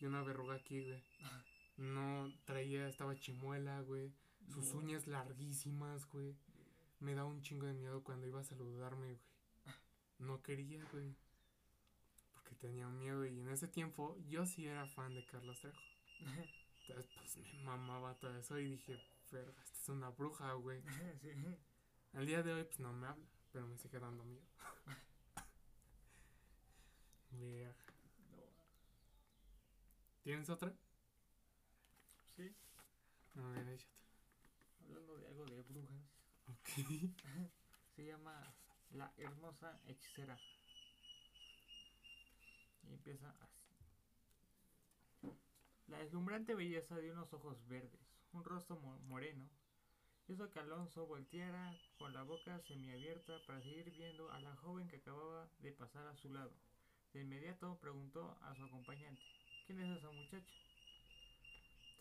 y 0.00 0.06
una 0.06 0.22
verruga 0.22 0.54
aquí, 0.54 0.82
güey. 0.82 1.02
No 1.76 2.32
traía, 2.44 2.88
estaba 2.88 3.18
chimuela, 3.18 3.80
güey. 3.80 4.12
Sus 4.48 4.72
No. 4.72 4.80
uñas 4.80 5.06
larguísimas, 5.06 6.06
güey. 6.06 6.36
Me 7.00 7.14
daba 7.14 7.28
un 7.28 7.42
chingo 7.42 7.66
de 7.66 7.74
miedo 7.74 8.02
cuando 8.04 8.26
iba 8.26 8.40
a 8.40 8.44
saludarme, 8.44 9.06
güey. 9.06 9.18
No 10.18 10.42
quería, 10.42 10.84
güey. 10.92 11.14
Porque 12.34 12.54
tenía 12.54 12.88
miedo 12.88 13.24
y 13.26 13.40
en 13.40 13.48
ese 13.48 13.68
tiempo 13.68 14.16
yo 14.28 14.46
sí 14.46 14.66
era 14.66 14.86
fan 14.86 15.14
de 15.14 15.24
Carlos 15.26 15.58
Trejo. 15.60 15.80
Entonces, 16.86 17.10
pues 17.16 17.36
me 17.38 17.62
mamaba 17.64 18.14
todo 18.18 18.36
eso 18.36 18.58
y 18.58 18.70
dije, 18.70 19.00
verga, 19.32 19.62
esta 19.62 19.78
es 19.78 19.88
una 19.88 20.10
bruja, 20.10 20.52
güey. 20.54 20.82
sí. 21.22 21.30
Al 22.12 22.26
día 22.26 22.42
de 22.42 22.52
hoy, 22.52 22.64
pues 22.64 22.78
no 22.78 22.92
me 22.92 23.08
habla, 23.08 23.26
pero 23.52 23.66
me 23.66 23.76
sigue 23.78 23.98
dando 23.98 24.22
miedo. 24.24 24.44
¿Tienes 30.22 30.48
otra? 30.48 30.72
Sí. 32.36 32.54
Hablando 34.84 35.16
de 35.18 35.26
algo 35.26 35.44
de 35.46 35.62
brujas. 35.62 36.02
Ok. 36.48 36.68
Se 37.96 38.04
llama 38.04 38.54
La 38.90 39.12
Hermosa 39.16 39.80
Hechicera. 39.86 40.38
Y 42.82 42.92
empieza 42.92 43.30
así. 43.40 43.60
La 45.88 45.98
deslumbrante 45.98 46.54
belleza 46.54 46.96
de 46.96 47.10
unos 47.12 47.32
ojos 47.32 47.56
verdes, 47.68 48.00
un 48.32 48.44
rostro 48.44 48.76
mo- 48.80 48.98
moreno, 49.00 49.48
hizo 50.28 50.50
que 50.50 50.58
Alonso 50.58 51.06
volteara 51.06 51.74
con 51.98 52.12
la 52.12 52.22
boca 52.22 52.58
semiabierta 52.60 53.38
para 53.46 53.60
seguir 53.62 53.90
viendo 53.90 54.30
a 54.32 54.40
la 54.40 54.56
joven 54.56 54.88
que 54.88 54.96
acababa 54.96 55.48
de 55.60 55.72
pasar 55.72 56.06
a 56.06 56.16
su 56.16 56.30
lado. 56.32 56.52
De 57.12 57.20
inmediato 57.20 57.78
preguntó 57.80 58.36
a 58.42 58.54
su 58.54 58.64
acompañante, 58.64 59.22
¿quién 59.66 59.80
es 59.80 59.98
esa 59.98 60.10
muchacha? 60.10 60.52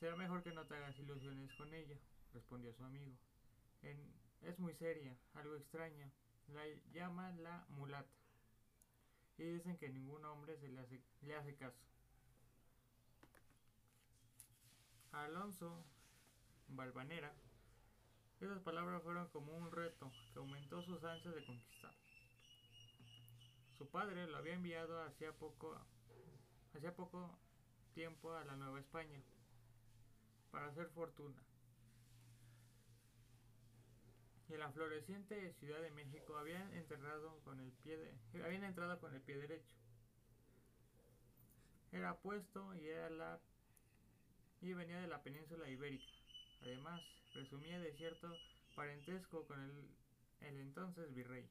Será 0.03 0.17
mejor 0.17 0.43
que 0.43 0.51
no 0.51 0.65
te 0.65 0.75
hagas 0.75 0.99
ilusiones 0.99 1.53
con 1.53 1.73
ella, 1.73 1.97
respondió 2.33 2.73
su 2.73 2.83
amigo. 2.83 3.15
En- 3.83 4.13
es 4.41 4.59
muy 4.59 4.73
seria, 4.73 5.15
algo 5.33 5.55
extraña. 5.55 6.11
La 6.49 6.65
llaman 6.91 7.41
la 7.41 7.65
mulata. 7.69 8.11
Y 9.37 9.43
dicen 9.45 9.77
que 9.77 9.87
ningún 9.87 10.25
hombre 10.25 10.57
se 10.57 10.67
le 10.67 10.81
hace, 10.81 11.01
le 11.21 11.35
hace 11.35 11.55
caso. 11.55 11.79
Alonso 15.13 15.85
Balvanera 16.67 17.33
Esas 18.41 18.59
palabras 18.59 19.01
fueron 19.03 19.29
como 19.29 19.55
un 19.55 19.71
reto 19.71 20.11
que 20.33 20.39
aumentó 20.39 20.81
sus 20.81 21.01
ansias 21.05 21.33
de 21.33 21.45
conquistar. 21.45 21.93
Su 23.77 23.87
padre 23.87 24.27
lo 24.27 24.35
había 24.35 24.55
enviado 24.55 25.01
hacía 25.01 25.31
poco, 25.31 25.79
hacía 26.73 26.93
poco 26.93 27.39
tiempo 27.93 28.33
a 28.33 28.43
la 28.43 28.57
Nueva 28.57 28.81
España 28.81 29.23
para 30.53 30.67
hacer 30.67 30.87
fortuna. 30.89 31.43
Y 34.47 34.53
en 34.53 34.59
la 34.59 34.71
floreciente 34.71 35.51
Ciudad 35.53 35.81
de 35.81 35.89
México 35.89 36.37
habían 36.37 36.71
enterrado 36.75 37.39
con 37.43 37.59
el 37.59 37.71
pie 37.71 37.97
de, 37.97 38.55
entrado 38.55 38.99
con 38.99 39.15
el 39.15 39.21
pie 39.21 39.35
derecho. 39.35 39.73
Era 41.91 42.15
puesto 42.19 42.75
y 42.75 42.87
era 42.87 43.09
la 43.09 43.39
y 44.61 44.73
venía 44.73 45.01
de 45.01 45.07
la 45.07 45.23
península 45.23 45.67
ibérica. 45.67 46.05
Además, 46.61 47.01
presumía 47.33 47.79
de 47.79 47.91
cierto 47.93 48.31
parentesco 48.75 49.45
con 49.47 49.59
el, 49.59 49.89
el 50.41 50.59
entonces 50.59 51.13
virrey. 51.15 51.49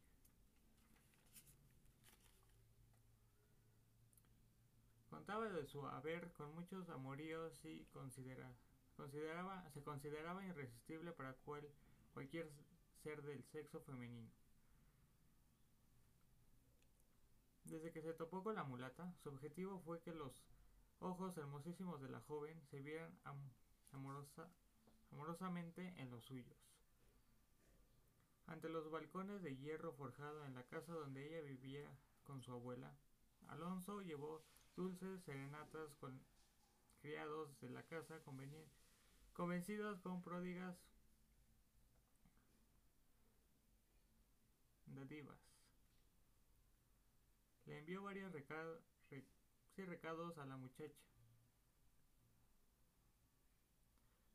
Contaba 5.10 5.48
de 5.48 5.66
su 5.66 5.84
haber 5.88 6.32
con 6.34 6.54
muchos 6.54 6.88
amoríos 6.88 7.52
y 7.64 7.84
considera, 7.92 8.50
consideraba, 8.96 9.68
se 9.70 9.82
consideraba 9.82 10.44
irresistible 10.44 11.12
para 11.12 11.34
cual, 11.34 11.68
cualquier 12.12 12.50
ser 13.02 13.22
del 13.22 13.42
sexo 13.44 13.80
femenino. 13.80 14.30
Desde 17.64 17.92
que 17.92 18.02
se 18.02 18.12
topó 18.12 18.42
con 18.42 18.56
la 18.56 18.64
mulata, 18.64 19.14
su 19.22 19.28
objetivo 19.28 19.80
fue 19.80 20.00
que 20.02 20.12
los 20.12 20.32
ojos 21.00 21.36
hermosísimos 21.36 22.00
de 22.00 22.08
la 22.08 22.20
joven 22.20 22.60
se 22.70 22.80
vieran 22.80 23.18
am 23.24 23.38
amorosa, 23.92 24.48
amorosamente 25.10 25.94
en 25.98 26.10
los 26.10 26.24
suyos. 26.24 26.56
Ante 28.46 28.68
los 28.68 28.90
balcones 28.90 29.42
de 29.42 29.56
hierro 29.56 29.92
forjado 29.92 30.44
en 30.44 30.54
la 30.54 30.64
casa 30.64 30.92
donde 30.92 31.26
ella 31.26 31.42
vivía 31.42 31.88
con 32.24 32.42
su 32.42 32.52
abuela, 32.52 32.94
Alonso 33.48 34.02
llevó 34.02 34.42
dulces 34.76 35.22
serenatas 35.24 35.94
con 35.96 36.20
criados 37.00 37.58
de 37.60 37.68
la 37.70 37.82
casa 37.82 38.20
convencidos 39.32 40.00
con 40.00 40.22
pródigas 40.22 40.76
dádivas. 44.86 45.38
Le 47.66 47.78
envió 47.78 48.02
varios 48.02 48.32
recados, 48.32 48.82
recados 49.76 50.38
a 50.38 50.46
la 50.46 50.56
muchacha. 50.56 51.00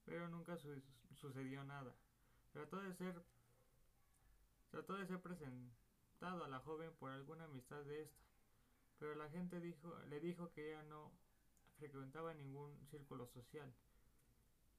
Pero 0.05 0.27
nunca 0.29 0.57
su, 0.57 0.81
sucedió 1.15 1.63
nada. 1.63 1.93
Trató 2.51 2.81
de 2.81 2.93
ser 2.93 3.23
trató 4.71 4.95
de 4.95 5.05
ser 5.05 5.21
presentado 5.21 6.43
a 6.43 6.47
la 6.49 6.59
joven 6.59 6.91
por 6.99 7.11
alguna 7.11 7.45
amistad 7.45 7.83
de 7.85 8.01
esta, 8.01 8.21
pero 8.99 9.15
la 9.15 9.29
gente 9.29 9.59
dijo, 9.61 9.97
le 10.09 10.19
dijo 10.19 10.51
que 10.51 10.69
ella 10.69 10.83
no 10.83 11.11
frecuentaba 11.77 12.33
ningún 12.33 12.85
círculo 12.87 13.27
social 13.27 13.73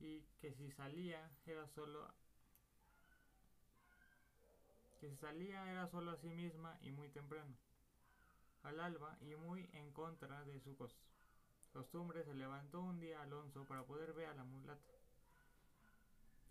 y 0.00 0.22
que 0.40 0.52
si 0.52 0.70
salía 0.70 1.30
era 1.46 1.66
solo 1.68 2.08
que 5.00 5.08
si 5.10 5.16
salía 5.16 5.70
era 5.70 5.86
solo 5.88 6.10
a 6.10 6.16
sí 6.16 6.28
misma 6.28 6.76
y 6.82 6.90
muy 6.90 7.08
temprano. 7.08 7.56
Al 8.64 8.80
alba 8.80 9.16
y 9.20 9.36
muy 9.36 9.68
en 9.72 9.92
contra 9.92 10.44
de 10.44 10.60
su 10.60 10.76
cos 10.76 10.96
costumbre 11.72 12.24
se 12.24 12.34
levantó 12.34 12.80
un 12.80 12.98
día 12.98 13.22
Alonso 13.22 13.64
para 13.64 13.84
poder 13.84 14.12
ver 14.14 14.26
a 14.26 14.34
la 14.34 14.44
mulata 14.44 14.94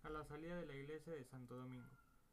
a 0.04 0.10
la 0.10 0.24
salida 0.24 0.56
de 0.56 0.66
la 0.66 0.76
iglesia 0.76 1.12
de 1.12 1.26
Santo 1.26 1.56
Domingo. 1.56 1.90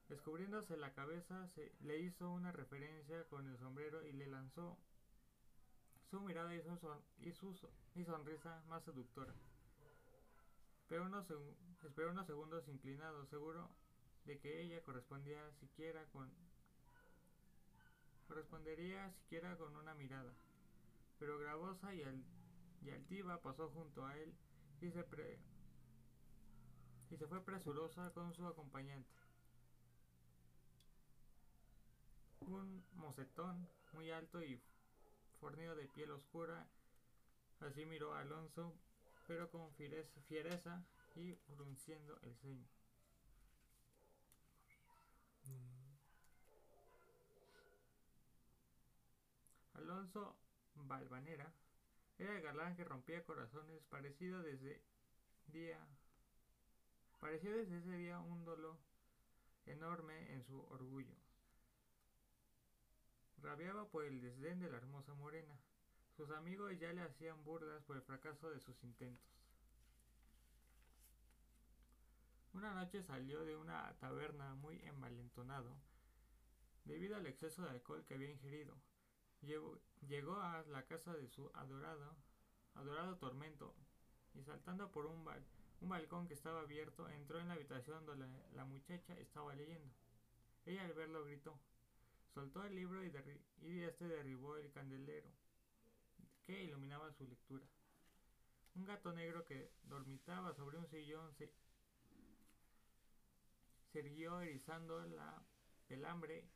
Descubriéndose 0.09 0.77
la 0.77 0.93
cabeza, 0.93 1.49
se, 1.49 1.73
le 1.81 1.99
hizo 1.99 2.31
una 2.31 2.53
referencia 2.53 3.25
con 3.25 3.49
el 3.49 3.59
sombrero 3.59 4.07
y 4.07 4.12
le 4.12 4.27
lanzó 4.27 4.79
su 6.11 6.21
mirada 6.21 6.55
y 6.55 6.62
su, 6.62 6.77
son, 6.77 6.99
y 7.21 7.33
su 7.33 7.57
y 7.95 8.05
sonrisa 8.05 8.62
más 8.69 8.85
seductora. 8.85 9.35
Pero 10.95 11.07
unos, 11.07 11.26
esperó 11.82 12.12
unos 12.12 12.24
segundos 12.24 12.68
inclinado, 12.68 13.26
seguro 13.26 13.68
de 14.26 14.38
que 14.38 14.62
ella 14.62 14.80
correspondía 14.84 15.51
siquiera 15.59 16.07
con 16.12 16.32
correspondería 18.28 19.11
siquiera 19.11 19.57
con 19.57 19.74
una 19.74 19.92
mirada. 19.95 20.32
Pero 21.18 21.36
gravosa 21.40 21.92
y, 21.97 22.05
y 22.82 22.90
altiva 22.90 23.42
pasó 23.42 23.70
junto 23.70 24.07
a 24.07 24.16
él 24.16 24.32
y 24.80 24.92
se, 24.92 25.03
pre, 25.03 25.40
y 27.11 27.16
se 27.16 27.26
fue 27.26 27.45
presurosa 27.45 28.12
con 28.12 28.32
su 28.32 28.47
acompañante. 28.47 29.11
Un 32.38 32.84
mocetón 32.92 33.68
muy 33.95 34.12
alto 34.12 34.40
y 34.45 34.61
fornido 35.40 35.74
de 35.74 35.88
piel 35.88 36.12
oscura, 36.12 36.68
así 37.59 37.84
miró 37.84 38.14
a 38.14 38.20
Alonso, 38.20 38.72
pero 39.27 39.51
con 39.51 39.72
fiereza, 39.75 40.85
y 41.16 41.35
frunciendo 41.57 42.18
el 42.22 42.35
ceño. 42.37 42.66
Alonso 49.75 50.37
Balvanera 50.75 51.53
era 52.18 52.37
el 52.37 52.43
galán 52.43 52.75
que 52.75 52.85
rompía 52.85 53.25
corazones, 53.25 53.83
parecido 53.85 54.43
desde 54.43 54.83
día 55.47 55.79
pareció 57.25 57.57
desde 57.57 57.79
ese 57.79 57.93
día 57.93 58.18
un 58.18 58.45
dolor 58.45 58.77
enorme 59.64 60.31
en 60.35 60.45
su 60.45 60.61
orgullo. 60.70 61.14
Rabiaba 63.39 63.89
por 63.89 64.05
el 64.05 64.20
desdén 64.20 64.61
de 64.61 64.68
la 64.70 64.77
hermosa 64.77 65.14
morena. 65.14 65.59
Sus 66.17 66.31
amigos 66.31 66.79
ya 66.79 66.93
le 66.93 67.03
hacían 67.03 67.43
burlas 67.43 67.83
por 67.83 67.97
el 67.97 68.03
fracaso 68.03 68.49
de 68.49 68.61
sus 68.61 68.85
intentos. 68.85 69.35
Una 72.53 72.73
noche 72.73 73.03
salió 73.03 73.45
de 73.45 73.57
una 73.57 73.93
taberna 73.99 74.55
muy 74.55 74.81
envalentonado 74.85 75.77
debido 76.85 77.17
al 77.17 77.27
exceso 77.27 77.62
de 77.62 77.71
alcohol 77.71 78.05
que 78.07 78.15
había 78.15 78.31
ingerido. 78.31 78.77
Llegó, 79.43 80.41
a 80.41 80.62
la 80.69 80.87
casa 80.87 81.15
de 81.15 81.27
su 81.27 81.51
adorado, 81.53 82.17
adorado 82.75 83.17
tormento 83.17 83.75
y 84.35 84.45
saltando 84.45 84.93
por 84.93 85.07
un, 85.07 85.25
bal, 85.25 85.45
un 85.81 85.89
balcón 85.89 86.29
que 86.29 86.35
estaba 86.35 86.61
abierto 86.61 87.09
entró 87.09 87.41
en 87.41 87.49
la 87.49 87.55
habitación 87.55 88.07
donde 88.07 88.29
la, 88.29 88.49
la 88.53 88.65
muchacha 88.65 89.19
estaba 89.19 89.53
leyendo. 89.57 89.93
Ella 90.65 90.85
al 90.85 90.95
verlo 90.95 91.25
gritó, 91.25 91.59
soltó 92.33 92.62
el 92.65 92.77
libro 92.77 93.05
y, 93.05 93.12
y 93.62 93.81
este 93.81 94.07
derribó 94.07 94.57
el 94.57 94.71
candelero 94.71 95.29
que 96.47 96.64
iluminaba 96.64 97.12
su 97.12 97.26
lectura. 97.26 97.64
Un 98.74 98.84
gato 98.84 99.12
negro 99.12 99.45
que 99.45 99.70
dormitaba 99.84 100.53
sobre 100.55 100.78
un 100.78 100.86
sillón 100.88 101.32
se, 101.34 101.53
se 103.92 104.01
erguió 104.01 104.40
erizando 104.40 105.05
la, 105.07 105.42
el 105.88 106.05
hambre 106.05 106.49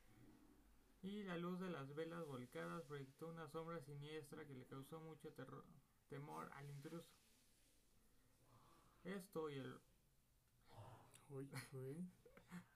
y 1.02 1.22
la 1.22 1.36
luz 1.36 1.60
de 1.60 1.70
las 1.70 1.94
velas 1.94 2.26
volcadas 2.26 2.82
proyectó 2.84 3.28
una 3.28 3.48
sombra 3.48 3.80
siniestra 3.80 4.44
que 4.44 4.54
le 4.54 4.66
causó 4.66 5.00
mucho 5.00 5.32
terror, 5.32 5.64
temor 6.08 6.50
al 6.54 6.68
intruso. 6.68 7.06
Esto 9.04 9.48
y 9.50 9.58
el... 9.58 9.78
Uy, 11.30 11.50
uy. 11.72 12.10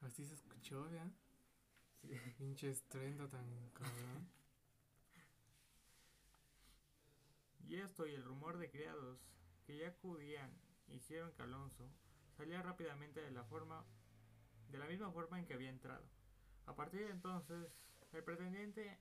Así 0.01 0.25
se 0.25 0.35
escuchó, 0.35 0.89
¿ya? 0.91 1.11
Sí. 2.03 2.19
Pinche 2.37 2.69
estruendo 2.69 3.29
tan 3.29 3.71
cabrón. 3.71 4.29
Y 7.73 7.81
esto 7.81 8.07
y 8.07 8.13
el 8.13 8.23
rumor 8.23 8.59
de 8.59 8.71
criados 8.71 9.19
que 9.67 9.79
ya 9.79 9.89
acudían 9.89 10.53
hicieron 10.89 11.33
que 11.33 11.41
Alonso 11.41 11.89
salía 12.37 12.61
rápidamente 12.61 13.23
de 13.23 13.31
la 13.31 13.45
forma 13.45 13.83
de 14.69 14.77
la 14.77 14.85
misma 14.85 15.11
forma 15.11 15.39
en 15.39 15.47
que 15.47 15.55
había 15.55 15.71
entrado. 15.71 16.05
A 16.67 16.77
partir 16.77 17.01
de 17.01 17.13
entonces, 17.13 17.73
el 18.13 18.23
pretendiente 18.25 18.99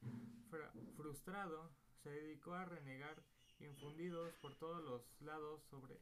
fr 0.49 0.71
frustrado 0.95 1.69
se 2.01 2.11
dedicó 2.11 2.53
a 2.53 2.63
renegar 2.63 3.21
infundidos 3.59 4.33
por 4.35 4.55
todos 4.55 4.81
los 4.81 5.01
lados 5.19 5.61
sobre 5.69 5.99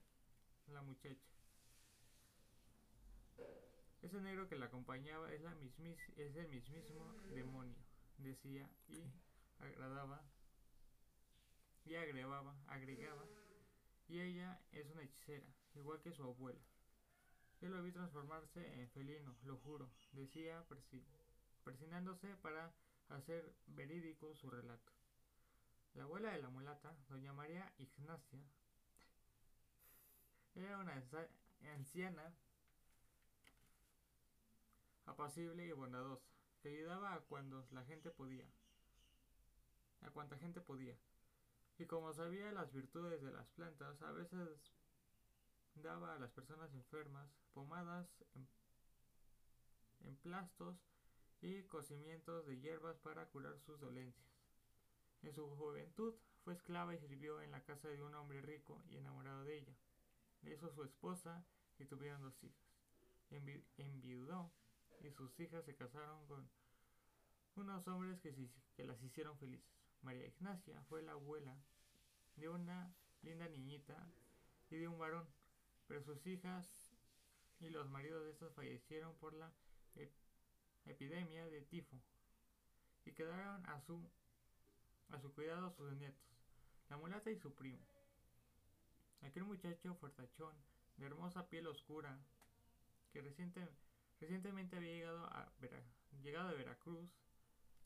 la 0.68 0.84
muchacha. 0.84 1.28
Ese 4.04 4.22
negro 4.22 4.48
que 4.48 4.58
la 4.58 4.68
acompañaba 4.68 5.34
es, 5.34 5.42
la 5.42 5.56
es 6.18 6.36
el 6.36 6.48
mismísimo 6.50 7.16
demonio, 7.34 7.80
decía, 8.20 8.70
y 8.88 9.02
agradaba, 9.58 10.22
y 11.90 11.96
agregaba, 11.96 12.56
agregaba, 12.68 13.26
y 14.08 14.22
ella 14.22 14.62
es 14.72 14.88
una 14.92 15.02
hechicera, 15.02 15.48
igual 15.74 16.00
que 16.02 16.14
su 16.14 16.24
abuela. 16.24 16.62
Yo 17.62 17.70
lo 17.70 17.82
vi 17.82 17.92
transformarse 17.92 18.80
en 18.80 18.88
felino, 18.92 19.36
lo 19.44 19.58
juro, 19.58 19.90
decía 20.12 20.64
persi 20.68 21.04
para 22.44 22.72
hacer 23.10 23.56
verídico 23.66 24.36
su 24.36 24.52
relato. 24.52 24.92
La 25.96 26.04
abuela 26.04 26.32
de 26.32 26.42
la 26.44 26.50
mulata, 26.50 26.96
doña 27.08 27.34
María 27.34 27.74
Ignacia, 27.80 28.40
era 30.54 30.78
una 30.78 31.04
anciana 31.74 32.36
apacible 35.08 35.66
y 35.66 35.72
bondadosa, 35.72 36.30
que 36.62 36.70
ayudaba 36.70 37.16
a 37.16 37.22
cuando 37.22 37.68
la 37.72 37.84
gente 37.84 38.12
podía, 38.12 38.46
a 40.02 40.12
cuanta 40.12 40.38
gente 40.38 40.62
podía. 40.62 40.96
Y 41.80 41.86
como 41.86 42.14
sabía 42.14 42.52
las 42.52 42.74
virtudes 42.74 43.22
de 43.22 43.32
las 43.32 43.48
plantas, 43.52 44.02
a 44.02 44.12
veces 44.12 44.50
daba 45.76 46.14
a 46.14 46.20
las 46.20 46.30
personas 46.32 46.74
enfermas 46.74 47.32
pomadas, 47.54 48.06
emplastos 50.02 50.76
y 51.42 51.64
cocimientos 51.64 52.46
de 52.46 52.60
hierbas 52.60 52.98
para 52.98 53.26
curar 53.28 53.58
sus 53.62 53.80
dolencias. 53.80 54.28
En 55.24 55.34
su 55.34 55.48
juventud 55.56 56.14
fue 56.44 56.54
esclava 56.54 56.94
y 56.94 57.00
sirvió 57.00 57.42
en 57.42 57.52
la 57.52 57.64
casa 57.64 57.88
de 57.88 58.04
un 58.04 58.14
hombre 58.14 58.42
rico 58.42 58.84
y 58.90 58.98
enamorado 58.98 59.46
de 59.46 59.60
ella. 59.60 59.76
Le 60.42 60.56
hizo 60.56 60.70
su 60.74 60.84
esposa 60.84 61.46
y 61.78 61.86
tuvieron 61.86 62.22
dos 62.22 62.44
hijas. 62.44 62.68
Envi 63.30 63.66
enviudó 63.78 64.52
y 65.00 65.12
sus 65.12 65.40
hijas 65.40 65.64
se 65.64 65.76
casaron 65.76 66.28
con 66.28 66.50
unos 67.56 67.88
hombres 67.88 68.20
que 68.76 68.84
las 68.84 69.02
hicieron 69.02 69.38
felices. 69.38 69.79
María 70.02 70.28
Ignacia 70.28 70.82
fue 70.90 71.02
la 71.02 71.14
abuela 71.14 71.56
de 72.36 72.50
una 72.50 72.94
linda 73.22 73.48
niñita 73.50 74.08
y 74.70 74.78
de 74.78 74.88
un 74.88 74.98
varón, 74.98 75.28
pero 75.88 76.02
sus 76.02 76.26
hijas 76.28 76.92
y 77.60 77.70
los 77.70 77.90
maridos 77.90 78.24
de 78.24 78.32
estos 78.32 78.54
fallecieron 78.54 79.16
por 79.16 79.34
la 79.34 79.52
epidemia 80.86 81.48
de 81.48 81.62
tifo 81.62 82.00
y 83.06 83.12
quedaron 83.12 83.66
a 83.68 83.80
su, 83.82 84.10
a 85.10 85.20
su 85.20 85.34
cuidado 85.34 85.72
sus 85.72 85.94
nietos, 85.94 86.24
la 86.90 86.98
mulata 86.98 87.30
y 87.30 87.38
su 87.38 87.54
primo. 87.54 87.86
Aquel 89.22 89.44
muchacho 89.44 89.96
fuertachón, 89.96 90.56
de 90.98 91.06
hermosa 91.06 91.48
piel 91.50 91.68
oscura, 91.68 92.18
que 93.12 93.22
reciente, 93.22 93.68
recientemente 94.20 94.78
había 94.78 94.92
llegado 94.92 95.26
a, 95.26 95.52
llegado 96.24 96.50
a 96.50 96.54
Veracruz, 96.54 97.10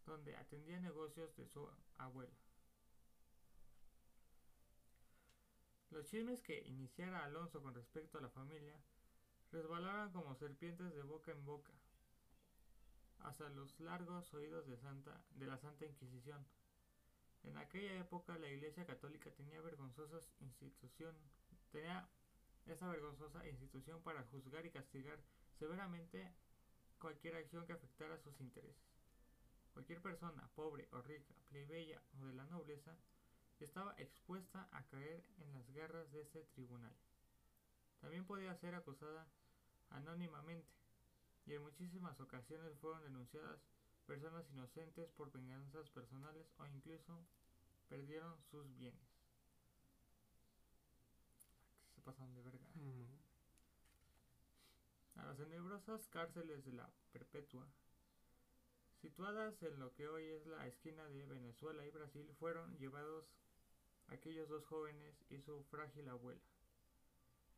donde 0.05 0.35
atendía 0.35 0.79
negocios 0.79 1.35
de 1.35 1.45
su 1.47 1.67
abuela. 1.97 2.35
Los 5.91 6.07
chismes 6.07 6.41
que 6.41 6.59
iniciara 6.61 7.23
Alonso 7.23 7.61
con 7.61 7.75
respecto 7.75 8.17
a 8.17 8.21
la 8.21 8.29
familia 8.29 8.75
resbalaban 9.51 10.11
como 10.11 10.33
serpientes 10.33 10.93
de 10.95 11.03
boca 11.03 11.31
en 11.31 11.45
boca, 11.45 11.71
hasta 13.19 13.47
los 13.49 13.79
largos 13.79 14.33
oídos 14.33 14.65
de, 14.65 15.45
la 15.45 15.57
Santa 15.59 15.85
Inquisición. 15.85 16.43
En 17.43 17.57
aquella 17.57 17.99
época 17.99 18.37
la 18.39 18.49
Iglesia 18.49 18.87
Católica 18.87 19.29
tenía 19.31 19.61
institución, 20.39 21.15
tenía 21.71 22.09
esa 22.65 22.87
vergonzosa 22.89 23.47
institución 23.47 24.01
para 24.01 24.23
juzgar 24.23 24.65
y 24.65 24.71
castigar 24.71 25.19
severamente 25.59 26.33
cualquier 26.97 27.35
acción 27.35 27.67
que 27.67 27.73
afectara 27.73 28.17
sus 28.17 28.39
intereses. 28.41 28.92
Cualquier 29.73 30.01
persona, 30.01 30.47
pobre 30.55 30.87
o 30.91 31.01
rica, 31.01 31.33
plebeya 31.49 32.01
o 32.19 32.25
de 32.25 32.33
la 32.33 32.45
nobleza, 32.45 32.95
estaba 33.59 33.95
expuesta 33.97 34.67
a 34.71 34.83
caer 34.83 35.23
en 35.37 35.53
las 35.53 35.69
garras 35.71 36.11
de 36.11 36.21
ese 36.21 36.43
tribunal. 36.53 36.93
También 38.01 38.25
podía 38.25 38.55
ser 38.55 38.75
acusada 38.75 39.27
anónimamente, 39.89 40.69
y 41.45 41.53
en 41.53 41.61
muchísimas 41.61 42.19
ocasiones 42.19 42.77
fueron 42.79 43.03
denunciadas 43.03 43.59
personas 44.05 44.49
inocentes 44.51 45.09
por 45.11 45.31
venganzas 45.31 45.89
personales 45.89 46.45
o 46.57 46.65
incluso 46.67 47.25
perdieron 47.87 48.41
sus 48.51 48.75
bienes. 48.75 49.01
Se 51.95 52.01
pasan 52.01 52.33
de 52.33 52.41
verga. 52.41 52.67
A 55.15 55.25
las 55.25 55.37
tenebrosas 55.37 56.07
cárceles 56.07 56.65
de 56.65 56.73
la 56.73 56.89
Perpetua, 57.11 57.67
situadas 59.03 59.61
en 59.63 59.77
lo 59.81 59.93
que 59.95 60.07
hoy 60.07 60.23
es 60.23 60.47
la 60.47 60.65
esquina 60.65 61.05
de 61.09 61.25
Venezuela 61.25 61.85
y 61.85 61.91
Brasil, 61.91 62.25
fueron 62.39 62.77
llevados 62.77 63.25
aquellos 64.07 64.47
dos 64.47 64.65
jóvenes 64.65 65.13
y 65.29 65.41
su 65.41 65.61
frágil 65.65 66.07
abuela 66.07 66.41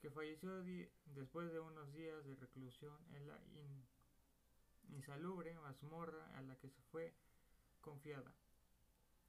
que 0.01 0.09
falleció 0.09 0.63
después 1.05 1.51
de 1.51 1.59
unos 1.59 1.93
días 1.93 2.25
de 2.25 2.35
reclusión 2.35 2.97
en 3.13 3.27
la 3.27 3.39
insalubre 4.89 5.53
mazmorra 5.59 6.35
a 6.35 6.41
la 6.41 6.55
que 6.57 6.69
se 6.69 6.81
fue 6.91 7.13
confiada. 7.81 8.31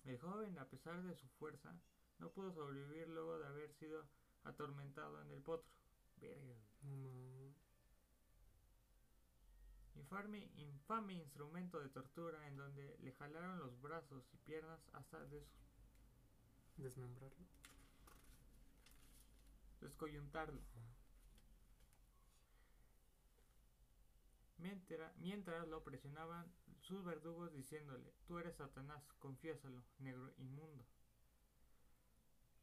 El 0.04 0.18
joven, 0.18 0.58
a 0.58 0.68
pesar 0.68 1.02
de 1.02 1.14
su 1.14 1.28
fuerza, 1.38 1.74
no 2.18 2.30
pudo 2.30 2.52
sobrevivir 2.52 3.08
luego 3.08 3.38
de 3.38 3.46
haber 3.46 3.72
sido 3.74 4.06
atormentado 4.44 5.20
en 5.22 5.30
el 5.32 5.42
potro. 5.42 5.70
Infame, 9.96 10.50
infame 10.56 11.14
instrumento 11.14 11.80
de 11.80 11.88
tortura 11.88 12.46
en 12.46 12.56
donde 12.56 12.96
le 13.00 13.12
jalaron 13.12 13.58
los 13.58 13.80
brazos 13.80 14.24
y 14.32 14.36
piernas 14.38 14.80
hasta 14.92 15.18
desmembrarlo 16.76 17.46
descoyuntarlo. 19.86 20.60
Mientras, 24.58 25.16
mientras 25.18 25.68
lo 25.68 25.84
presionaban 25.84 26.50
sus 26.80 27.04
verdugos 27.04 27.52
diciéndole, 27.52 28.12
tú 28.26 28.38
eres 28.38 28.56
Satanás, 28.56 29.02
confiésalo, 29.18 29.82
negro 29.98 30.32
inmundo. 30.38 30.84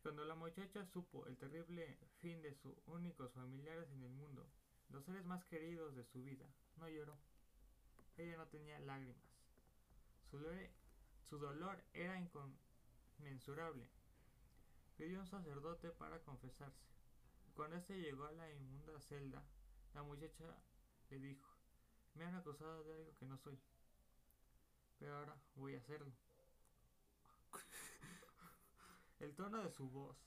Cuando 0.02 0.26
la 0.26 0.36
muchacha 0.36 0.86
supo 0.86 1.26
el 1.28 1.38
terrible 1.38 1.98
fin 2.20 2.42
de 2.42 2.54
sus 2.56 2.76
únicos 2.88 3.32
familiares 3.32 3.90
en 3.92 4.04
el 4.04 4.12
mundo, 4.12 4.46
los 4.90 5.06
seres 5.06 5.24
más 5.26 5.46
queridos 5.46 5.96
de 5.96 6.04
su 6.04 6.24
vida, 6.24 6.46
no 6.78 6.90
lloró. 6.90 7.18
Ella 8.18 8.38
no 8.38 8.48
tenía 8.48 8.80
lágrimas. 8.80 9.24
Su, 10.30 10.40
su 11.30 11.40
dolor 11.40 11.84
era 11.94 12.20
inconmensurable. 12.20 13.90
Pidió 14.98 15.20
un 15.20 15.28
sacerdote 15.28 15.90
para 15.92 16.20
confesarse. 16.20 16.84
Cuando 17.56 17.78
este 17.78 18.00
llegó 18.00 18.26
a 18.26 18.32
la 18.32 18.50
inmunda 18.52 19.00
celda, 19.02 19.44
la 19.94 20.04
muchacha 20.04 20.58
le 21.10 21.20
dijo, 21.20 21.48
me 22.16 22.26
han 22.26 22.36
acusado 22.36 22.84
de 22.84 22.94
algo 22.94 23.16
que 23.18 23.26
no 23.26 23.38
soy, 23.38 23.60
pero 25.00 25.18
ahora 25.18 25.36
voy 25.56 25.76
a 25.76 25.80
hacerlo. 25.80 26.12
El 29.20 29.36
tono 29.36 29.64
de 29.64 29.72
su 29.72 29.90
voz, 29.90 30.18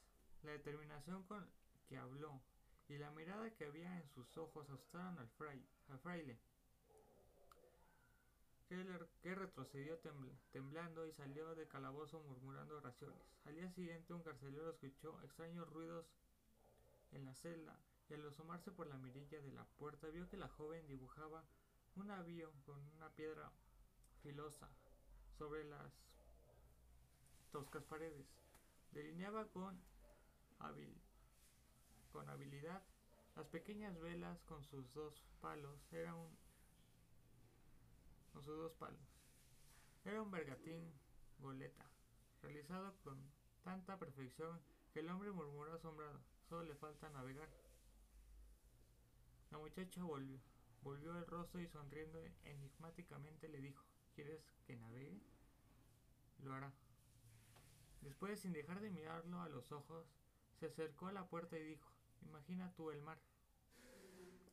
la 0.43 0.53
determinación 0.53 1.25
con 1.25 1.49
que 1.89 1.99
habló 1.99 2.41
y 2.89 2.97
la 2.99 3.11
mirada 3.11 3.51
que 3.55 3.67
había 3.67 3.97
en 3.97 4.09
sus 4.09 4.37
ojos 4.39 4.71
asustaron 4.71 5.19
al, 5.19 5.29
fraile, 5.31 5.67
que, 9.23 9.35
retrocedió 9.35 9.99
temblando 10.53 11.07
y 11.07 11.13
salió 11.13 11.55
de 11.55 11.69
calabozo 11.69 12.21
murmurando 12.21 12.77
oraciones. 12.79 13.23
Al 13.45 13.55
día 13.55 13.71
siguiente 13.71 14.13
un 14.13 14.23
carcelero 14.23 14.71
escuchó 14.71 15.21
extraños 15.23 15.69
ruidos 15.71 16.07
en 17.13 17.25
la 17.25 17.35
celda 17.35 17.79
y 18.09 18.15
al 18.15 18.29
asomarse 18.29 18.71
por 18.73 18.87
la 18.89 18.97
mirilla 18.97 19.41
de 19.41 19.53
la 19.53 19.65
puerta 19.79 20.09
vio 20.09 20.29
que 20.29 20.37
la 20.37 20.49
joven 20.49 20.87
dibujaba 20.89 21.45
un 21.97 22.09
navío 22.09 22.53
con 22.65 22.81
una 22.97 23.09
piedra 23.11 23.51
filosa 24.23 24.69
sobre 25.39 25.65
las 25.65 25.93
toscas 27.53 27.85
paredes. 27.85 28.27
Delineaba 28.93 29.47
con 29.47 29.81
habilidad 32.29 32.83
las 33.37 33.47
pequeñas 33.49 33.99
velas 34.01 34.43
con 34.45 34.65
sus 34.65 34.93
dos 34.95 35.23
palos. 35.41 35.79
Era 35.93 36.15
un, 36.15 36.37
con 38.33 38.43
sus 38.43 38.57
dos 38.57 38.73
palos. 38.73 39.01
Era 40.05 40.23
un 40.23 40.31
bergatín 40.31 40.93
goleta, 41.39 41.85
realizado 42.43 42.95
con 43.05 43.19
tanta 43.63 43.99
perfección 43.99 44.61
que 44.93 45.01
el 45.01 45.11
hombre 45.11 45.31
murmuró 45.33 45.75
asombrado. 45.75 46.21
Solo 46.49 46.65
le 46.65 46.75
falta 46.77 47.11
navegar. 47.11 47.49
La 49.51 49.59
muchacha 49.59 50.03
volvió, 50.03 50.41
volvió 50.83 51.17
el 51.17 51.27
rostro 51.27 51.61
y 51.61 51.67
sonriendo 51.67 52.19
enigmáticamente 52.45 53.49
le 53.49 53.61
dijo, 53.61 53.85
¿quieres 54.15 54.41
que 54.67 54.77
navegue? 54.77 55.21
Lo 56.43 56.55
hará. 56.55 56.73
Después, 58.01 58.41
sin 58.41 58.53
dejar 58.53 58.81
de 58.81 58.91
mirarlo 58.91 59.41
a 59.41 59.49
los 59.49 59.73
ojos, 59.73 60.07
se 60.59 60.67
acercó 60.67 61.09
a 61.09 61.13
la 61.13 61.27
puerta 61.27 61.59
y 61.59 61.65
dijo, 61.65 61.96
imagina 62.29 62.73
tú 62.75 62.91
el 62.91 63.01
mar. 63.03 63.19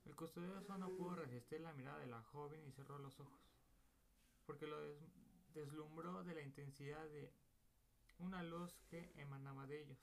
El 0.05 0.15
custodioso 0.15 0.77
no 0.77 0.89
pudo 0.89 1.15
resistir 1.15 1.61
la 1.61 1.73
mirada 1.73 1.99
de 1.99 2.07
la 2.07 2.21
joven 2.23 2.61
y 2.67 2.71
cerró 2.71 2.99
los 2.99 3.19
ojos, 3.19 3.41
porque 4.45 4.67
lo 4.67 4.77
deslumbró 5.53 6.23
de 6.23 6.35
la 6.35 6.41
intensidad 6.41 7.05
de 7.09 7.31
una 8.19 8.43
luz 8.43 8.75
que 8.89 9.11
emanaba 9.17 9.65
de 9.67 9.81
ellos. 9.81 9.97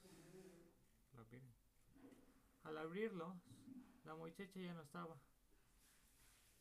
¿Lo 1.16 1.24
al 2.64 2.78
abrirlo, 2.78 3.34
la 4.04 4.14
muchacha 4.14 4.60
ya 4.60 4.74
no 4.74 4.82
estaba. 4.82 5.16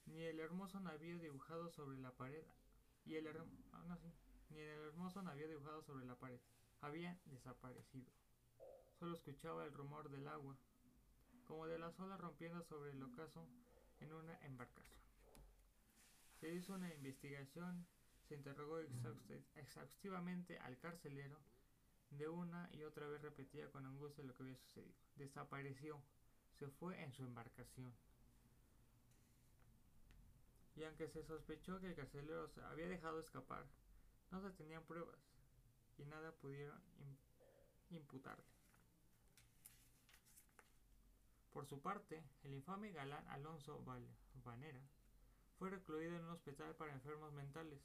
Ni 0.05 0.23
el 0.23 0.39
hermoso 0.39 0.79
navío 0.79 1.19
dibujado 1.19 1.69
sobre 1.69 1.97
la 1.99 2.11
pared 2.11 2.43
y 3.05 3.15
el 3.15 3.27
ah, 3.27 3.97
ni 4.49 4.59
el 4.59 4.79
hermoso 4.87 5.21
navío 5.21 5.47
dibujado 5.47 5.83
sobre 5.83 6.05
la 6.05 6.15
pared 6.15 6.39
había 6.81 7.19
desaparecido. 7.25 8.11
Solo 8.97 9.15
escuchaba 9.15 9.65
el 9.65 9.73
rumor 9.73 10.09
del 10.09 10.27
agua, 10.27 10.57
como 11.49 11.65
de 11.65 11.79
las 11.79 11.99
olas 11.99 12.21
rompiendo 12.21 12.61
sobre 12.61 12.91
el 12.91 13.01
ocaso 13.01 13.43
en 14.01 14.13
una 14.13 14.37
embarcación. 14.45 15.01
Se 16.39 16.53
hizo 16.53 16.73
una 16.75 16.93
investigación, 16.93 17.87
se 18.27 18.35
interrogó 18.35 18.79
exhausti- 18.79 19.43
exhaustivamente 19.55 20.59
al 20.59 20.77
carcelero. 20.77 21.41
De 22.11 22.27
una 22.27 22.69
y 22.71 22.83
otra 22.83 23.07
vez 23.07 23.21
repetía 23.23 23.67
con 23.71 23.83
angustia 23.87 24.23
lo 24.23 24.35
que 24.35 24.43
había 24.43 24.55
sucedido. 24.57 24.93
Desapareció. 25.15 25.99
Se 26.59 26.67
fue 26.67 27.01
en 27.01 27.11
su 27.13 27.23
embarcación. 27.23 27.91
Y 30.75 30.83
aunque 30.83 31.07
se 31.07 31.23
sospechó 31.23 31.79
que 31.79 31.87
el 31.87 31.95
carcelero 31.95 32.47
se 32.49 32.61
había 32.61 32.87
dejado 32.87 33.19
escapar, 33.19 33.65
no 34.29 34.39
se 34.39 34.51
tenían 34.51 34.83
pruebas 34.83 35.19
y 35.97 36.05
nada 36.05 36.31
pudieron 36.31 36.79
im- 36.99 37.95
imputarle. 37.97 38.58
Por 41.53 41.65
su 41.65 41.81
parte, 41.81 42.23
el 42.43 42.53
infame 42.53 42.91
galán 42.91 43.27
Alonso 43.29 43.83
Val- 43.83 44.07
Vanera 44.45 44.81
fue 45.57 45.69
recluido 45.69 46.15
en 46.15 46.23
un 46.23 46.29
hospital 46.31 46.75
para 46.75 46.93
enfermos 46.93 47.33
mentales, 47.33 47.79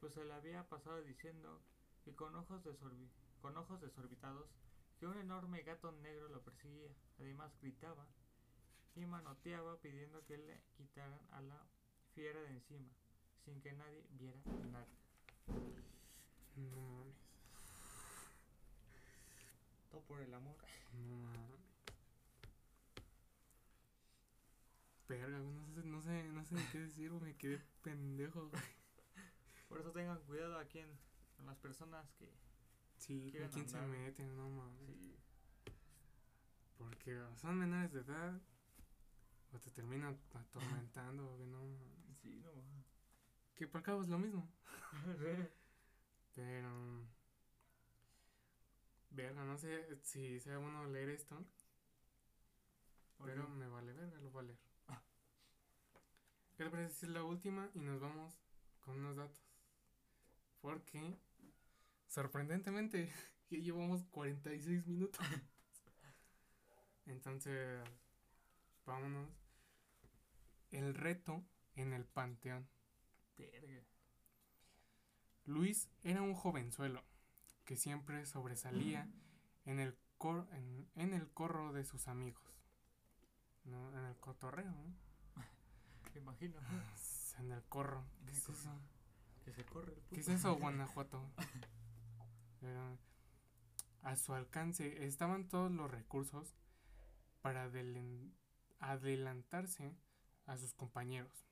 pues 0.00 0.14
se 0.14 0.24
le 0.24 0.32
había 0.32 0.68
pasado 0.68 1.02
diciendo 1.02 1.60
que 2.04 2.14
con 2.14 2.34
ojos, 2.34 2.64
desorbi- 2.64 3.10
con 3.40 3.56
ojos 3.56 3.80
desorbitados 3.80 4.48
que 4.98 5.06
un 5.06 5.16
enorme 5.18 5.62
gato 5.62 5.92
negro 5.92 6.28
lo 6.28 6.40
perseguía. 6.42 6.90
Además 7.20 7.52
gritaba 7.60 8.06
y 8.96 9.06
manoteaba 9.06 9.76
pidiendo 9.80 10.24
que 10.26 10.38
le 10.38 10.60
quitaran 10.76 11.20
a 11.30 11.40
la 11.42 11.64
fiera 12.14 12.40
de 12.42 12.50
encima, 12.50 12.90
sin 13.44 13.60
que 13.60 13.72
nadie 13.72 14.04
viera 14.10 14.40
nada. 14.70 14.88
No 16.56 16.80
mames. 16.80 17.16
Todo 19.90 20.00
por 20.02 20.20
el 20.20 20.32
amor. 20.34 20.56
No 20.92 21.16
mames. 21.16 21.61
Verga, 25.08 25.38
no 25.38 25.66
sé, 25.74 25.82
no 25.84 26.00
sé, 26.00 26.24
no 26.24 26.44
sé 26.44 26.56
qué 26.72 26.78
decir, 26.80 27.10
me 27.12 27.36
quedé 27.36 27.58
pendejo. 27.82 28.48
güey. 28.48 28.62
Por 29.68 29.80
eso 29.80 29.90
tengan 29.92 30.18
cuidado 30.24 30.58
aquí 30.58 30.78
en, 30.78 30.88
con 31.36 31.46
las 31.46 31.56
personas 31.58 32.10
que 32.18 32.30
Sí, 32.96 33.32
¿con 33.36 33.48
quién 33.48 33.68
se 33.68 33.80
meten? 33.82 34.36
No 34.36 34.48
mames. 34.48 34.96
sí, 35.00 35.16
Porque 36.78 37.18
o 37.20 37.36
son 37.36 37.58
menores 37.58 37.92
de 37.92 38.00
edad 38.00 38.40
o 39.52 39.58
te 39.58 39.70
terminan 39.70 40.18
atormentando, 40.34 41.26
güey, 41.36 41.46
no 41.46 41.58
mames. 41.66 42.18
sí, 42.20 42.36
no. 42.36 42.50
Que 43.54 43.66
por 43.66 43.82
cabo 43.82 44.02
es 44.02 44.08
lo 44.08 44.18
mismo. 44.18 44.48
Pero. 46.34 47.06
Verga, 49.10 49.44
no 49.44 49.58
sé 49.58 49.98
si 50.02 50.40
sea 50.40 50.56
bueno 50.56 50.86
leer 50.86 51.10
esto, 51.10 51.44
pero 53.22 53.46
me 53.50 53.68
vale 53.68 53.92
verga, 53.92 54.18
lo 54.20 54.30
voy 54.30 54.42
a 54.44 54.46
leer. 54.46 54.58
¿Qué 56.62 56.66
te 56.68 56.70
parece 56.76 56.94
si 56.94 57.06
es 57.06 57.12
la 57.12 57.24
última 57.24 57.68
y 57.74 57.80
nos 57.80 58.00
vamos 58.00 58.38
con 58.82 58.96
unos 59.00 59.16
datos? 59.16 59.42
Porque, 60.60 61.18
sorprendentemente, 62.06 63.10
ya 63.50 63.58
llevamos 63.58 64.04
46 64.04 64.86
minutos. 64.86 65.20
Entonces, 67.06 67.82
vámonos. 68.86 69.28
El 70.72 70.94
reto 70.94 71.44
en 71.76 71.92
el 71.92 72.04
panteón. 72.04 72.68
Verga. 73.38 73.82
Luis 75.44 75.88
era 76.02 76.22
un 76.22 76.34
jovenzuelo 76.34 77.04
que 77.64 77.76
siempre 77.76 78.26
sobresalía 78.26 79.08
en 79.64 79.78
el, 79.78 79.96
cor- 80.18 80.48
en, 80.52 80.88
en 80.96 81.14
el 81.14 81.28
corro 81.30 81.72
de 81.72 81.84
sus 81.84 82.08
amigos. 82.08 82.42
¿no? 83.64 83.96
En 83.98 84.04
el 84.04 84.16
cotorreo, 84.18 84.70
¿no? 84.70 85.11
Me 86.14 86.20
imagino 86.20 86.60
En 87.38 87.52
el 87.52 87.62
corro. 87.64 88.04
¿Qué 88.26 88.32
el 88.32 88.36
es 88.36 88.48
eso? 88.48 88.70
que 89.44 89.52
se 89.52 89.64
corre 89.64 89.92
el 89.92 90.02
¿Qué 90.10 90.20
es 90.20 90.28
eso, 90.28 90.54
Guanajuato? 90.58 91.20
A 94.02 94.16
su 94.16 94.34
alcance 94.34 95.04
estaban 95.06 95.48
todos 95.48 95.70
los 95.70 95.90
recursos 95.90 96.54
para 97.40 97.70
adelantarse 98.80 99.96
a 100.46 100.56
sus 100.56 100.74
compañeros. 100.74 101.46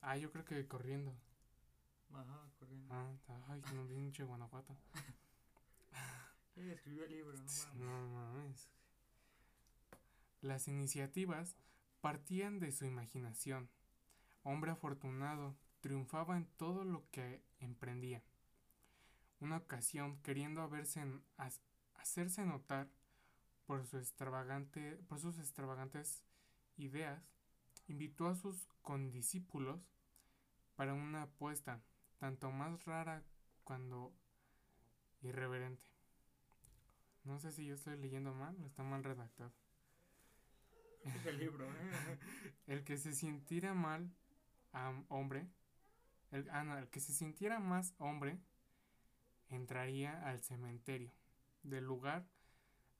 Ah, 0.00 0.16
yo 0.16 0.30
creo 0.30 0.44
que 0.44 0.66
corriendo. 0.66 1.14
Ajá, 2.12 2.50
corriendo. 2.58 2.94
Ah, 2.94 3.10
ay, 3.48 3.62
no, 3.74 3.86
pinche 3.86 4.24
Guanajuato. 4.24 4.76
Él 6.56 6.70
escribió 6.70 7.04
el 7.04 7.12
libro, 7.12 7.36
no 7.36 7.44
mames. 7.44 7.76
No 7.76 8.08
mames. 8.08 8.68
Las 10.40 10.68
iniciativas 10.68 11.56
partían 12.00 12.58
de 12.58 12.72
su 12.72 12.84
imaginación. 12.84 13.70
Hombre 14.42 14.70
afortunado, 14.70 15.56
triunfaba 15.80 16.36
en 16.36 16.46
todo 16.56 16.84
lo 16.84 17.08
que 17.10 17.42
emprendía. 17.60 18.22
Una 19.40 19.58
ocasión, 19.58 20.20
queriendo 20.22 20.68
hacerse 21.94 22.44
notar 22.44 22.88
por 23.66 23.86
sus 23.86 24.00
extravagantes 25.38 26.24
ideas, 26.76 27.22
invitó 27.86 28.28
a 28.28 28.34
sus 28.34 28.66
condiscípulos 28.82 29.80
para 30.76 30.94
una 30.94 31.22
apuesta, 31.22 31.82
tanto 32.18 32.50
más 32.50 32.84
rara 32.84 33.22
cuando 33.64 34.14
irreverente. 35.22 35.88
No 37.24 37.38
sé 37.38 37.52
si 37.52 37.66
yo 37.66 37.74
estoy 37.74 37.96
leyendo 37.98 38.34
mal 38.34 38.56
o 38.62 38.66
está 38.66 38.82
mal 38.82 39.04
redactado. 39.04 39.52
Libro. 41.38 41.66
El 42.66 42.84
que 42.84 42.96
se 42.98 43.14
sintiera 43.14 43.74
mal 43.74 44.10
hombre, 45.08 45.48
el, 46.30 46.48
ah, 46.50 46.64
no, 46.64 46.78
el 46.78 46.88
que 46.88 47.00
se 47.00 47.12
sintiera 47.12 47.58
más 47.58 47.94
hombre, 47.98 48.38
entraría 49.48 50.22
al 50.28 50.40
cementerio 50.40 51.12
del 51.62 51.84
lugar 51.84 52.26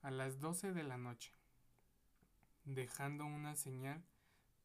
a 0.02 0.10
las 0.10 0.40
12 0.40 0.72
de 0.72 0.82
la 0.82 0.96
noche, 0.96 1.32
dejando 2.64 3.26
una 3.26 3.54
señal 3.54 4.02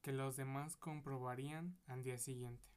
que 0.01 0.11
los 0.11 0.35
demás 0.35 0.75
comprobarían 0.77 1.77
al 1.87 2.03
día 2.03 2.17
siguiente. 2.17 2.67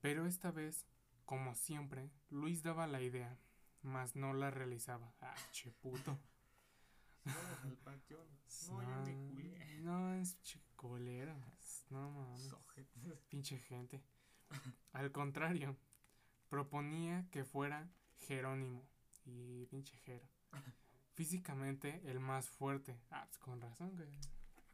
Pero 0.00 0.26
esta 0.26 0.50
vez, 0.50 0.86
como 1.24 1.54
siempre, 1.54 2.10
Luis 2.30 2.62
daba 2.62 2.86
la 2.86 3.00
idea, 3.00 3.38
mas 3.82 4.14
no 4.14 4.32
la 4.32 4.50
realizaba. 4.50 5.12
Ah, 5.20 5.34
che 5.50 5.70
puto. 5.70 6.18
Vamos 7.34 7.64
al 7.64 7.76
panteón. 7.78 8.26
No, 8.68 8.82
ya 8.82 8.96
me 8.98 9.28
culé. 9.28 9.78
no, 9.80 10.14
es 10.14 10.40
chicolero. 10.42 11.34
No 11.90 12.10
mames. 12.10 12.54
Pinche 13.28 13.58
gente. 13.58 14.02
Al 14.92 15.12
contrario, 15.12 15.76
proponía 16.48 17.26
que 17.30 17.44
fuera 17.44 17.90
Jerónimo. 18.16 18.86
Y 19.24 19.66
pinche 19.66 19.94
Jero. 19.98 20.26
Físicamente 21.12 22.00
el 22.06 22.18
más 22.20 22.48
fuerte. 22.48 22.98
Ah, 23.10 23.26
pues 23.26 23.38
con 23.38 23.60
razón, 23.60 23.94
güey. 23.96 24.08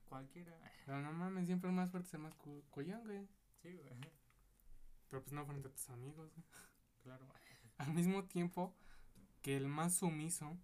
Cualquiera. 0.08 0.56
Pero 0.86 1.00
no 1.00 1.12
mames, 1.12 1.46
siempre 1.46 1.70
el 1.70 1.76
más 1.76 1.90
fuerte 1.90 2.08
es 2.08 2.14
el 2.14 2.20
más 2.20 2.34
collón, 2.70 3.02
güey. 3.04 3.28
Sí, 3.62 3.72
güey. 3.72 3.90
Pero 5.08 5.22
pues 5.22 5.32
no 5.32 5.44
frente 5.44 5.68
a 5.68 5.72
tus 5.72 5.88
amigos, 5.90 6.30
güey. 6.32 6.46
Claro. 7.02 7.26
Al 7.78 7.92
mismo 7.92 8.24
tiempo 8.24 8.76
que 9.42 9.56
el 9.56 9.66
más 9.66 9.96
sumiso 9.96 10.56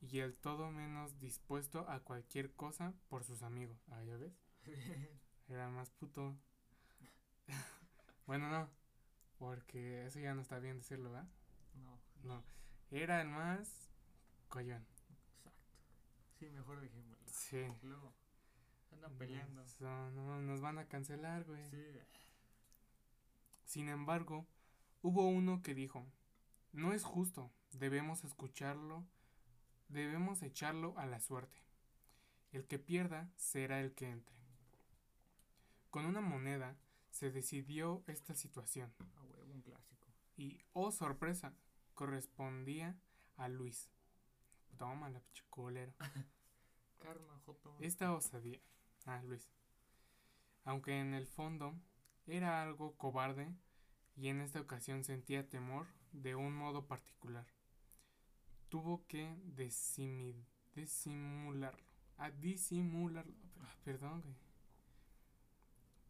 y 0.00 0.20
el 0.20 0.36
todo 0.36 0.70
menos 0.70 1.18
dispuesto 1.18 1.88
a 1.88 2.00
cualquier 2.00 2.52
cosa 2.52 2.94
por 3.08 3.24
sus 3.24 3.42
amigos. 3.42 3.78
Ah, 3.90 4.02
¿ya 4.04 4.16
ves? 4.16 4.32
Era 5.48 5.68
más 5.70 5.90
puto. 5.90 6.36
bueno, 8.26 8.50
no. 8.50 8.68
Porque 9.38 10.06
eso 10.06 10.18
ya 10.18 10.34
no 10.34 10.42
está 10.42 10.58
bien 10.58 10.78
decirlo, 10.78 11.10
¿verdad? 11.10 11.28
No, 11.74 11.98
No. 12.24 12.42
Era 12.90 13.20
el 13.20 13.28
más 13.28 13.90
collón. 14.48 14.84
exacto. 15.30 15.50
Sí, 16.38 16.50
mejor 16.50 16.80
dejémoslo. 16.80 17.26
Sí. 17.26 17.66
Luego 17.82 18.12
andan 18.92 19.16
peleando. 19.18 19.64
No, 19.80 20.10
no, 20.10 20.40
nos 20.40 20.60
van 20.60 20.78
a 20.78 20.86
cancelar, 20.86 21.44
güey. 21.44 21.68
Sí, 21.70 21.84
Sin 23.64 23.88
embargo, 23.88 24.46
hubo 25.02 25.28
uno 25.28 25.62
que 25.62 25.74
dijo, 25.74 26.06
no 26.72 26.92
es 26.92 27.04
justo, 27.04 27.50
debemos 27.72 28.24
escucharlo, 28.24 29.04
debemos 29.88 30.42
echarlo 30.42 30.96
a 30.98 31.06
la 31.06 31.20
suerte. 31.20 31.62
El 32.52 32.66
que 32.66 32.78
pierda 32.78 33.30
será 33.36 33.80
el 33.80 33.94
que 33.94 34.10
entre. 34.10 34.36
Con 35.90 36.06
una 36.06 36.20
moneda 36.20 36.76
se 37.10 37.30
decidió 37.30 38.04
esta 38.06 38.34
situación 38.34 38.92
a 39.16 39.24
huevo, 39.24 39.52
un 39.52 39.62
clásico. 39.62 40.08
y, 40.36 40.60
oh 40.72 40.92
sorpresa, 40.92 41.54
correspondía 41.94 42.96
a 43.36 43.48
Luis. 43.48 43.90
Toma 44.76 45.10
la 45.10 45.20
pichicolero. 45.20 45.92
Karma. 46.98 47.40
Esta 47.80 48.12
osadía. 48.12 48.60
Ah, 49.06 49.22
Luis. 49.24 49.48
Aunque 50.64 51.00
en 51.00 51.14
el 51.14 51.26
fondo 51.26 51.74
era 52.26 52.62
algo 52.62 52.96
cobarde 52.96 53.54
y 54.16 54.28
en 54.28 54.40
esta 54.40 54.60
ocasión 54.60 55.04
sentía 55.04 55.48
temor 55.48 55.86
de 56.12 56.34
un 56.34 56.54
modo 56.54 56.86
particular. 56.86 57.46
Tuvo 58.68 59.06
que 59.06 59.34
disimularlo. 60.74 61.86
A 62.18 62.30
disimularlo. 62.30 63.34
Ah, 63.60 63.74
perdón. 63.84 64.22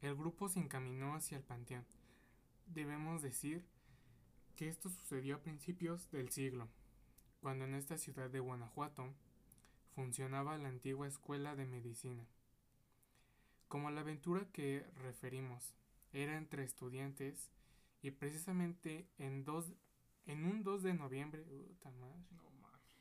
El 0.01 0.15
grupo 0.15 0.49
se 0.49 0.61
encaminó 0.61 1.15
hacia 1.15 1.39
el 1.39 1.45
panteón. 1.45 1.85
Debemos 2.67 3.23
decir 3.23 3.65
que 4.57 4.69
esto 4.69 4.91
sucedió 4.91 5.37
a 5.37 5.41
principios 5.41 6.11
del 6.11 6.31
siglo, 6.31 6.69
cuando 7.41 7.65
en 7.65 7.75
esta 7.75 7.97
ciudad 7.97 8.29
de 8.29 8.41
Guanajuato 8.41 9.15
funcionaba 9.95 10.59
la 10.59 10.69
antigua 10.69 11.07
escuela 11.07 11.57
de 11.57 11.67
medicina. 11.67 12.27
Como 13.69 13.91
la 13.91 14.01
aventura 14.01 14.47
que 14.53 14.85
referimos 14.97 15.75
era 16.13 16.37
entre 16.37 16.65
estudiantes 16.65 17.51
y 18.03 18.13
precisamente 18.13 19.07
en, 19.19 19.45
dos, 19.45 19.73
en 20.29 20.45
un 20.45 20.63
2 20.63 20.83
de 20.83 20.95
noviembre, 20.95 21.43
puta 21.43 21.91
madre, 21.91 22.23
No 22.31 22.51
mames. 22.63 22.97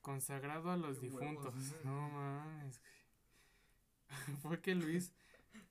consagrado 0.00 0.70
a 0.70 0.76
los 0.76 0.98
Qué 0.98 1.08
huevos. 1.08 1.54
difuntos. 1.54 1.84
No 1.84 2.08
mames. 2.10 2.80
Fue 4.42 4.60
que 4.60 4.74
Luis 4.74 5.12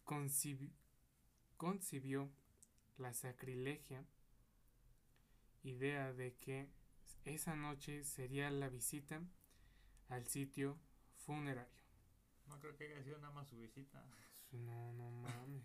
concibi- 0.06 0.74
concibió 1.58 2.32
la 2.98 3.14
sacrilegia 3.14 4.04
idea 5.64 6.12
de 6.14 6.36
que 6.38 6.70
esa 7.26 7.56
noche 7.56 8.04
sería 8.04 8.50
la 8.50 8.70
visita 8.70 9.22
al 10.10 10.26
sitio 10.28 10.80
funerario. 11.18 11.82
No 12.48 12.60
creo 12.60 12.76
que 12.76 12.86
haya 12.88 13.04
sido 13.04 13.20
nada 13.20 13.34
más 13.34 13.48
su 13.48 13.58
visita. 13.58 14.04
No, 14.52 14.92
no 14.94 15.10
mames. 15.12 15.64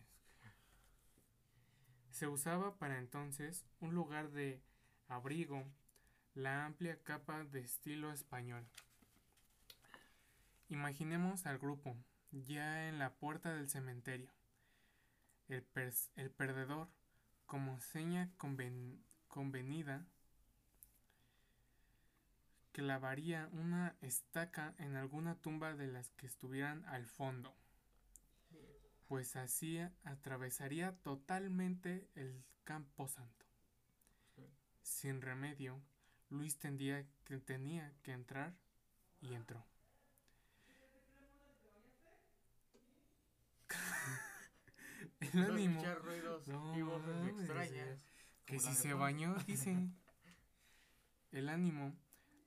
Se 2.10 2.28
usaba 2.28 2.78
para 2.78 2.98
entonces 2.98 3.66
un 3.80 3.94
lugar 3.94 4.30
de 4.30 4.62
abrigo, 5.08 5.64
la 6.34 6.64
amplia 6.64 7.02
capa 7.02 7.44
de 7.44 7.60
estilo 7.60 8.12
español. 8.12 8.66
Imaginemos 10.68 11.46
al 11.46 11.58
grupo 11.58 11.96
ya 12.32 12.88
en 12.88 12.98
la 12.98 13.14
puerta 13.14 13.54
del 13.54 13.68
cementerio. 13.68 14.30
El, 15.48 15.64
el 16.16 16.30
perdedor, 16.30 16.88
como 17.46 17.80
seña 17.80 18.30
conven- 18.36 19.00
convenida, 19.28 20.04
clavaría 22.72 23.48
una 23.52 23.96
estaca 24.00 24.74
en 24.78 24.96
alguna 24.96 25.36
tumba 25.36 25.74
de 25.74 25.86
las 25.86 26.10
que 26.10 26.26
estuvieran 26.26 26.84
al 26.86 27.06
fondo 27.06 27.56
pues 29.06 29.36
así 29.36 29.78
atravesaría 30.04 30.96
totalmente 31.02 32.08
el 32.14 32.44
campo 32.64 33.08
santo. 33.08 33.45
Sin 34.86 35.20
remedio, 35.20 35.82
Luis 36.30 36.58
tendía 36.60 37.04
que 37.24 37.38
tenía 37.38 37.92
que 38.04 38.12
entrar 38.12 38.54
y 39.20 39.34
entró. 39.34 39.66
el 45.20 45.42
ánimo 45.42 45.82
ruidos 45.96 46.46
No 46.46 46.78
y 46.78 46.82
voces 46.82 47.16
mames, 47.16 47.34
extrañas. 47.36 47.98
que 48.44 48.60
si 48.60 48.72
se 48.74 48.94
bañó, 48.94 49.34
dice, 49.48 49.76
el 51.32 51.48
ánimo 51.48 51.92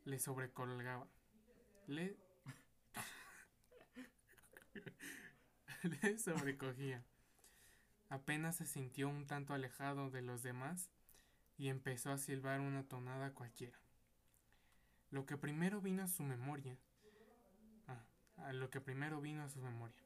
le 0.05 0.17
sobrecolgaba. 0.17 1.09
Le 1.87 2.15
le 5.83 6.17
sobrecogía. 6.17 7.03
Apenas 8.07 8.55
se 8.55 8.65
sintió 8.65 9.09
un 9.09 9.27
tanto 9.27 9.53
alejado 9.53 10.09
de 10.09 10.21
los 10.21 10.41
demás 10.41 10.89
y 11.59 11.67
empezó 11.67 12.11
a 12.11 12.17
silbar 12.17 12.61
una 12.61 12.83
tonada 12.83 13.33
cualquiera. 13.33 13.77
Lo 15.11 15.25
que 15.25 15.37
primero 15.37 15.81
vino 15.81 16.01
a 16.03 16.07
su 16.07 16.23
memoria. 16.23 16.77
ah, 17.87 18.01
a 18.37 18.53
lo 18.53 18.69
que 18.69 18.79
primero 18.79 19.19
vino 19.19 19.43
a 19.43 19.49
su 19.49 19.59
memoria. 19.59 20.01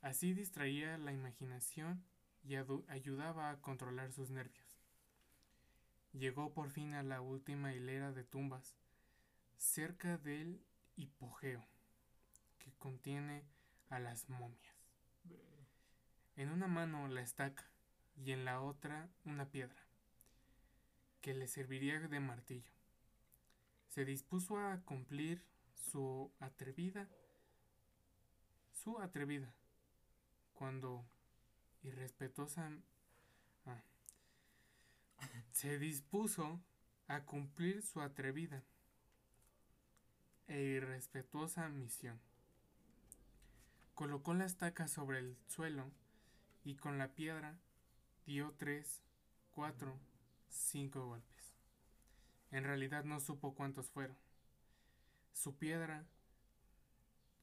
Así 0.00 0.34
distraía 0.34 0.98
la 0.98 1.12
imaginación 1.12 2.02
y 2.42 2.56
ayudaba 2.56 3.50
a 3.50 3.60
controlar 3.60 4.10
sus 4.10 4.30
nervios. 4.30 4.80
Llegó 6.12 6.52
por 6.52 6.68
fin 6.68 6.94
a 6.94 7.04
la 7.04 7.20
última 7.20 7.72
hilera 7.72 8.10
de 8.10 8.24
tumbas, 8.24 8.74
cerca 9.56 10.18
del 10.18 10.60
hipogeo, 10.96 11.64
que 12.58 12.72
contiene 12.72 13.44
a 13.88 14.00
las 14.00 14.28
momias. 14.28 14.74
En 16.34 16.50
una 16.50 16.66
mano 16.66 17.06
la 17.06 17.22
estaca 17.22 17.70
y 18.16 18.32
en 18.32 18.44
la 18.44 18.60
otra 18.60 19.08
una 19.24 19.46
piedra, 19.46 19.81
que 21.22 21.32
le 21.32 21.46
serviría 21.46 22.00
de 22.00 22.20
martillo. 22.20 22.72
Se 23.88 24.04
dispuso 24.04 24.58
a 24.58 24.80
cumplir 24.82 25.42
su 25.74 26.30
atrevida, 26.40 27.08
su 28.72 28.98
atrevida, 28.98 29.54
cuando 30.54 31.04
irrespetuosa, 31.84 32.70
ah, 33.66 33.82
se 35.52 35.78
dispuso 35.78 36.60
a 37.06 37.22
cumplir 37.22 37.82
su 37.82 38.00
atrevida 38.00 38.62
e 40.48 40.60
irrespetuosa 40.60 41.68
misión. 41.68 42.20
Colocó 43.94 44.34
la 44.34 44.46
estaca 44.46 44.88
sobre 44.88 45.18
el 45.18 45.36
suelo 45.46 45.90
y 46.64 46.74
con 46.74 46.98
la 46.98 47.08
piedra 47.08 47.58
dio 48.26 48.54
tres, 48.58 49.02
cuatro, 49.52 49.98
cinco 50.52 51.06
golpes. 51.06 51.54
En 52.50 52.64
realidad 52.64 53.04
no 53.04 53.20
supo 53.20 53.54
cuántos 53.54 53.90
fueron. 53.90 54.16
Su 55.32 55.56
piedra, 55.56 56.06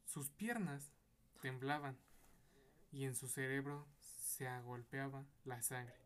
sus 0.06 0.30
piernas 0.30 0.94
temblaban 1.42 1.98
y 2.92 3.06
en 3.06 3.16
su 3.16 3.28
cerebro 3.28 3.88
se 4.00 4.48
agolpeaba 4.48 5.26
la 5.44 5.62
sangre. 5.62 6.00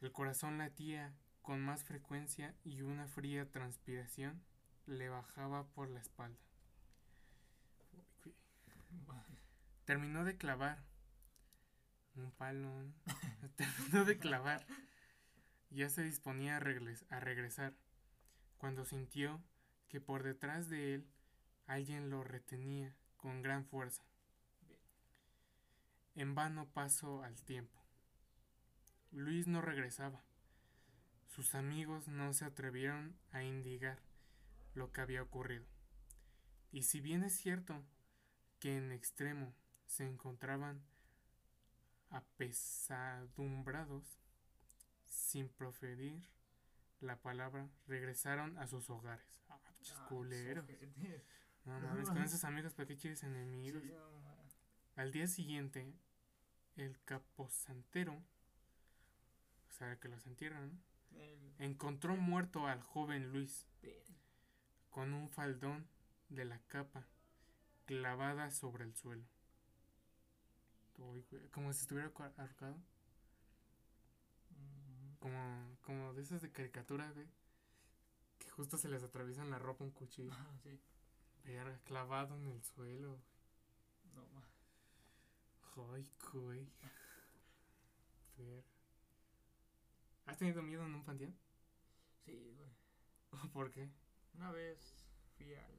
El 0.00 0.12
corazón 0.12 0.58
latía 0.58 1.14
con 1.42 1.60
más 1.60 1.84
frecuencia 1.84 2.54
y 2.64 2.82
una 2.82 3.06
fría 3.06 3.50
transpiración 3.50 4.42
le 4.86 5.08
bajaba 5.08 5.66
por 5.68 5.90
la 5.90 6.00
espalda. 6.00 6.40
Terminó 9.84 10.24
de 10.24 10.36
clavar 10.36 10.90
un 12.16 12.30
palo. 12.32 12.70
Terminó 13.56 14.04
de 14.04 14.18
clavar. 14.18 14.64
Ya 15.70 15.88
se 15.88 16.02
disponía 16.02 16.56
a, 16.56 16.60
regres- 16.60 17.04
a 17.10 17.20
regresar 17.20 17.74
cuando 18.58 18.84
sintió 18.84 19.40
que 19.88 20.00
por 20.00 20.22
detrás 20.22 20.68
de 20.68 20.94
él 20.94 21.06
alguien 21.66 22.10
lo 22.10 22.24
retenía 22.24 22.94
con 23.16 23.42
gran 23.42 23.64
fuerza. 23.64 24.02
En 26.14 26.34
vano 26.34 26.68
pasó 26.68 27.22
al 27.22 27.40
tiempo. 27.42 27.78
Luis 29.12 29.46
no 29.46 29.60
regresaba. 29.62 30.22
Sus 31.28 31.54
amigos 31.54 32.08
no 32.08 32.34
se 32.34 32.44
atrevieron 32.44 33.16
a 33.32 33.42
indigar 33.44 33.98
lo 34.74 34.92
que 34.92 35.00
había 35.00 35.22
ocurrido. 35.22 35.64
Y 36.72 36.82
si 36.82 37.00
bien 37.00 37.22
es 37.24 37.34
cierto 37.34 37.82
que 38.58 38.76
en 38.76 38.92
extremo 38.92 39.54
se 39.86 40.06
encontraban 40.06 40.82
apesadumbrados, 42.10 44.19
sin 45.30 45.48
proferir 45.48 46.20
la 47.00 47.16
palabra, 47.16 47.68
regresaron 47.86 48.58
a 48.58 48.66
sus 48.66 48.90
hogares. 48.90 49.42
Ah, 49.48 49.58
Ah, 49.96 50.06
culeros. 50.08 50.66
No 51.64 51.78
No 51.80 51.88
mames, 51.88 52.08
con 52.08 52.22
esos 52.22 52.44
amigos, 52.44 52.74
¿para 52.74 52.86
qué 52.88 52.96
quieres 52.96 53.22
enemigos? 53.22 53.82
Sí, 53.82 53.90
no, 53.92 54.20
ma- 54.22 54.36
Al 54.96 55.12
día 55.12 55.26
siguiente, 55.28 55.94
el 56.76 57.00
caposantero, 57.04 58.14
o 58.14 59.72
sea, 59.72 59.96
que 60.00 60.08
los 60.08 60.26
entierran, 60.26 60.72
¿no? 60.72 61.18
el- 61.18 61.54
encontró 61.58 62.16
muerto 62.16 62.66
al 62.66 62.82
joven 62.82 63.30
Luis 63.30 63.66
con 64.90 65.12
un 65.14 65.28
faldón 65.30 65.86
de 66.28 66.44
la 66.44 66.58
capa 66.66 67.06
clavada 67.86 68.50
sobre 68.50 68.84
el 68.84 68.94
suelo. 68.96 69.24
Como 71.52 71.72
si 71.72 71.80
estuviera 71.82 72.10
ahorcado. 72.36 72.76
Como, 75.20 75.76
como 75.82 76.12
de 76.14 76.22
esas 76.22 76.42
de 76.42 76.50
caricatura, 76.50 77.10
güey. 77.12 77.28
Que 78.38 78.50
justo 78.50 78.76
se 78.78 78.88
les 78.88 79.02
atraviesa 79.02 79.42
en 79.42 79.50
la 79.50 79.58
ropa 79.58 79.84
un 79.84 79.90
cuchillo. 79.92 80.32
ah, 80.34 80.58
sí. 80.64 80.80
Verga, 81.44 81.78
clavado 81.84 82.36
en 82.36 82.46
el 82.48 82.62
suelo. 82.64 83.18
No, 84.14 84.26
ma- 84.34 84.48
Ay, 85.94 86.10
güey. 86.32 86.66
Ver. 88.38 88.64
¿Has 90.26 90.38
tenido 90.38 90.62
miedo 90.62 90.84
en 90.84 90.94
un 90.94 91.04
panteón? 91.04 91.34
Sí, 92.24 92.52
güey. 92.56 93.50
¿Por 93.52 93.70
qué? 93.70 93.88
Una 94.34 94.50
vez 94.52 94.78
fui 95.36 95.54
al. 95.54 95.74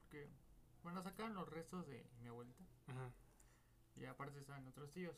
Porque. 0.00 0.28
Bueno, 0.82 1.02
sacaron 1.02 1.34
los 1.34 1.48
restos 1.48 1.86
de 1.86 2.06
mi 2.20 2.28
abuelita. 2.28 2.64
Ajá. 2.88 3.10
Y 3.96 4.04
aparte 4.06 4.38
estaban 4.38 4.66
otros 4.68 4.90
tíos. 4.92 5.16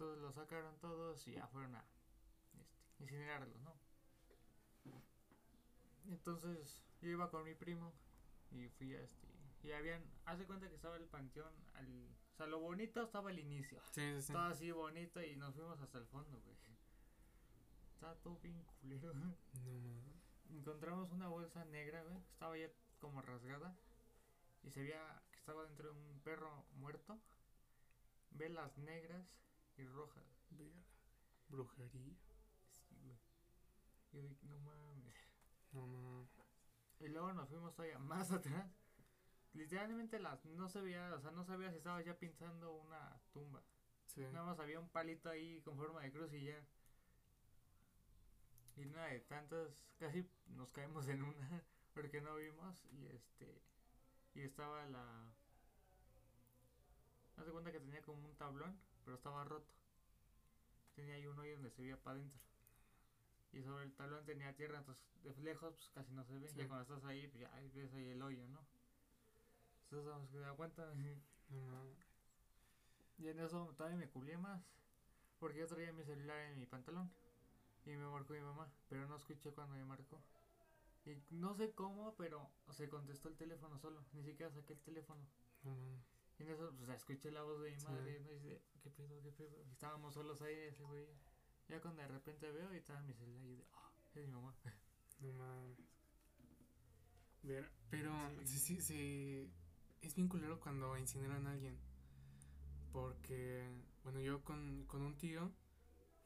Todos 0.00 0.16
los 0.16 0.34
sacaron 0.34 0.74
todos 0.78 1.28
y 1.28 1.32
ya 1.32 1.46
fueron 1.48 1.74
a 1.74 1.84
este, 2.58 3.02
incinerarlos, 3.02 3.60
¿no? 3.60 3.74
Entonces 6.08 6.82
yo 7.02 7.10
iba 7.10 7.30
con 7.30 7.44
mi 7.44 7.54
primo 7.54 7.92
y 8.50 8.66
fui 8.68 8.94
a 8.94 9.02
este. 9.02 9.28
Y 9.62 9.72
habían. 9.72 10.02
Hace 10.24 10.46
cuenta 10.46 10.70
que 10.70 10.74
estaba 10.74 10.96
el 10.96 11.04
panteón 11.04 11.52
al. 11.74 11.86
O 12.32 12.36
sea, 12.38 12.46
lo 12.46 12.60
bonito 12.60 13.02
estaba 13.02 13.30
el 13.30 13.40
inicio. 13.40 13.78
Sí, 13.90 14.00
sí, 14.00 14.12
sí. 14.12 14.18
Estaba 14.32 14.48
así 14.48 14.70
bonito 14.70 15.22
y 15.22 15.36
nos 15.36 15.54
fuimos 15.54 15.78
hasta 15.82 15.98
el 15.98 16.06
fondo, 16.06 16.40
güey. 16.40 16.56
Estaba 17.92 18.14
todo 18.22 18.38
bien 18.38 18.64
culero. 18.80 19.12
No 19.12 19.26
mames. 19.26 20.16
Encontramos 20.48 21.12
una 21.12 21.28
bolsa 21.28 21.66
negra, 21.66 22.02
güey. 22.04 22.16
que 22.22 22.30
Estaba 22.30 22.56
ya 22.56 22.70
como 23.00 23.20
rasgada. 23.20 23.76
Y 24.62 24.70
se 24.70 24.80
veía 24.80 25.22
que 25.30 25.36
estaba 25.36 25.66
dentro 25.66 25.92
de 25.92 26.00
un 26.00 26.20
perro 26.20 26.64
muerto. 26.76 27.20
Velas 28.30 28.78
negras 28.78 29.26
y 29.80 29.86
rojas. 29.86 30.24
Verga. 30.50 30.82
Brujería. 31.48 32.16
Sí, 32.70 32.96
güey. 33.02 33.18
Yo 34.12 34.20
dije, 34.20 34.38
no 34.42 34.58
mames. 34.58 35.14
No 35.72 35.86
mames. 35.86 36.30
Y 37.00 37.08
luego 37.08 37.32
nos 37.32 37.48
fuimos 37.48 37.74
todavía 37.74 37.98
más 37.98 38.30
atrás. 38.32 38.70
Literalmente 39.52 40.20
las 40.20 40.44
no 40.44 40.68
se 40.68 40.80
veía, 40.80 41.12
o 41.14 41.20
sea, 41.20 41.32
no 41.32 41.44
sabía 41.44 41.70
si 41.70 41.78
estaba 41.78 42.00
ya 42.02 42.16
pintando 42.18 42.72
una 42.72 43.20
tumba. 43.32 43.62
Sí. 44.06 44.22
Nada 44.32 44.44
más 44.44 44.58
había 44.60 44.78
un 44.78 44.88
palito 44.88 45.28
ahí 45.28 45.60
con 45.62 45.76
forma 45.76 46.02
de 46.02 46.12
cruz 46.12 46.32
y 46.32 46.44
ya. 46.44 46.64
Y 48.76 48.86
una 48.86 49.06
de 49.06 49.20
tantas, 49.20 49.84
casi 49.98 50.28
nos 50.46 50.70
caemos 50.70 51.08
en 51.08 51.22
una 51.22 51.64
porque 51.94 52.20
no 52.20 52.36
vimos 52.36 52.84
y 52.92 53.06
este 53.06 53.62
y 54.34 54.42
estaba 54.42 54.86
la 54.86 55.34
Haz 57.40 57.46
de 57.46 57.52
cuenta 57.52 57.72
que 57.72 57.80
tenía 57.80 58.02
como 58.02 58.22
un 58.28 58.36
tablón, 58.36 58.78
pero 59.10 59.16
estaba 59.16 59.42
roto. 59.42 59.74
Tenía 60.94 61.14
ahí 61.14 61.26
un 61.26 61.36
hoyo 61.36 61.54
donde 61.54 61.70
se 61.70 61.82
veía 61.82 61.96
para 61.96 62.16
adentro. 62.16 62.40
Y 63.52 63.60
sobre 63.60 63.82
el 63.82 63.92
tablón 63.94 64.24
tenía 64.24 64.54
tierra, 64.54 64.78
entonces 64.78 65.02
de 65.24 65.34
lejos 65.42 65.74
pues 65.74 65.90
casi 65.92 66.12
no 66.12 66.24
se 66.24 66.38
ve. 66.38 66.48
Sí. 66.48 66.58
Ya 66.58 66.68
cuando 66.68 66.82
estás 66.82 67.04
ahí, 67.10 67.26
pues 67.26 67.40
ya 67.40 67.50
ves 67.74 67.92
ahí 67.92 68.06
el 68.10 68.22
hoyo, 68.22 68.46
¿no? 68.46 68.60
Entonces 69.82 70.08
vamos 70.08 70.30
que. 70.30 70.38
No 71.48 71.66
mames. 71.66 71.98
Y 73.18 73.28
en 73.28 73.40
eso 73.40 73.74
todavía 73.76 73.98
me 73.98 74.08
culié 74.08 74.38
más. 74.38 74.62
Porque 75.40 75.58
yo 75.58 75.66
traía 75.66 75.92
mi 75.92 76.04
celular 76.04 76.38
en 76.38 76.58
mi 76.58 76.66
pantalón. 76.66 77.10
Y 77.86 77.90
me 77.90 78.06
marcó 78.06 78.32
mi 78.32 78.40
mamá. 78.40 78.72
Pero 78.88 79.08
no 79.08 79.16
escuché 79.16 79.50
cuando 79.50 79.74
me 79.74 79.84
marcó. 79.84 80.22
Y 81.04 81.20
no 81.30 81.52
sé 81.54 81.72
cómo, 81.72 82.14
pero 82.14 82.48
se 82.70 82.88
contestó 82.88 83.28
el 83.28 83.36
teléfono 83.36 83.76
solo. 83.80 84.04
Ni 84.12 84.22
siquiera 84.22 84.52
saqué 84.52 84.74
el 84.74 84.80
teléfono. 84.80 85.26
No. 85.64 85.74
Y 86.40 86.42
en 86.42 86.48
eso, 86.50 86.72
pues 86.76 86.88
escuché 86.90 87.30
la 87.30 87.42
voz 87.42 87.60
de 87.62 87.70
mi 87.70 87.82
madre. 87.84 88.18
Y 88.18 88.34
dice, 88.34 88.62
¿qué 88.82 88.90
pedo, 88.90 89.22
qué 89.22 89.30
pedo? 89.30 89.62
Y 89.62 89.70
estábamos 89.70 90.14
solos 90.14 90.40
ahí, 90.40 90.54
ese 90.54 90.82
güey. 90.84 91.06
Ya 91.68 91.80
cuando 91.80 92.00
de 92.02 92.08
repente 92.08 92.50
veo 92.50 92.72
y 92.74 92.78
estaba 92.78 93.02
mi 93.02 93.12
celular. 93.12 93.44
Y 93.44 93.56
de, 93.56 93.64
ah, 93.74 93.92
es 94.14 94.16
mi 94.16 94.26
mamá. 94.32 94.56
No 95.20 95.34
mames. 95.34 95.78
Ver, 97.42 97.70
pero 97.90 98.10
Sí. 98.44 98.46
sí, 98.46 98.58
sí, 98.58 98.80
sí, 98.80 99.52
es 100.00 100.14
bien 100.14 100.28
culero 100.28 100.58
cuando 100.58 100.96
incineran 100.96 101.46
a 101.46 101.52
alguien. 101.52 101.78
Porque, 102.90 103.68
bueno, 104.02 104.20
yo 104.20 104.42
con, 104.42 104.86
con 104.86 105.02
un 105.02 105.18
tío 105.18 105.52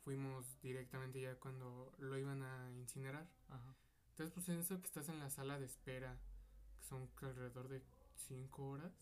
fuimos 0.04 0.60
directamente 0.62 1.20
ya 1.20 1.34
cuando 1.40 1.92
lo 1.98 2.16
iban 2.18 2.42
a 2.44 2.70
incinerar. 2.72 3.28
Ajá. 3.48 3.74
Entonces, 4.10 4.32
pues 4.32 4.48
en 4.48 4.58
eso 4.60 4.80
que 4.80 4.86
estás 4.86 5.08
en 5.08 5.18
la 5.18 5.28
sala 5.28 5.58
de 5.58 5.66
espera, 5.66 6.20
que 6.78 6.84
son 6.84 7.10
alrededor 7.20 7.68
de 7.68 7.82
5 8.14 8.68
horas, 8.70 8.96